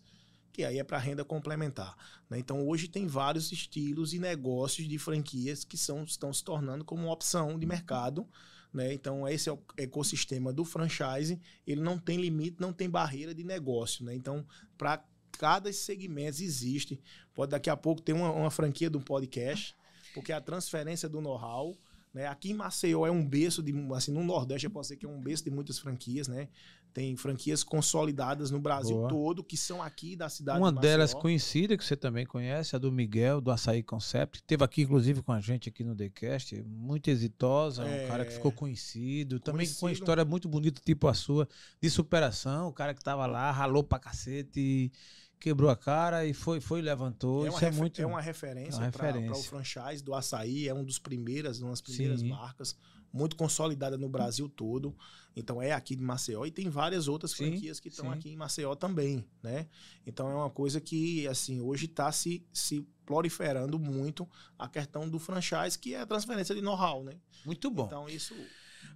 [0.54, 1.96] que aí é para renda complementar.
[2.30, 2.40] né?
[2.40, 7.12] Então, hoje tem vários estilos e negócios de franquias que são, estão se tornando como
[7.12, 8.26] opção de mercado.
[8.74, 8.94] Né?
[8.94, 11.40] Então, esse é o ecossistema do franchise.
[11.68, 14.06] Ele não tem limite, não tem barreira de negócio.
[14.06, 14.16] Né?
[14.16, 14.46] Então,
[14.78, 17.02] para cada segmento existe.
[17.34, 19.76] Pode daqui a pouco ter uma, uma franquia de um podcast,
[20.14, 21.78] porque a transferência do know-how
[22.14, 22.26] Né?
[22.28, 25.10] Aqui em Maceió é um berço de, assim, no Nordeste eu posso dizer que é
[25.10, 26.48] um berço de muitas franquias, né?
[26.92, 29.10] Tem franquias consolidadas no Brasil Boa.
[29.10, 30.92] todo, que são aqui da cidade Uma de Maceió.
[30.92, 34.42] delas conhecida, que você também conhece, a do Miguel, do Açaí Concept.
[34.42, 36.60] Teve aqui, inclusive, com a gente aqui no TheCast.
[36.64, 38.06] Muito exitosa, É.
[38.06, 39.40] um cara que ficou conhecido.
[39.40, 40.04] Também com uma Conhecido.
[40.04, 41.48] história muito bonita, tipo a sua,
[41.80, 42.70] de superação.
[42.70, 44.92] O cara que tava lá, ralou pra cacete, e
[45.40, 47.46] quebrou a cara e foi, foi levantou.
[47.46, 48.02] É uma, é muito...
[48.02, 51.82] é uma referência é para o franchise do açaí, é um dos primeiras, uma das
[51.82, 52.30] primeiras Sim.
[52.30, 52.78] marcas,
[53.12, 54.96] muito consolidada no Brasil todo.
[55.36, 58.36] Então é aqui de Maceió e tem várias outras Sim, franquias que estão aqui em
[58.36, 59.68] Maceió também, né?
[60.06, 64.28] Então é uma coisa que assim hoje está se, se proliferando muito
[64.58, 67.14] a questão do franchise, que é a transferência de know-how, né?
[67.46, 67.86] Muito bom.
[67.86, 68.36] Então isso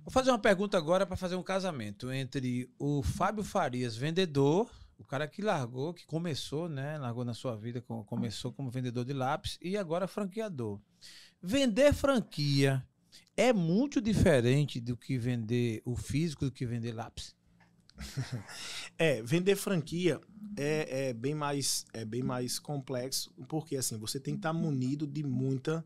[0.04, 5.04] Vou fazer uma pergunta agora para fazer um casamento entre o Fábio Farias, vendedor, o
[5.04, 6.98] cara que largou, que começou, né?
[6.98, 10.80] Largou na sua vida, com- começou como vendedor de lápis e agora franqueador.
[11.42, 12.86] Vender franquia
[13.36, 17.36] é muito diferente do que vender o físico, do que vender lápis.
[18.98, 20.20] É, vender franquia
[20.58, 25.06] é, é bem mais é bem mais complexo, porque assim, você tem que estar munido
[25.08, 25.84] de muita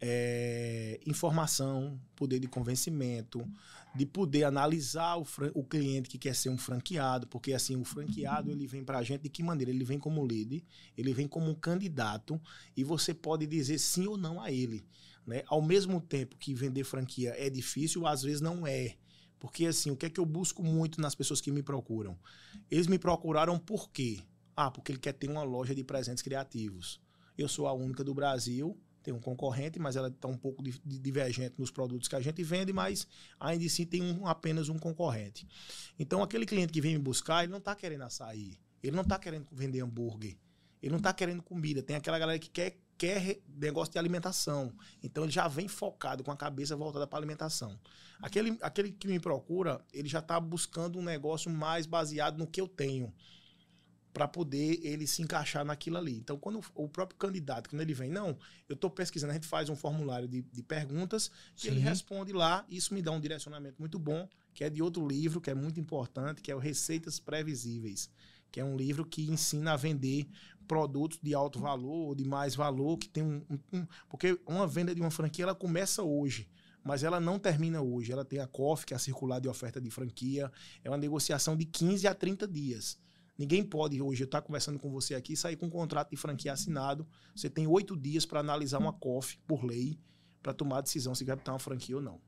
[0.00, 3.46] é, informação, poder de convencimento,
[3.98, 8.48] de poder analisar o, o cliente que quer ser um franqueado, porque assim, o franqueado
[8.48, 9.72] ele vem pra gente de que maneira?
[9.72, 10.64] Ele vem como lead,
[10.96, 12.40] ele vem como um candidato
[12.76, 14.86] e você pode dizer sim ou não a ele.
[15.26, 15.42] Né?
[15.48, 18.94] Ao mesmo tempo que vender franquia é difícil, às vezes não é.
[19.40, 22.16] Porque assim, o que é que eu busco muito nas pessoas que me procuram?
[22.70, 24.20] Eles me procuraram por quê?
[24.56, 27.00] Ah, porque ele quer ter uma loja de presentes criativos.
[27.36, 30.80] Eu sou a única do Brasil, tem um concorrente, mas ela está um pouco di-
[30.84, 33.06] di- divergente nos produtos que a gente vende, mas
[33.38, 35.46] ainda assim tem um- apenas um concorrente.
[35.98, 39.18] Então, aquele cliente que vem me buscar, ele não está querendo açaí, ele não está
[39.18, 40.36] querendo vender hambúrguer,
[40.82, 41.82] ele não está querendo comida.
[41.82, 44.72] Tem aquela galera que quer, quer negócio de alimentação.
[45.02, 47.78] Então, ele já vem focado, com a cabeça voltada para alimentação.
[48.20, 52.60] Aquele, aquele que me procura, ele já está buscando um negócio mais baseado no que
[52.60, 53.12] eu tenho
[54.18, 56.16] para poder ele se encaixar naquilo ali.
[56.16, 58.36] Então, quando o próprio candidato, quando ele vem, não,
[58.68, 61.30] eu estou pesquisando, a gente faz um formulário de, de perguntas
[61.62, 62.66] e ele responde lá.
[62.68, 65.78] Isso me dá um direcionamento muito bom, que é de outro livro, que é muito
[65.78, 68.10] importante, que é o Receitas Previsíveis,
[68.50, 70.26] que é um livro que ensina a vender
[70.66, 74.66] produtos de alto valor ou de mais valor, que tem um, um- um- porque uma
[74.66, 76.48] venda de uma franquia ela começa hoje.
[76.82, 78.10] Mas ela não termina hoje.
[78.12, 80.50] Ela tem a COF, que é a circular de oferta de franquia.
[80.82, 82.98] É uma negociação de 15 a 30 dias.
[83.38, 87.06] Ninguém pode hoje, estar conversando com você aqui, sair com um contrato de franquia assinado.
[87.34, 89.96] Você tem oito dias para analisar uma COF, por lei,
[90.42, 92.20] para tomar a decisão se vai botar uma franquia ou não.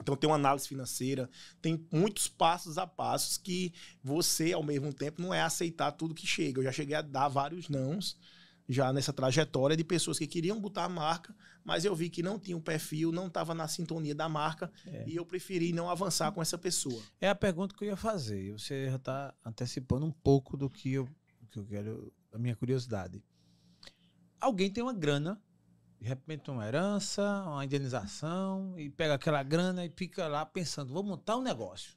[0.00, 3.72] Então tem uma análise financeira, tem muitos passos a passos que
[4.02, 6.58] você, ao mesmo tempo, não é aceitar tudo que chega.
[6.58, 8.16] Eu já cheguei a dar vários nãos
[8.68, 12.38] já nessa trajetória de pessoas que queriam botar a marca, mas eu vi que não
[12.38, 15.04] tinha um perfil, não estava na sintonia da marca É.
[15.06, 17.02] e eu preferi não avançar com essa pessoa.
[17.20, 18.52] É a pergunta que eu ia fazer.
[18.52, 21.08] Você já está antecipando um pouco do que eu,
[21.50, 23.22] que eu quero, a minha curiosidade.
[24.40, 25.40] Alguém tem uma grana,
[26.00, 31.02] de repente uma herança, uma indenização, e pega aquela grana e fica lá pensando, vou
[31.02, 31.96] montar um negócio.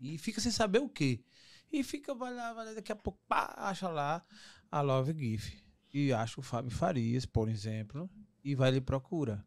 [0.00, 1.22] E fica sem saber o quê.
[1.72, 4.24] E fica, vai lá, vai lá, daqui a pouco, pá, acha lá
[4.70, 5.63] a Love GIF.
[5.94, 8.10] E acha o Fábio Farias, por exemplo,
[8.42, 9.46] e vai lhe procura.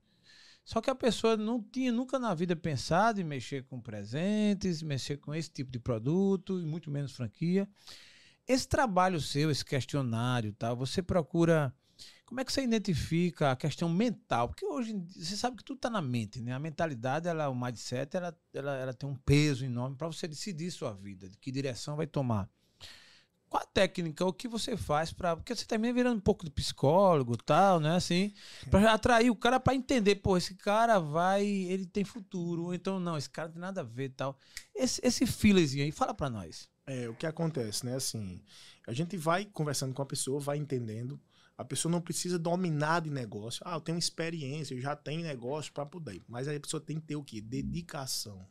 [0.64, 5.18] Só que a pessoa não tinha nunca na vida pensado em mexer com presentes, mexer
[5.18, 7.68] com esse tipo de produto, e muito menos franquia.
[8.48, 11.74] Esse trabalho seu, esse questionário, tal, você procura.
[12.26, 14.48] Como é que você identifica a questão mental?
[14.48, 16.54] Porque hoje você sabe que tudo está na mente, né?
[16.54, 20.72] A mentalidade, ela, o mindset, ela, ela, ela tem um peso enorme para você decidir
[20.72, 22.50] sua vida, de que direção vai tomar.
[23.50, 25.36] Qual a técnica, o que você faz para.
[25.38, 27.96] Porque você termina virando um pouco de psicólogo e tal, né?
[27.96, 28.34] Assim,
[28.70, 33.18] para atrair o cara para entender, pô, esse cara vai, ele tem futuro, então não,
[33.18, 34.38] esse cara não tem nada a ver e tal.
[34.76, 35.24] Esse, esse
[35.82, 36.68] aí, fala para nós.
[36.86, 37.96] É, o que acontece, né?
[37.96, 38.42] Assim,
[38.86, 41.20] a gente vai conversando com a pessoa, vai entendendo.
[41.58, 43.64] A pessoa não precisa dominar de negócio.
[43.66, 46.22] Ah, eu tenho experiência, eu já tenho negócio para poder.
[46.28, 47.42] Mas aí a pessoa tem que ter o quê?
[47.42, 48.46] Dedicação,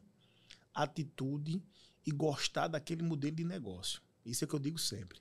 [0.74, 1.62] atitude
[2.04, 4.00] e gostar daquele modelo de negócio.
[4.30, 5.20] Isso é o que eu digo sempre.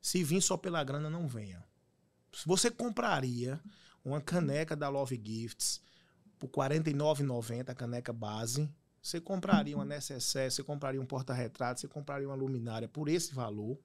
[0.00, 1.64] Se vir só pela grana, não venha.
[2.32, 3.60] Se você compraria
[4.04, 5.80] uma caneca da Love Gifts
[6.38, 8.68] por R$ 49,90, a caneca base,
[9.00, 13.78] você compraria uma necessaire, você compraria um porta-retrato, você compraria uma luminária por esse valor.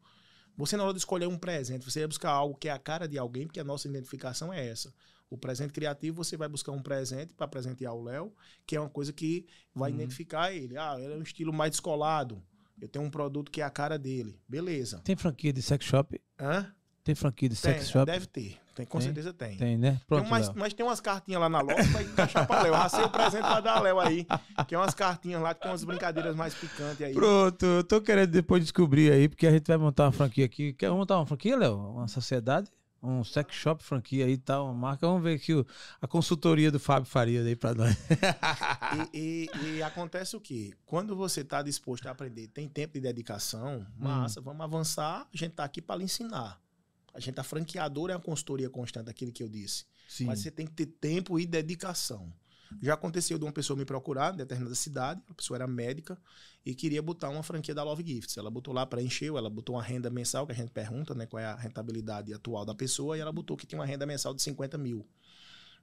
[0.56, 3.08] Você, na hora de escolher um presente, você ia buscar algo que é a cara
[3.08, 4.92] de alguém, porque a nossa identificação é essa.
[5.30, 8.34] O presente criativo, você vai buscar um presente para presentear o Léo,
[8.66, 9.46] que é uma coisa que
[9.76, 9.98] vai Uhum.
[9.98, 10.78] identificar ele.
[10.78, 12.42] Ah, ele é um estilo mais descolado.
[12.82, 14.40] Eu tenho um produto que é a cara dele.
[14.48, 15.02] Beleza.
[15.04, 16.20] Tem franquia de sex shop?
[16.40, 16.72] Hã?
[17.04, 18.06] Tem franquia de sex Tem, shop?
[18.06, 18.58] deve ter.
[18.76, 19.08] Tem, com Tem?
[19.08, 19.58] certeza tem.
[19.58, 19.92] Tem, né?
[19.92, 20.56] Tem Pronto, umas- Léo.
[20.60, 22.74] mas tem umas cartinhas lá na loja pra encaixar pra Léo.
[22.76, 24.28] Racei o presente pra dar a Léo aí.
[24.68, 27.14] Que é umas cartinhas lá que tem umas brincadeiras mais picantes aí.
[27.14, 30.74] Pronto, eu tô querendo depois descobrir aí, porque a gente vai montar uma franquia aqui.
[30.74, 31.76] Quer montar uma franquia, Léo?
[31.78, 32.70] Uma sociedade?
[33.02, 35.06] Um sex shop franquia aí e tal, uma marca.
[35.08, 35.66] Vamos ver aqui o-
[36.02, 37.96] a consultoria do Fábio Farias aí pra nós.
[39.14, 40.74] E, e- e acontece o quê?
[40.86, 45.28] Quando você tá disposto a aprender, tem tempo de dedicação, massa, vamos avançar.
[45.34, 46.60] A gente tá aqui para lhe ensinar.
[47.14, 49.86] A gente, a franqueadora é uma consultoria constante, aquilo que eu disse.
[50.08, 50.26] Sim.
[50.26, 52.32] Mas você tem que ter tempo e dedicação.
[52.82, 56.18] Já aconteceu de uma pessoa me procurar em determinada cidade, a pessoa era médica
[56.66, 58.38] e queria botar uma franquia da Love Gifts.
[58.38, 61.40] Ela botou lá, preencheu, ela botou uma renda mensal, que a gente pergunta né, qual
[61.40, 64.42] é a rentabilidade atual da pessoa, e ela botou que tinha uma renda mensal de
[64.42, 65.08] 50 mil.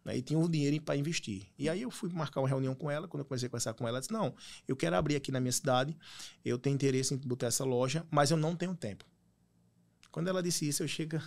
[0.04, 1.46] Né, e tinha um dinheiro para investir.
[1.58, 3.84] E aí eu fui marcar uma reunião com ela, quando eu comecei a conversar com
[3.84, 4.34] ela, ela disse, não,
[4.68, 5.96] eu quero abrir aqui na minha cidade,
[6.44, 9.04] eu tenho interesse em botar essa loja, mas eu não tenho tempo.
[10.10, 11.18] Quando ela disse isso, eu chego,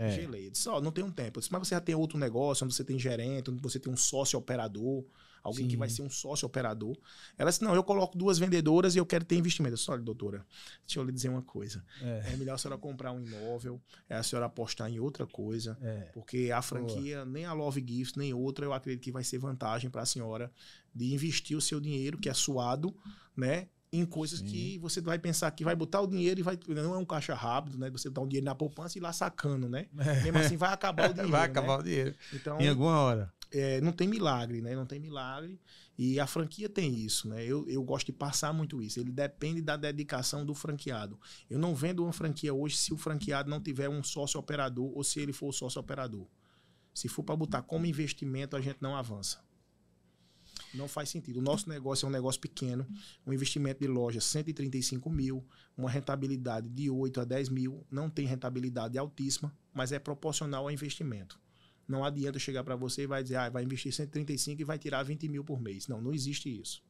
[0.00, 0.12] É.
[0.12, 0.46] Gelei.
[0.46, 1.38] Eu disse, ó, não tenho tempo.
[1.38, 3.92] Eu disse, mas você já tem outro negócio, onde você tem gerente, onde você tem
[3.92, 5.04] um sócio operador,
[5.42, 5.78] alguém que Sim.
[5.78, 6.96] vai ser um sócio operador.
[7.36, 9.74] Ela disse, não, eu coloco duas vendedoras e eu quero ter investimento.
[9.74, 10.46] Eu disse, olha, doutora,
[10.86, 11.84] deixa eu lhe dizer uma coisa.
[12.00, 13.78] É, É melhor a senhora comprar um imóvel,
[14.08, 16.08] é a senhora apostar em outra coisa, é.
[16.14, 19.90] porque a franquia, nem a Love Gifts, nem outra, eu acredito que vai ser vantagem
[19.90, 20.50] para a senhora
[20.94, 22.94] de investir o seu dinheiro, que é suado,
[23.36, 23.68] né?
[23.92, 24.44] Em coisas Sim.
[24.44, 26.56] que você vai pensar que vai botar o dinheiro e vai.
[26.68, 27.90] Não é um caixa rápido, né?
[27.90, 29.88] Você botar o dinheiro na poupança e ir lá sacando, né?
[30.22, 31.32] Mesmo assim, vai acabar o dinheiro.
[31.32, 31.46] Vai né?
[31.46, 32.14] acabar o dinheiro.
[32.32, 33.32] Então, Em alguma hora.
[33.50, 34.76] é, não tem milagre, né?
[34.76, 35.60] Não tem milagre.
[35.98, 37.44] E a franquia tem isso, né?
[37.44, 39.00] Eu, eu gosto de passar muito isso.
[39.00, 41.18] Ele depende da dedicação do franqueado.
[41.50, 45.02] Eu não vendo uma franquia hoje se o franqueado não tiver um sócio operador ou
[45.02, 46.26] se ele for sócio operador.
[46.94, 49.40] Se for para botar como investimento, a gente não avança.
[50.72, 51.38] Não faz sentido.
[51.38, 52.86] O nosso negócio é um negócio pequeno,
[53.26, 55.44] um investimento de loja 135 mil,
[55.76, 60.70] uma rentabilidade de 8 a 10 mil, não tem rentabilidade altíssima, mas é proporcional ao
[60.70, 61.40] investimento.
[61.88, 65.02] Não adianta chegar para você e vai dizer, ah, vai investir 135 e vai tirar
[65.02, 65.88] 20 mil por mês.
[65.88, 66.82] Não, não existe isso.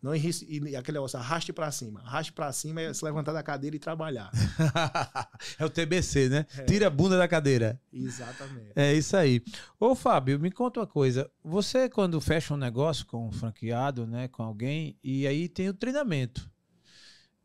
[0.00, 2.00] Não e aquele negócio, arraste para cima.
[2.00, 4.30] Arraste para cima é se levantar da cadeira e trabalhar.
[5.58, 6.46] é o TBC, né?
[6.56, 6.64] É.
[6.64, 7.80] Tira a bunda da cadeira.
[7.92, 8.72] Exatamente.
[8.76, 9.42] É isso aí.
[9.78, 11.28] Ô, Fábio, me conta uma coisa.
[11.44, 15.74] Você, quando fecha um negócio com um franqueado, né, com alguém, e aí tem o
[15.74, 16.48] treinamento.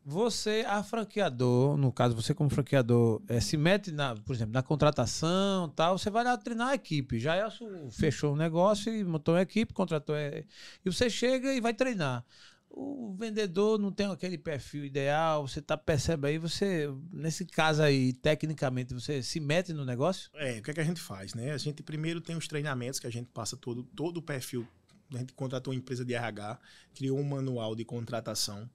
[0.06, 4.62] Você, a franqueador, no caso, você como franqueador, eh, se mete, na, por exemplo, na
[4.62, 7.18] contratação tal, você vai lá treinar a equipe.
[7.18, 10.14] Já Elcio fechou um negócio e montou uma equipe, contratou.
[10.14, 10.44] eh,
[10.84, 12.22] e você chega e vai treinar.
[12.68, 18.12] O vendedor não tem aquele perfil ideal, você tá, percebe aí, você, nesse caso aí,
[18.12, 20.28] tecnicamente, você se mete no negócio?
[20.34, 21.52] É, o que, é que a gente faz, né?
[21.52, 24.68] A gente primeiro tem os treinamentos que a gente passa todo, todo o perfil.
[25.14, 26.58] A gente contratou uma empresa de RH,
[26.94, 28.68] criou um manual de contratação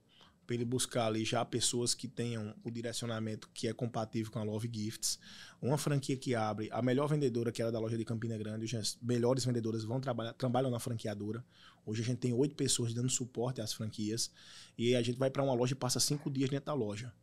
[0.50, 4.42] para ele buscar ali já pessoas que tenham o direcionamento que é compatível com a
[4.42, 5.16] Love Gifts.
[5.62, 8.76] Uma franquia que abre, a melhor vendedora que era da loja de Campina Grande, hoje
[8.76, 11.44] as melhores vendedoras vão trabalhar, trabalham na franqueadora.
[11.86, 14.28] Hoje a gente tem oito pessoas dando suporte às franquias
[14.76, 17.14] e a gente vai para uma loja e passa cinco dias dentro da loja.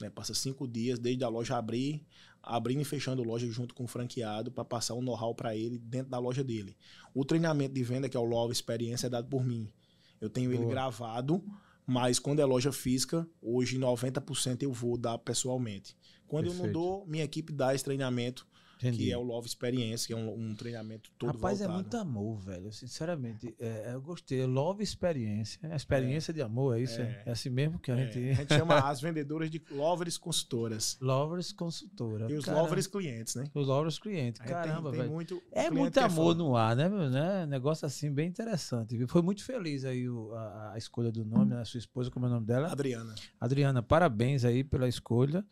[0.00, 0.10] Né?
[0.10, 2.04] Passa cinco dias desde a loja abrir,
[2.42, 6.10] abrindo e fechando loja junto com o franqueado para passar o know-how para ele dentro
[6.10, 6.76] da loja dele.
[7.14, 9.72] O treinamento de venda, que é o Love Experiência, é dado por mim.
[10.20, 10.70] Eu tenho ele Boa.
[10.70, 11.40] gravado,
[11.88, 15.96] mas quando é loja física, hoje 90% eu vou dar pessoalmente.
[16.26, 16.66] Quando eu Perfeito.
[16.66, 18.46] não dou, minha equipe dá esse treinamento,
[18.78, 18.98] Entendi.
[19.04, 21.78] que é o Love Experience, que é um, um treinamento todo Rapaz, voltado.
[21.78, 22.72] é muito amor, velho.
[22.72, 24.44] Sinceramente, é, eu gostei.
[24.46, 25.58] Love experiência.
[25.64, 27.00] É a experiência de amor, é isso?
[27.00, 27.22] É, É.
[27.26, 28.18] é assim mesmo que a É, gente.
[28.30, 30.96] a gente chama as vendedoras de Lovers Consultoras.
[31.00, 32.30] Lovers consultora.
[32.30, 32.62] E os Caramba.
[32.64, 33.44] Lovers clientes, né?
[33.54, 34.40] Os Lovers clientes.
[34.40, 35.12] A gente tem- Caramba, tem velho.
[35.12, 37.10] muito É muito amor no ar, né, meu?
[37.10, 37.46] Né?
[37.46, 38.96] Negócio assim bem interessante.
[39.06, 41.64] Foi muito feliz aí o- a, a escolha do nome, né?
[41.64, 42.68] Sua esposa, como é o nome dela?
[42.70, 43.14] Adriana.
[43.40, 45.44] Adriana, parabéns aí pela escolha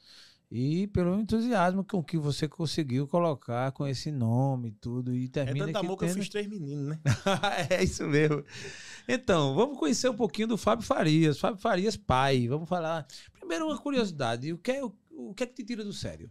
[0.51, 5.15] e pelo entusiasmo com que você conseguiu colocar com esse nome e tudo.
[5.15, 7.01] E É termina tanto aqui amor que eu tendo- fiz três meninos, né?
[7.71, 8.45] é isso mesmo.
[9.09, 11.39] Então, vamos conhecer um pouquinho do Fábio Farias.
[11.39, 12.47] Fábio Farias, pai.
[12.49, 13.07] Vamos falar.
[13.39, 14.53] Primeiro, uma curiosidade.
[14.53, 16.31] O que é, o, o que, é que te tira do sério?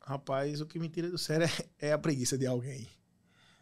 [0.00, 1.46] Rapaz, o que me tira do sério
[1.80, 2.88] é, é a preguiça de alguém.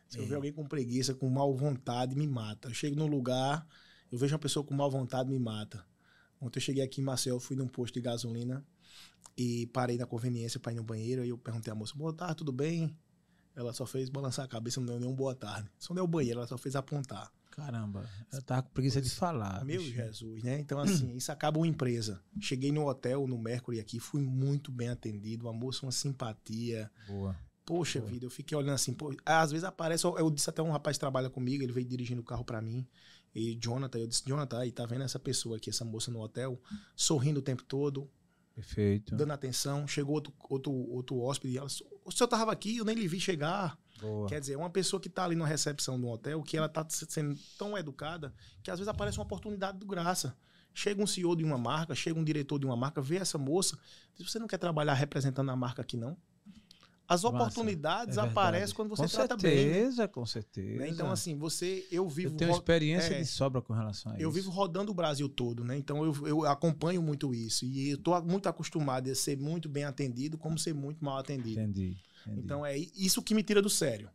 [0.08, 0.26] Se eu É.
[0.26, 2.68] ver alguém com preguiça, com mal vontade, me mata.
[2.68, 3.66] Eu chego num lugar,
[4.10, 5.84] eu vejo uma pessoa com mal vontade, me mata.
[6.40, 8.66] Ontem eu cheguei aqui em Maceió, fui num posto de gasolina
[9.36, 11.22] e parei na conveniência para ir no banheiro.
[11.22, 12.96] Aí eu perguntei à moça, boa tarde, tudo bem?
[13.54, 15.70] Ela só fez balançar a cabeça, não deu nenhum boa tarde.
[15.78, 17.30] Só deu banheiro, ela só fez apontar.
[17.50, 19.62] Caramba, eu tava com preguiça de falar.
[19.62, 19.94] Meu bicho.
[19.94, 20.58] Jesus, né?
[20.58, 22.22] Então, assim, isso acaba uma empresa.
[22.40, 26.90] Cheguei no hotel, no Mercury aqui, fui muito bem atendido, uma moça, uma simpatia.
[27.06, 27.36] Boa.
[27.64, 28.10] Poxa Boa.
[28.10, 31.00] vida, eu fiquei olhando assim, pô, às vezes aparece, eu, disse até um rapaz que
[31.00, 32.84] trabalha comigo, ele veio dirigindo o carro pra mim,
[33.32, 36.60] e Jonathan, eu disse, Jonathan, aí tá vendo essa pessoa aqui, essa moça no hotel,
[36.96, 38.10] sorrindo o tempo todo,
[38.54, 39.16] Perfeito.
[39.16, 39.86] dando atenção.
[39.86, 43.20] Chegou outro, outro, outro hóspede e ela, o senhor estava aqui, eu nem lhe vi
[43.20, 43.78] chegar.
[44.00, 44.28] Boa.
[44.28, 47.38] Quer dizer, uma pessoa que está ali na recepção do hotel, que ela está sendo
[47.56, 50.36] tão educada, que às vezes aparece uma oportunidade do graça.
[50.74, 53.78] Chega um CEO de uma marca, chega um diretor de uma marca, vê essa moça,
[54.16, 56.16] diz, você não quer trabalhar representando a marca aqui, não?
[57.08, 58.30] As Massa, oportunidades é verdade.
[58.30, 60.12] aparecem quando você com trata certeza, bem.
[60.12, 60.78] com certeza.
[60.78, 60.88] né?
[60.88, 62.34] Então, assim, você, eu vivo.
[62.34, 63.20] eu tenho experiência é.
[63.20, 64.24] de sobra com relação a isso.
[64.24, 65.76] Eu vivo rodando o Brasil todo, né?
[65.76, 67.64] Então eu, eu acompanho muito isso.
[67.64, 71.60] E eu tô muito acostumado a ser muito bem atendido, como ser muito mal atendido.
[71.60, 71.96] Entendi.
[72.24, 72.40] entendi.
[72.40, 74.08] Então é isso que me tira do sério.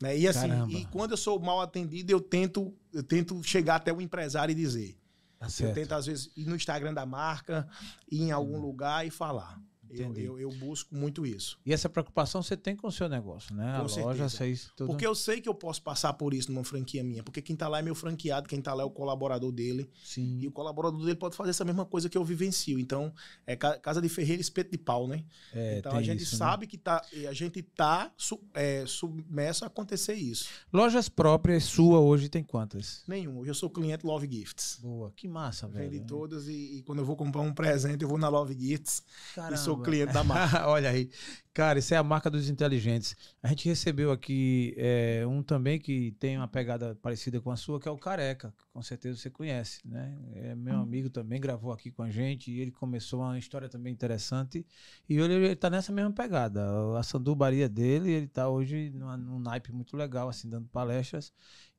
[0.00, 0.18] Né?
[0.18, 0.72] E assim, Caramba.
[0.72, 4.54] e quando eu sou mal atendido, eu tento, eu tento chegar até o empresário e
[4.54, 4.98] dizer.
[5.38, 7.68] Tá Eu tento, às vezes, ir no Instagram da marca,
[8.10, 9.60] ir em algum lugar e falar.
[9.92, 10.24] Eu, Entendi.
[10.26, 11.58] eu, eu busco muito isso.
[11.66, 13.76] E essa preocupação você tem com o seu negócio, né?
[13.78, 14.06] Com a certeza.
[14.06, 14.86] loja, você isso tudo.
[14.88, 17.22] Porque eu sei que eu posso passar por isso numa franquia minha.
[17.22, 19.90] Porque quem tá lá é meu franqueado, quem tá lá é o colaborador dele.
[20.02, 20.38] Sim.
[20.40, 22.78] E o colaborador dele pode fazer essa mesma coisa que eu vivencio.
[22.78, 23.12] Então,
[23.46, 25.24] é ca- casa de ferreiro espeto de pau, né?
[25.52, 26.38] É, então a gente isso, né?
[26.38, 28.10] sabe que tá, e a gente tá
[28.54, 30.48] é, submerso a acontecer isso.
[30.72, 33.02] Lojas próprias sua hoje tem quantas?
[33.06, 33.38] Nenhum.
[33.38, 34.78] Hoje eu sou cliente Love Gifts.
[34.80, 35.90] Boa, que massa, velho.
[35.90, 39.02] Vende todas e, e quando eu vou comprar um presente, eu vou na Love Gifts
[39.34, 39.54] Caramba.
[39.54, 40.66] e sou cliente da marca.
[40.68, 41.10] Olha aí.
[41.54, 43.14] Cara, isso é a marca dos inteligentes.
[43.42, 47.78] A gente recebeu aqui é, um também que tem uma pegada parecida com a sua,
[47.78, 50.16] que é o Careca, que com certeza você conhece, né?
[50.34, 53.92] É meu amigo também, gravou aqui com a gente e ele começou uma história também
[53.92, 54.64] interessante.
[55.06, 56.62] E ele, ele tá nessa mesma pegada.
[56.98, 61.34] A sandubaria dele, ele tá hoje numa- num naipe muito legal, assim, dando palestras.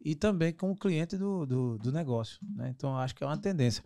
[0.06, 2.70] E também como cliente do, do, do negócio, né?
[2.76, 3.84] Então acho que é uma tendência.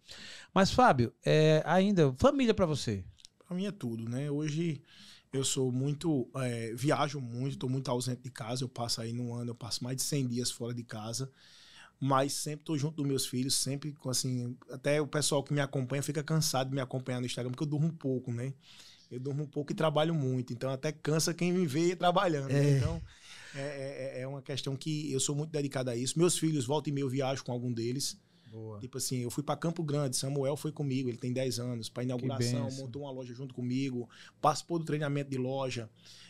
[0.54, 3.06] Mas, Fábio, é, ainda, família para você.
[3.48, 4.30] Pra mim é tudo, né?
[4.30, 4.82] Hoje
[5.32, 6.30] eu sou muito.
[6.36, 8.64] é, viajo muito, estou muito ausente de casa.
[8.64, 11.32] Eu passo aí no ano, eu passo mais de 100 dias fora de casa.
[12.00, 14.56] Mas sempre estou junto dos meus filhos, sempre com assim.
[14.70, 17.68] Até o pessoal que me acompanha fica cansado de me acompanhar no Instagram, porque eu
[17.68, 18.54] durmo pouco, né?
[19.10, 20.54] Eu durmo um pouco e trabalho muito.
[20.54, 22.50] Então até cansa quem me vê trabalhando.
[22.52, 22.74] né?
[22.74, 22.78] É.
[22.78, 23.02] Então
[23.56, 26.20] é, é- é uma questão que eu sou muito dedicado a isso.
[26.20, 28.18] Meus filhos, volta e meia, eu viajo com algum deles.
[28.52, 28.80] Boa.
[28.80, 32.04] Tipo assim, eu fui para Campo Grande, Samuel foi comigo, ele tem 10 anos, para
[32.04, 34.10] inauguração, montou uma loja junto comigo,
[34.42, 35.90] participou do treinamento de loja.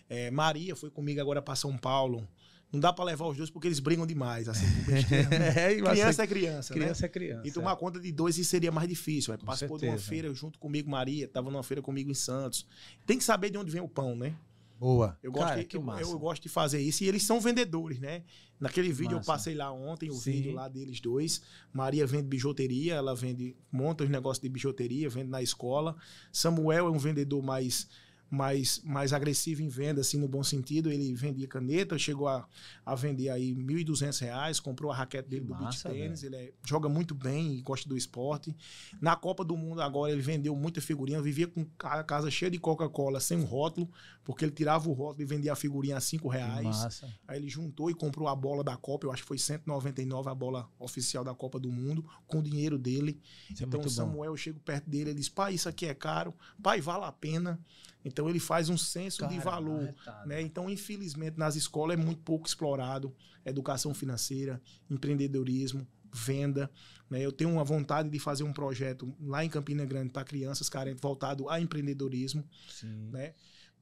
[0.10, 2.28] É, Maria foi comigo agora para São Paulo.
[2.72, 5.36] Não dá para levar os dois porque eles brigam demais, assim, besteira.
[5.36, 6.80] É, criança é criança, né?
[6.82, 7.48] criança é criança.
[7.48, 9.38] E tomar conta de dois seria mais difícil.
[9.38, 12.68] Com participou de uma feira junto comigo, Maria, tava numa feira comigo em Santos.
[13.06, 14.36] Tem que saber de onde vem o pão, né?
[14.80, 15.18] Boa.
[15.24, 17.04] Eu gosto, Cara, de, eu, eu gosto de fazer isso.
[17.04, 18.24] E eles são vendedores, né?
[18.60, 19.32] Naquele vídeo Massa.
[19.32, 20.32] eu passei lá ontem, o Sim.
[20.32, 21.42] vídeo lá deles dois.
[21.74, 25.96] Maria vende bijuteria, ela vende, monta os negócios de bijuteria, vende na escola.
[26.32, 27.88] Samuel é um vendedor mais,
[28.30, 30.92] mais, mais agressivo em venda, assim, no bom sentido.
[30.92, 32.48] Ele vendia caneta, chegou a,
[32.86, 36.24] a vender aí 1.200 reais, comprou a raquete dele Que do beach massa, tênis.
[36.24, 38.56] Ele é- joga muito bem e gosta do esporte.
[39.02, 42.60] Na Copa do Mundo agora ele vendeu muita figurinha, vivia com a casa cheia de
[42.60, 43.90] Coca-Cola, sem um rótulo,
[44.24, 46.66] porque ele tirava o rótulo e vendia a figurinha a 5 Que reais.
[46.66, 47.14] massa.
[47.28, 50.36] Aí ele juntou e comprou a bola da Copa, eu acho que foi 199 a
[50.36, 53.20] bola oficial da Copa do Mundo, com o dinheiro dele.
[53.50, 53.96] Isso é então o muito bom.
[53.96, 57.12] Samuel, eu chego perto dele, ele diz: pai, isso aqui é caro, pai, vale a
[57.12, 57.60] pena.
[58.08, 59.94] Então ele faz um senso de valor.
[60.26, 60.42] Né?
[60.42, 63.16] Então, infelizmente, nas escolas é muito pouco explorado
[63.46, 66.70] educação financeira, empreendedorismo, venda.
[67.10, 67.22] Né?
[67.22, 71.02] Eu tenho uma vontade de fazer um projeto lá em Campina Grande para crianças carentes
[71.02, 73.10] voltado a empreendedorismo, Sim.
[73.12, 73.34] né?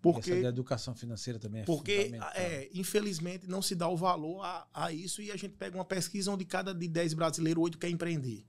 [0.01, 2.31] Porque Porque a educação financeira também é porque, fundamental.
[2.35, 5.85] é, infelizmente, não se dá o valor a, a isso e a gente pega uma
[5.85, 8.45] pesquisa onde cada de 10 brasileiros, 8 quer empreender.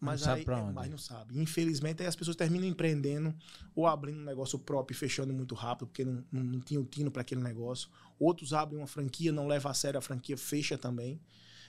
[0.00, 0.74] Mas, sabe aí, pra é, onde.
[0.74, 1.38] mas não sabe.
[1.40, 3.34] Infelizmente, aí as pessoas terminam empreendendo
[3.74, 6.84] ou abrindo um negócio próprio e fechando muito rápido, porque não, não, não tinha o
[6.84, 7.88] tino para aquele negócio.
[8.18, 11.20] Outros abrem uma franquia, não leva a sério a franquia, fecha também.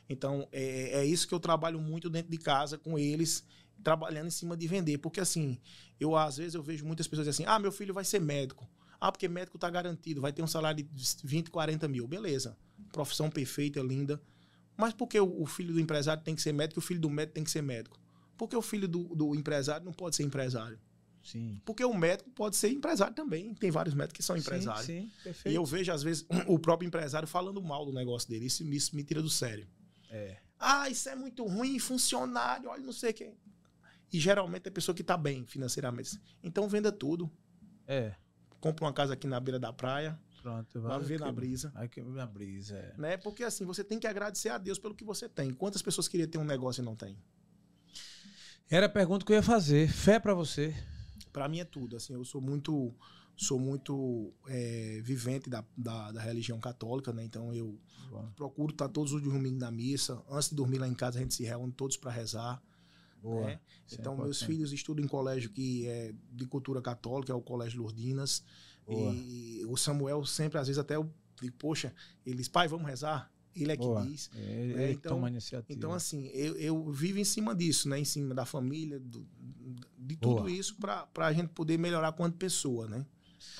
[0.09, 3.45] Então, é, é isso que eu trabalho muito dentro de casa com eles,
[3.83, 4.97] trabalhando em cima de vender.
[4.97, 5.57] Porque, assim,
[5.99, 8.67] eu às vezes eu vejo muitas pessoas assim, ah, meu filho vai ser médico.
[8.99, 10.89] Ah, porque médico tá garantido, vai ter um salário de
[11.23, 12.07] 20, 40 mil.
[12.07, 12.57] Beleza.
[12.91, 14.21] Profissão perfeita, linda.
[14.75, 16.99] Mas por que o, o filho do empresário tem que ser médico e o filho
[16.99, 17.99] do médico tem que ser médico?
[18.37, 20.79] Porque o filho do, do empresário não pode ser empresário.
[21.23, 21.61] Sim.
[21.65, 23.53] Porque o médico pode ser empresário também.
[23.53, 24.85] Tem vários médicos que são empresários.
[24.85, 25.53] Sim, sim, perfeito.
[25.53, 28.45] E eu vejo, às vezes, o próprio empresário falando mal do negócio dele.
[28.45, 29.67] Isso, isso me tira do sério.
[30.09, 30.37] É.
[30.59, 33.37] Ah, isso é muito ruim, funcionário, olha, não sei quem.
[34.11, 36.19] E geralmente é pessoa que está bem financeiramente.
[36.41, 37.29] Então venda tudo.
[37.85, 38.15] É.
[38.59, 40.81] Compra uma casa aqui na beira da praia, Pronto.
[40.81, 41.69] vai viver na brisa.
[41.71, 42.93] Vai que na brisa, é.
[42.97, 43.17] Né?
[43.17, 45.53] Porque assim, você tem que agradecer a Deus pelo que você tem.
[45.53, 47.17] Quantas pessoas queriam ter um negócio e não tem?
[48.69, 49.87] Era a pergunta que eu ia fazer.
[49.89, 50.75] Fé pra você.
[51.31, 51.95] Para mim é tudo.
[51.95, 52.93] Assim, eu sou muito,
[53.35, 57.23] sou muito é, vivente da, da, da religião católica, né?
[57.23, 57.79] Então eu
[58.35, 60.21] procuro estar todos os domingos na missa.
[60.29, 62.61] Antes de dormir lá em casa, a gente se reúne todos para rezar.
[63.23, 63.53] Né?
[63.53, 64.45] É Então, meus importante.
[64.45, 68.43] filhos estudam em colégio que é de cultura católica, é o Colégio Lourdinas.
[68.85, 69.13] Boa.
[69.13, 71.09] E o Samuel sempre, às vezes, até eu
[71.41, 71.93] digo, poxa,
[72.25, 73.29] eles, pai, vamos rezar?
[73.63, 74.01] Ele é que Boa.
[74.05, 74.29] diz.
[74.35, 75.77] Ele, É, ele então- toma iniciativa.
[75.77, 77.99] Então, assim, eu, eu vivo em cima disso, né?
[77.99, 79.25] Em cima da família, do-
[79.97, 80.37] de Boa.
[80.37, 83.05] tudo isso, para a gente poder melhorar quanto pessoa, né?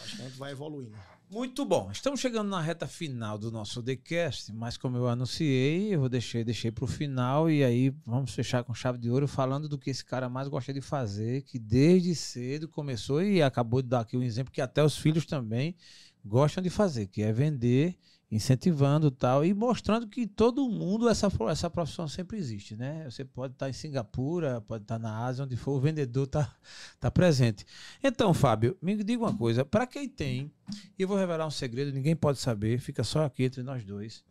[0.03, 0.95] Acho que a gente vai evoluindo.
[1.30, 1.91] Muito bom.
[1.91, 6.41] Estamos chegando na reta final do nosso TheCast, mas como eu anunciei, eu vou deixei,
[6.41, 9.90] deixei para o final e aí vamos fechar com chave de ouro falando do que
[9.90, 14.15] esse cara mais gosta de fazer, que desde cedo começou e acabou de dar aqui
[14.15, 15.76] um exemplo que até os filhos também
[16.24, 17.98] gostam de fazer, que é vender,
[18.30, 23.06] incentivando tal e mostrando que todo mundo essa essa profissão sempre existe, né?
[23.10, 26.54] Você pode estar em Singapura, pode estar na Ásia, onde for, o vendedor está
[26.99, 27.66] tá presente.
[28.04, 30.52] Então, Fábio, me diga uma coisa, para quem tem
[30.98, 34.24] e eu vou revelar um segredo, ninguém pode saber, fica só aqui entre nós dois.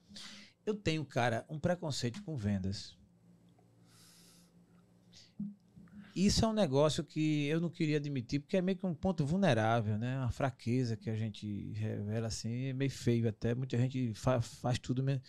[0.66, 2.96] Eu tenho, cara, um preconceito com vendas.
[6.18, 9.24] Isso é um negócio que eu não queria admitir, porque é meio que um ponto
[9.26, 10.16] vulnerável, né?
[10.18, 13.54] Uma fraqueza que a gente revela assim, é meio feio até.
[13.54, 15.22] Muita gente fa- faz tudo mesmo.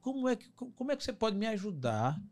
[0.00, 2.22] Como é que, como é que você pode me ajudar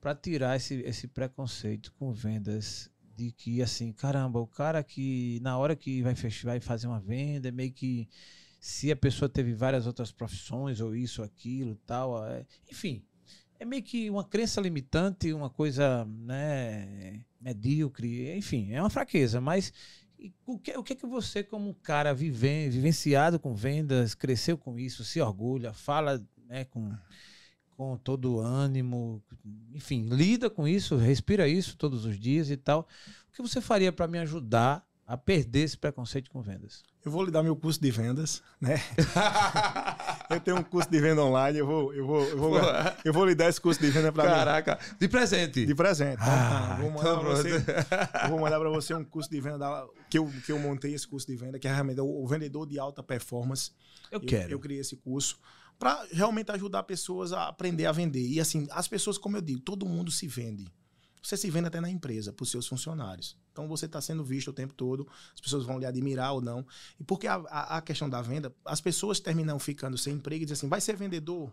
[0.00, 5.56] para tirar esse, esse preconceito com vendas de que assim, caramba, o cara que na
[5.56, 8.08] hora que vai fechar, vai fazer uma venda, é meio que
[8.58, 13.04] se a pessoa teve várias outras profissões ou isso, aquilo, tal, é- enfim,
[13.64, 19.72] é meio que uma crença limitante, uma coisa, né, medíocre, enfim, é uma fraqueza, mas
[20.46, 24.56] o que, o que é que você como um cara viven, vivenciado com vendas, cresceu
[24.56, 26.94] com isso, se orgulha, fala, né, com
[27.76, 29.20] com todo ânimo,
[29.72, 32.86] enfim, lida com isso, respira isso todos os dias e tal.
[33.28, 36.84] O que você faria para me ajudar a perder esse preconceito com vendas?
[37.04, 38.76] Eu vou lhe dar meu curso de vendas, né?
[40.30, 42.52] eu tenho um curso de venda online, eu vou, eu vou, eu vou,
[43.04, 45.64] eu vou lhe dar esse curso de venda para Caraca, de presente.
[45.66, 46.18] de presente.
[46.20, 49.58] Ah, Então, vou mandar então pra você, vou mandar para você um curso de venda
[49.58, 52.26] da- que eu, que eu montei esse curso de venda, que é realmente o, o
[52.26, 53.70] vendedor de alta performance.
[54.10, 54.50] Eu Eu, quero.
[54.52, 55.38] eu criei esse curso
[55.78, 58.24] para realmente ajudar pessoas a aprender a vender.
[58.26, 60.66] E assim, as pessoas, como eu digo, todo mundo se vende.
[61.26, 63.34] Você se vende até na empresa, para os seus funcionários.
[63.50, 66.66] Então você está sendo visto o tempo todo, as pessoas vão lhe admirar ou não.
[67.00, 70.44] E porque a, a, a questão da venda, as pessoas terminam ficando sem emprego e
[70.44, 71.50] dizem assim: vai ser vendedor.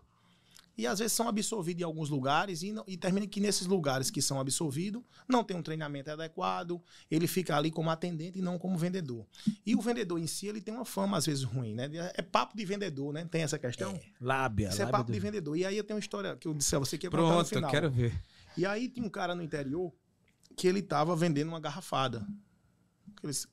[0.76, 4.10] E às vezes são absorvidos em alguns lugares e, não, e termina que nesses lugares
[4.10, 6.80] que são absorvidos não tem um treinamento adequado,
[7.10, 9.26] ele fica ali como atendente e não como vendedor.
[9.66, 11.90] E o vendedor em si, ele tem uma fama às vezes ruim, né?
[12.14, 13.26] É papo de vendedor, né?
[13.30, 13.98] Tem essa questão.
[14.18, 14.68] Lábia.
[14.70, 15.56] Isso é lábia papo do- de vendedor.
[15.58, 17.28] E aí eu tenho uma história que eu disse a você que ia contar no
[17.28, 17.70] Pronto, eu final.
[17.70, 18.18] quero ver.
[18.56, 19.92] E aí tinha um cara no interior
[20.56, 22.26] que ele tava vendendo uma garrafada.
[23.16, 23.46] Aqueles-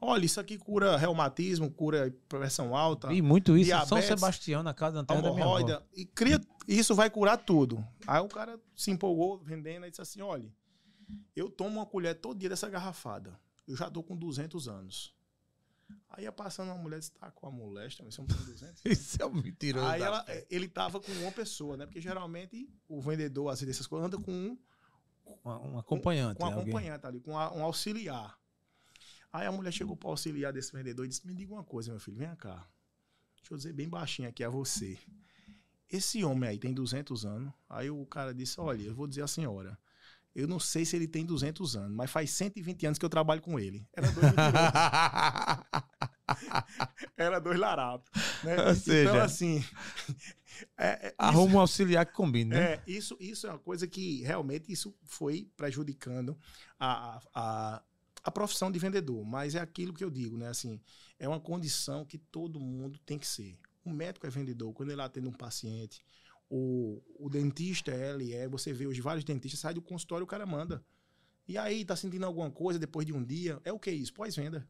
[0.00, 4.62] Olha, isso aqui cura reumatismo, cura pressão alta, Vi muito isso em São Diabetes, Sebastião,
[4.62, 5.84] na casa da da minha avó.
[5.94, 6.38] E cria,
[6.68, 7.82] isso vai curar tudo.
[8.06, 10.52] Aí o cara se empolgou vendendo e disse assim: olha,
[11.34, 13.38] eu tomo uma colher todo dia dessa garrafada.
[13.66, 15.14] Eu já tô com 200 anos.
[16.10, 18.82] Aí ia passando uma mulher e disse: tá com a moléstia, mas são com 200
[18.84, 19.86] Isso é um mentiroso.
[19.86, 20.46] Aí ela- fé.
[20.50, 21.86] ele tava com uma pessoa, né?
[21.86, 24.58] Porque geralmente o vendedor, assim, dessas coisas, anda com um,
[25.26, 26.38] um, um acompanhante.
[26.38, 28.38] com um né, acompanhante ali, com a- um auxiliar.
[29.32, 32.00] Aí a mulher chegou para auxiliar desse vendedor e disse: Me diga uma coisa, meu
[32.00, 32.66] filho, vem cá.
[33.36, 34.98] Deixa eu dizer bem baixinho aqui a você.
[35.88, 37.52] Esse homem aí tem 200 anos.
[37.68, 39.78] Aí o cara disse: Olha, eu vou dizer a senhora.
[40.36, 43.40] Eu não sei se ele tem 200 anos, mas faz 120 anos que eu trabalho
[43.40, 43.86] com ele.
[43.96, 44.26] Era dois.
[47.16, 48.10] Era dois larápios.
[48.44, 48.68] Né?
[48.68, 49.64] Ou seja, então, assim.
[50.76, 52.74] é- é- isso- Arruma um auxiliar que combine, né?
[52.74, 56.36] é, isso, isso é uma coisa que realmente isso foi prejudicando
[56.78, 57.82] a, a, a,
[58.24, 59.24] a profissão de vendedor.
[59.24, 60.48] Mas é aquilo que eu digo, né?
[60.48, 60.80] Assim,
[61.18, 63.58] é uma condição que todo mundo tem que ser.
[63.84, 66.04] O médico é vendedor, quando ele atende um paciente,
[66.48, 70.46] o, o dentista, ele é, você vê hoje vários dentistas, sai do consultório o cara
[70.46, 70.84] manda.
[71.48, 73.60] E aí, tá sentindo alguma coisa depois de um dia?
[73.64, 74.12] É o que isso?
[74.12, 74.68] Pós-venda.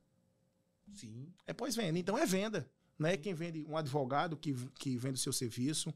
[0.93, 1.33] Sim.
[1.47, 1.99] É pós-venda.
[1.99, 2.71] Então é venda.
[2.99, 3.17] Né?
[3.17, 5.93] Quem vende um advogado que, que vende o seu serviço,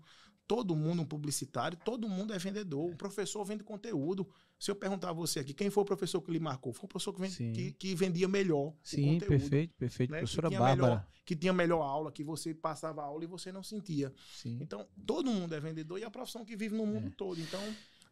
[0.51, 2.91] todo mundo um publicitário, todo mundo é vendedor.
[2.91, 4.29] O professor vende conteúdo.
[4.59, 6.73] Se eu perguntar a você aqui, quem foi o professor que lhe marcou?
[6.73, 9.29] Foi o professor que, vende, que, que vendia melhor Sim, conteúdo.
[9.29, 10.11] perfeito, perfeito.
[10.11, 10.17] né?
[10.19, 10.91] Que Professora tinha Bárbara.
[10.95, 14.13] melhor- que tinha melhor aula, que você passava aula e você não sentia.
[14.35, 14.59] Sim.
[14.61, 17.11] Então, todo mundo é vendedor e é a profissão que vive no mundo É.
[17.17, 17.41] todo.
[17.41, 17.61] Então,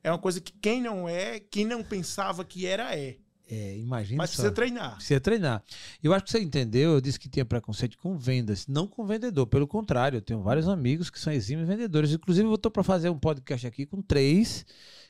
[0.05, 3.19] é uma coisa que quem não é, quem não pensava que era, é.
[3.51, 4.37] É, imagina Mas só.
[4.37, 4.97] precisa treinar.
[4.97, 5.63] Precisa treinar.
[6.03, 9.47] Eu acho que você entendeu, eu disse que tinha preconceito com vendas, não com vendedor.
[9.47, 12.13] Pelo contrário, eu tenho vários amigos que são exímios vendedores.
[12.13, 14.67] Inclusive, eu estou para fazer um podcast aqui com três,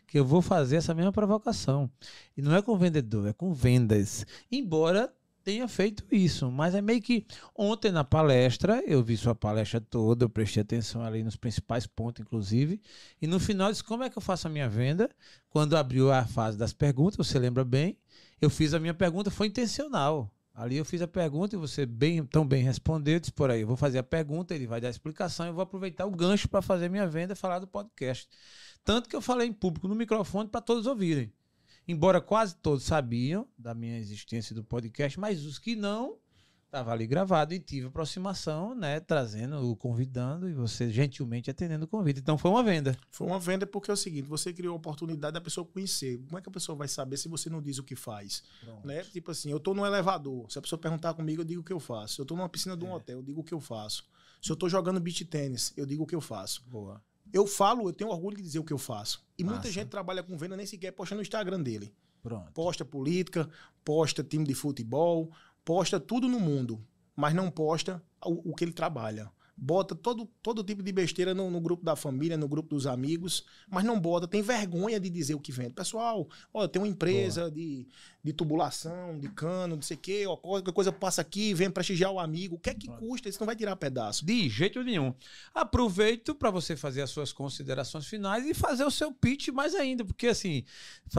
[0.06, 1.90] que eu vou fazer essa mesma provocação.
[2.36, 4.24] E não é com vendedor, é com vendas.
[4.52, 5.12] Embora
[5.48, 10.26] tenha feito isso, mas é meio que ontem na palestra, eu vi sua palestra toda,
[10.26, 12.78] eu prestei atenção ali nos principais pontos, inclusive,
[13.20, 15.08] e no final disse como é que eu faço a minha venda.
[15.48, 17.96] Quando abriu a fase das perguntas, você lembra bem,
[18.40, 20.32] eu fiz a minha pergunta, foi intencional.
[20.54, 23.66] Ali eu fiz a pergunta e você bem, tão bem respondeu, disse por aí, eu
[23.66, 26.60] vou fazer a pergunta, ele vai dar a explicação, eu vou aproveitar o gancho para
[26.60, 28.28] fazer minha venda e falar do podcast.
[28.84, 31.32] Tanto que eu falei em público no microfone para todos ouvirem.
[31.86, 36.18] Embora quase todos sabiam da minha existência do podcast, mas os que não,
[36.68, 39.00] estava ali gravado e tive aproximação, né?
[39.00, 42.20] Trazendo, convidando e você gentilmente atendendo o convite.
[42.20, 42.96] Então foi uma venda.
[43.10, 46.18] Foi uma venda porque é o seguinte: você criou a oportunidade da pessoa conhecer.
[46.26, 48.42] Como é que a pessoa vai saber se você não diz o que faz?
[48.84, 49.02] Né?
[49.04, 50.50] Tipo assim, eu estou no elevador.
[50.50, 52.14] Se a pessoa perguntar comigo, eu digo o que eu faço.
[52.14, 52.94] Se eu estou numa piscina de um é.
[52.94, 54.04] hotel, eu digo o que eu faço.
[54.40, 56.62] Se eu estou jogando beach tênis, eu digo o que eu faço.
[56.68, 57.02] Boa.
[57.32, 59.22] Eu falo, eu tenho orgulho de dizer o que eu faço.
[59.36, 59.54] E Massa.
[59.54, 61.92] muita gente trabalha com venda nem sequer posta no Instagram dele.
[62.22, 62.52] Pronto.
[62.52, 63.48] Posta política,
[63.84, 65.30] posta time de futebol,
[65.68, 66.82] posta tudo no mundo,
[67.14, 69.30] mas não posta o, o que ele trabalha
[69.60, 73.44] bota todo, todo tipo de besteira no, no, grupo da família, no grupo dos amigos,
[73.68, 75.74] mas não bota, tem vergonha de dizer o que vende.
[75.74, 77.88] Pessoal, olha, tem uma empresa de,
[78.28, 82.12] de tubulação, de cano, não sei o quê, ó, qualquer coisa passa aqui, vem prestigiar
[82.12, 82.56] o amigo.
[82.56, 83.28] O que é que custa?
[83.28, 84.24] Isso não vai tirar pedaço.
[84.24, 85.14] De jeito nenhum.
[85.54, 90.04] Aproveito para você fazer as suas considerações finais e fazer o seu pitch mais ainda,
[90.04, 90.64] porque assim,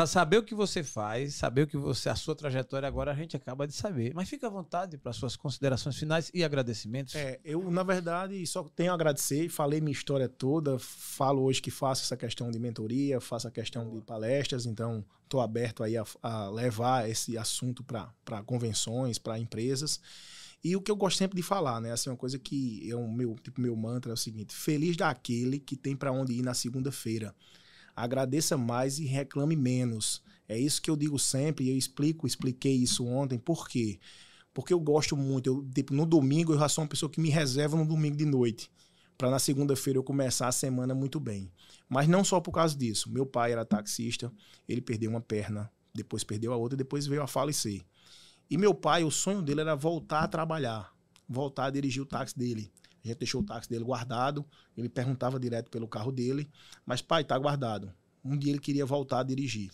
[0.08, 3.36] saber o que você faz, saber o que você, a sua trajetória agora a gente
[3.36, 4.14] acaba de saber.
[4.14, 7.16] Mas fica à vontade para suas considerações finais e agradecimentos.
[7.16, 9.50] É, eu, na verdade, só tenho a agradecer.
[9.50, 10.78] Falei minha história toda.
[10.78, 14.68] Falo hoje que faço essa questão de mentoria, faço a questão de palestras.
[14.68, 20.02] Então, estou aberto aí a, a, levar esse assunto para convenções, para empresas.
[20.64, 21.92] E o que eu gosto sempre de falar, né?
[21.92, 25.60] Assim, uma coisa que é o meu, tipo, meu mantra é o seguinte: feliz daquele
[25.60, 27.34] que tem para onde ir na segunda-feira.
[27.96, 30.22] Agradeça mais e reclame menos.
[30.48, 33.38] É isso que eu digo sempre e eu explico, expliquei isso ontem.
[33.38, 34.00] Por quê?
[34.54, 35.48] Porque eu gosto muito.
[35.48, 38.26] Eu, tipo, no domingo eu já sou uma pessoa que me reserva no domingo de
[38.26, 38.70] noite.
[39.20, 41.52] Para na segunda-feira eu começar a semana muito bem.
[41.90, 43.12] Mas não só por causa disso.
[43.12, 44.32] Meu pai era taxista,
[44.66, 47.82] ele perdeu uma perna, depois perdeu a outra, depois veio a falecer.
[48.50, 50.96] E meu pai, o sonho dele era voltar a trabalhar,
[51.28, 52.72] voltar a dirigir o táxi dele.
[53.04, 54.46] A gente deixou o táxi dele guardado,
[54.78, 56.50] ele perguntava direto pelo carro dele,
[56.86, 57.94] mas pai, tá guardado.
[58.24, 59.70] Um dia ele queria voltar a dirigir.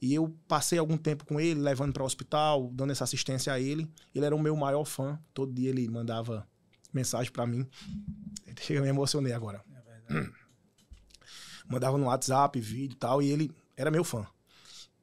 [0.00, 3.58] E eu passei algum tempo com ele, levando para o hospital, dando essa assistência a
[3.58, 3.90] ele.
[4.14, 5.18] Ele era o meu maior fã.
[5.32, 6.46] Todo dia ele mandava
[6.94, 7.66] mensagem para mim.
[8.70, 9.62] Eu me emocionei agora.
[10.08, 10.14] É
[11.68, 14.26] mandava no WhatsApp, vídeo e tal, e ele era meu fã.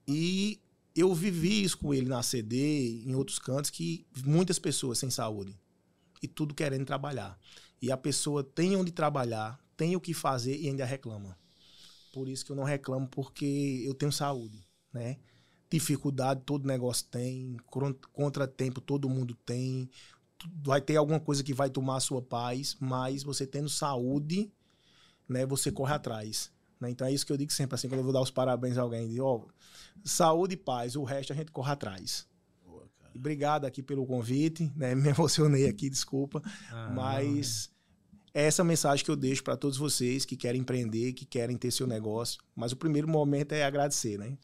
[0.07, 0.59] E
[0.95, 5.57] eu vivi isso com ele na CD, em outros cantos, que muitas pessoas sem saúde.
[6.21, 7.39] E tudo querendo trabalhar.
[7.81, 11.37] E a pessoa tem onde trabalhar, tem o que fazer e ainda reclama.
[12.13, 15.17] Por isso que eu não reclamo, porque eu tenho saúde né?
[15.69, 17.57] Dificuldade todo negócio tem,
[18.11, 19.89] contratempo todo mundo tem.
[20.63, 24.51] Vai ter alguma coisa que vai tomar a sua paz, mas você tendo saúde,
[25.27, 26.51] né, você corre atrás.
[26.79, 26.89] Né?
[26.89, 28.81] Então é isso que eu digo sempre, assim, quando eu vou dar os parabéns a
[28.81, 29.41] alguém, digo, ó,
[30.03, 32.27] saúde e paz, o resto a gente corre atrás.
[32.65, 34.93] Boa, Obrigado aqui pelo convite, né?
[34.95, 36.41] Me emocionei aqui, desculpa,
[36.71, 37.69] ah, mas
[38.33, 41.71] é essa mensagem que eu deixo para todos vocês que querem empreender, que querem ter
[41.71, 42.41] seu negócio.
[42.55, 44.37] Mas o primeiro momento é agradecer, né?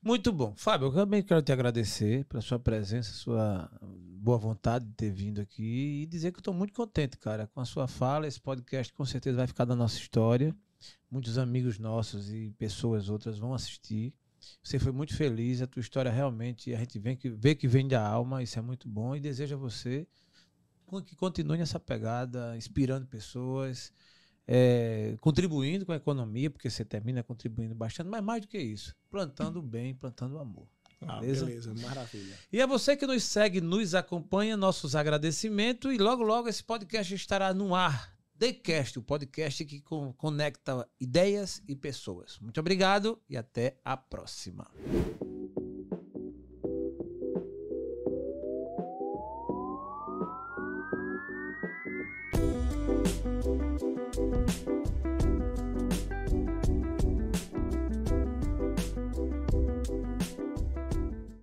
[0.00, 0.54] Muito bom.
[0.56, 5.40] Fábio, eu também quero te agradecer pela sua presença, sua boa vontade de ter vindo
[5.40, 8.26] aqui e dizer que eu estou muito contente, cara, com a sua fala.
[8.26, 10.54] Esse podcast com certeza vai ficar da nossa história.
[11.10, 14.14] Muitos amigos nossos e pessoas outras vão assistir.
[14.62, 17.88] Você foi muito feliz, a tua história realmente, a gente vê que, vê que vem
[17.88, 20.06] da alma, isso é muito bom e desejo a você
[21.04, 23.92] que continue nessa pegada, inspirando pessoas,
[24.50, 28.96] é, contribuindo com a economia, porque você termina contribuindo bastante, mas mais do que isso,
[29.10, 30.66] plantando bem, plantando amor.
[31.06, 31.46] Ah, beleza?
[31.46, 32.34] beleza, maravilha.
[32.50, 37.14] E a você que nos segue, nos acompanha, nossos agradecimentos e logo, logo esse podcast
[37.14, 38.16] estará no ar.
[38.38, 39.82] TheCast, o podcast que
[40.16, 42.38] conecta ideias e pessoas.
[42.38, 44.70] Muito obrigado e até a próxima.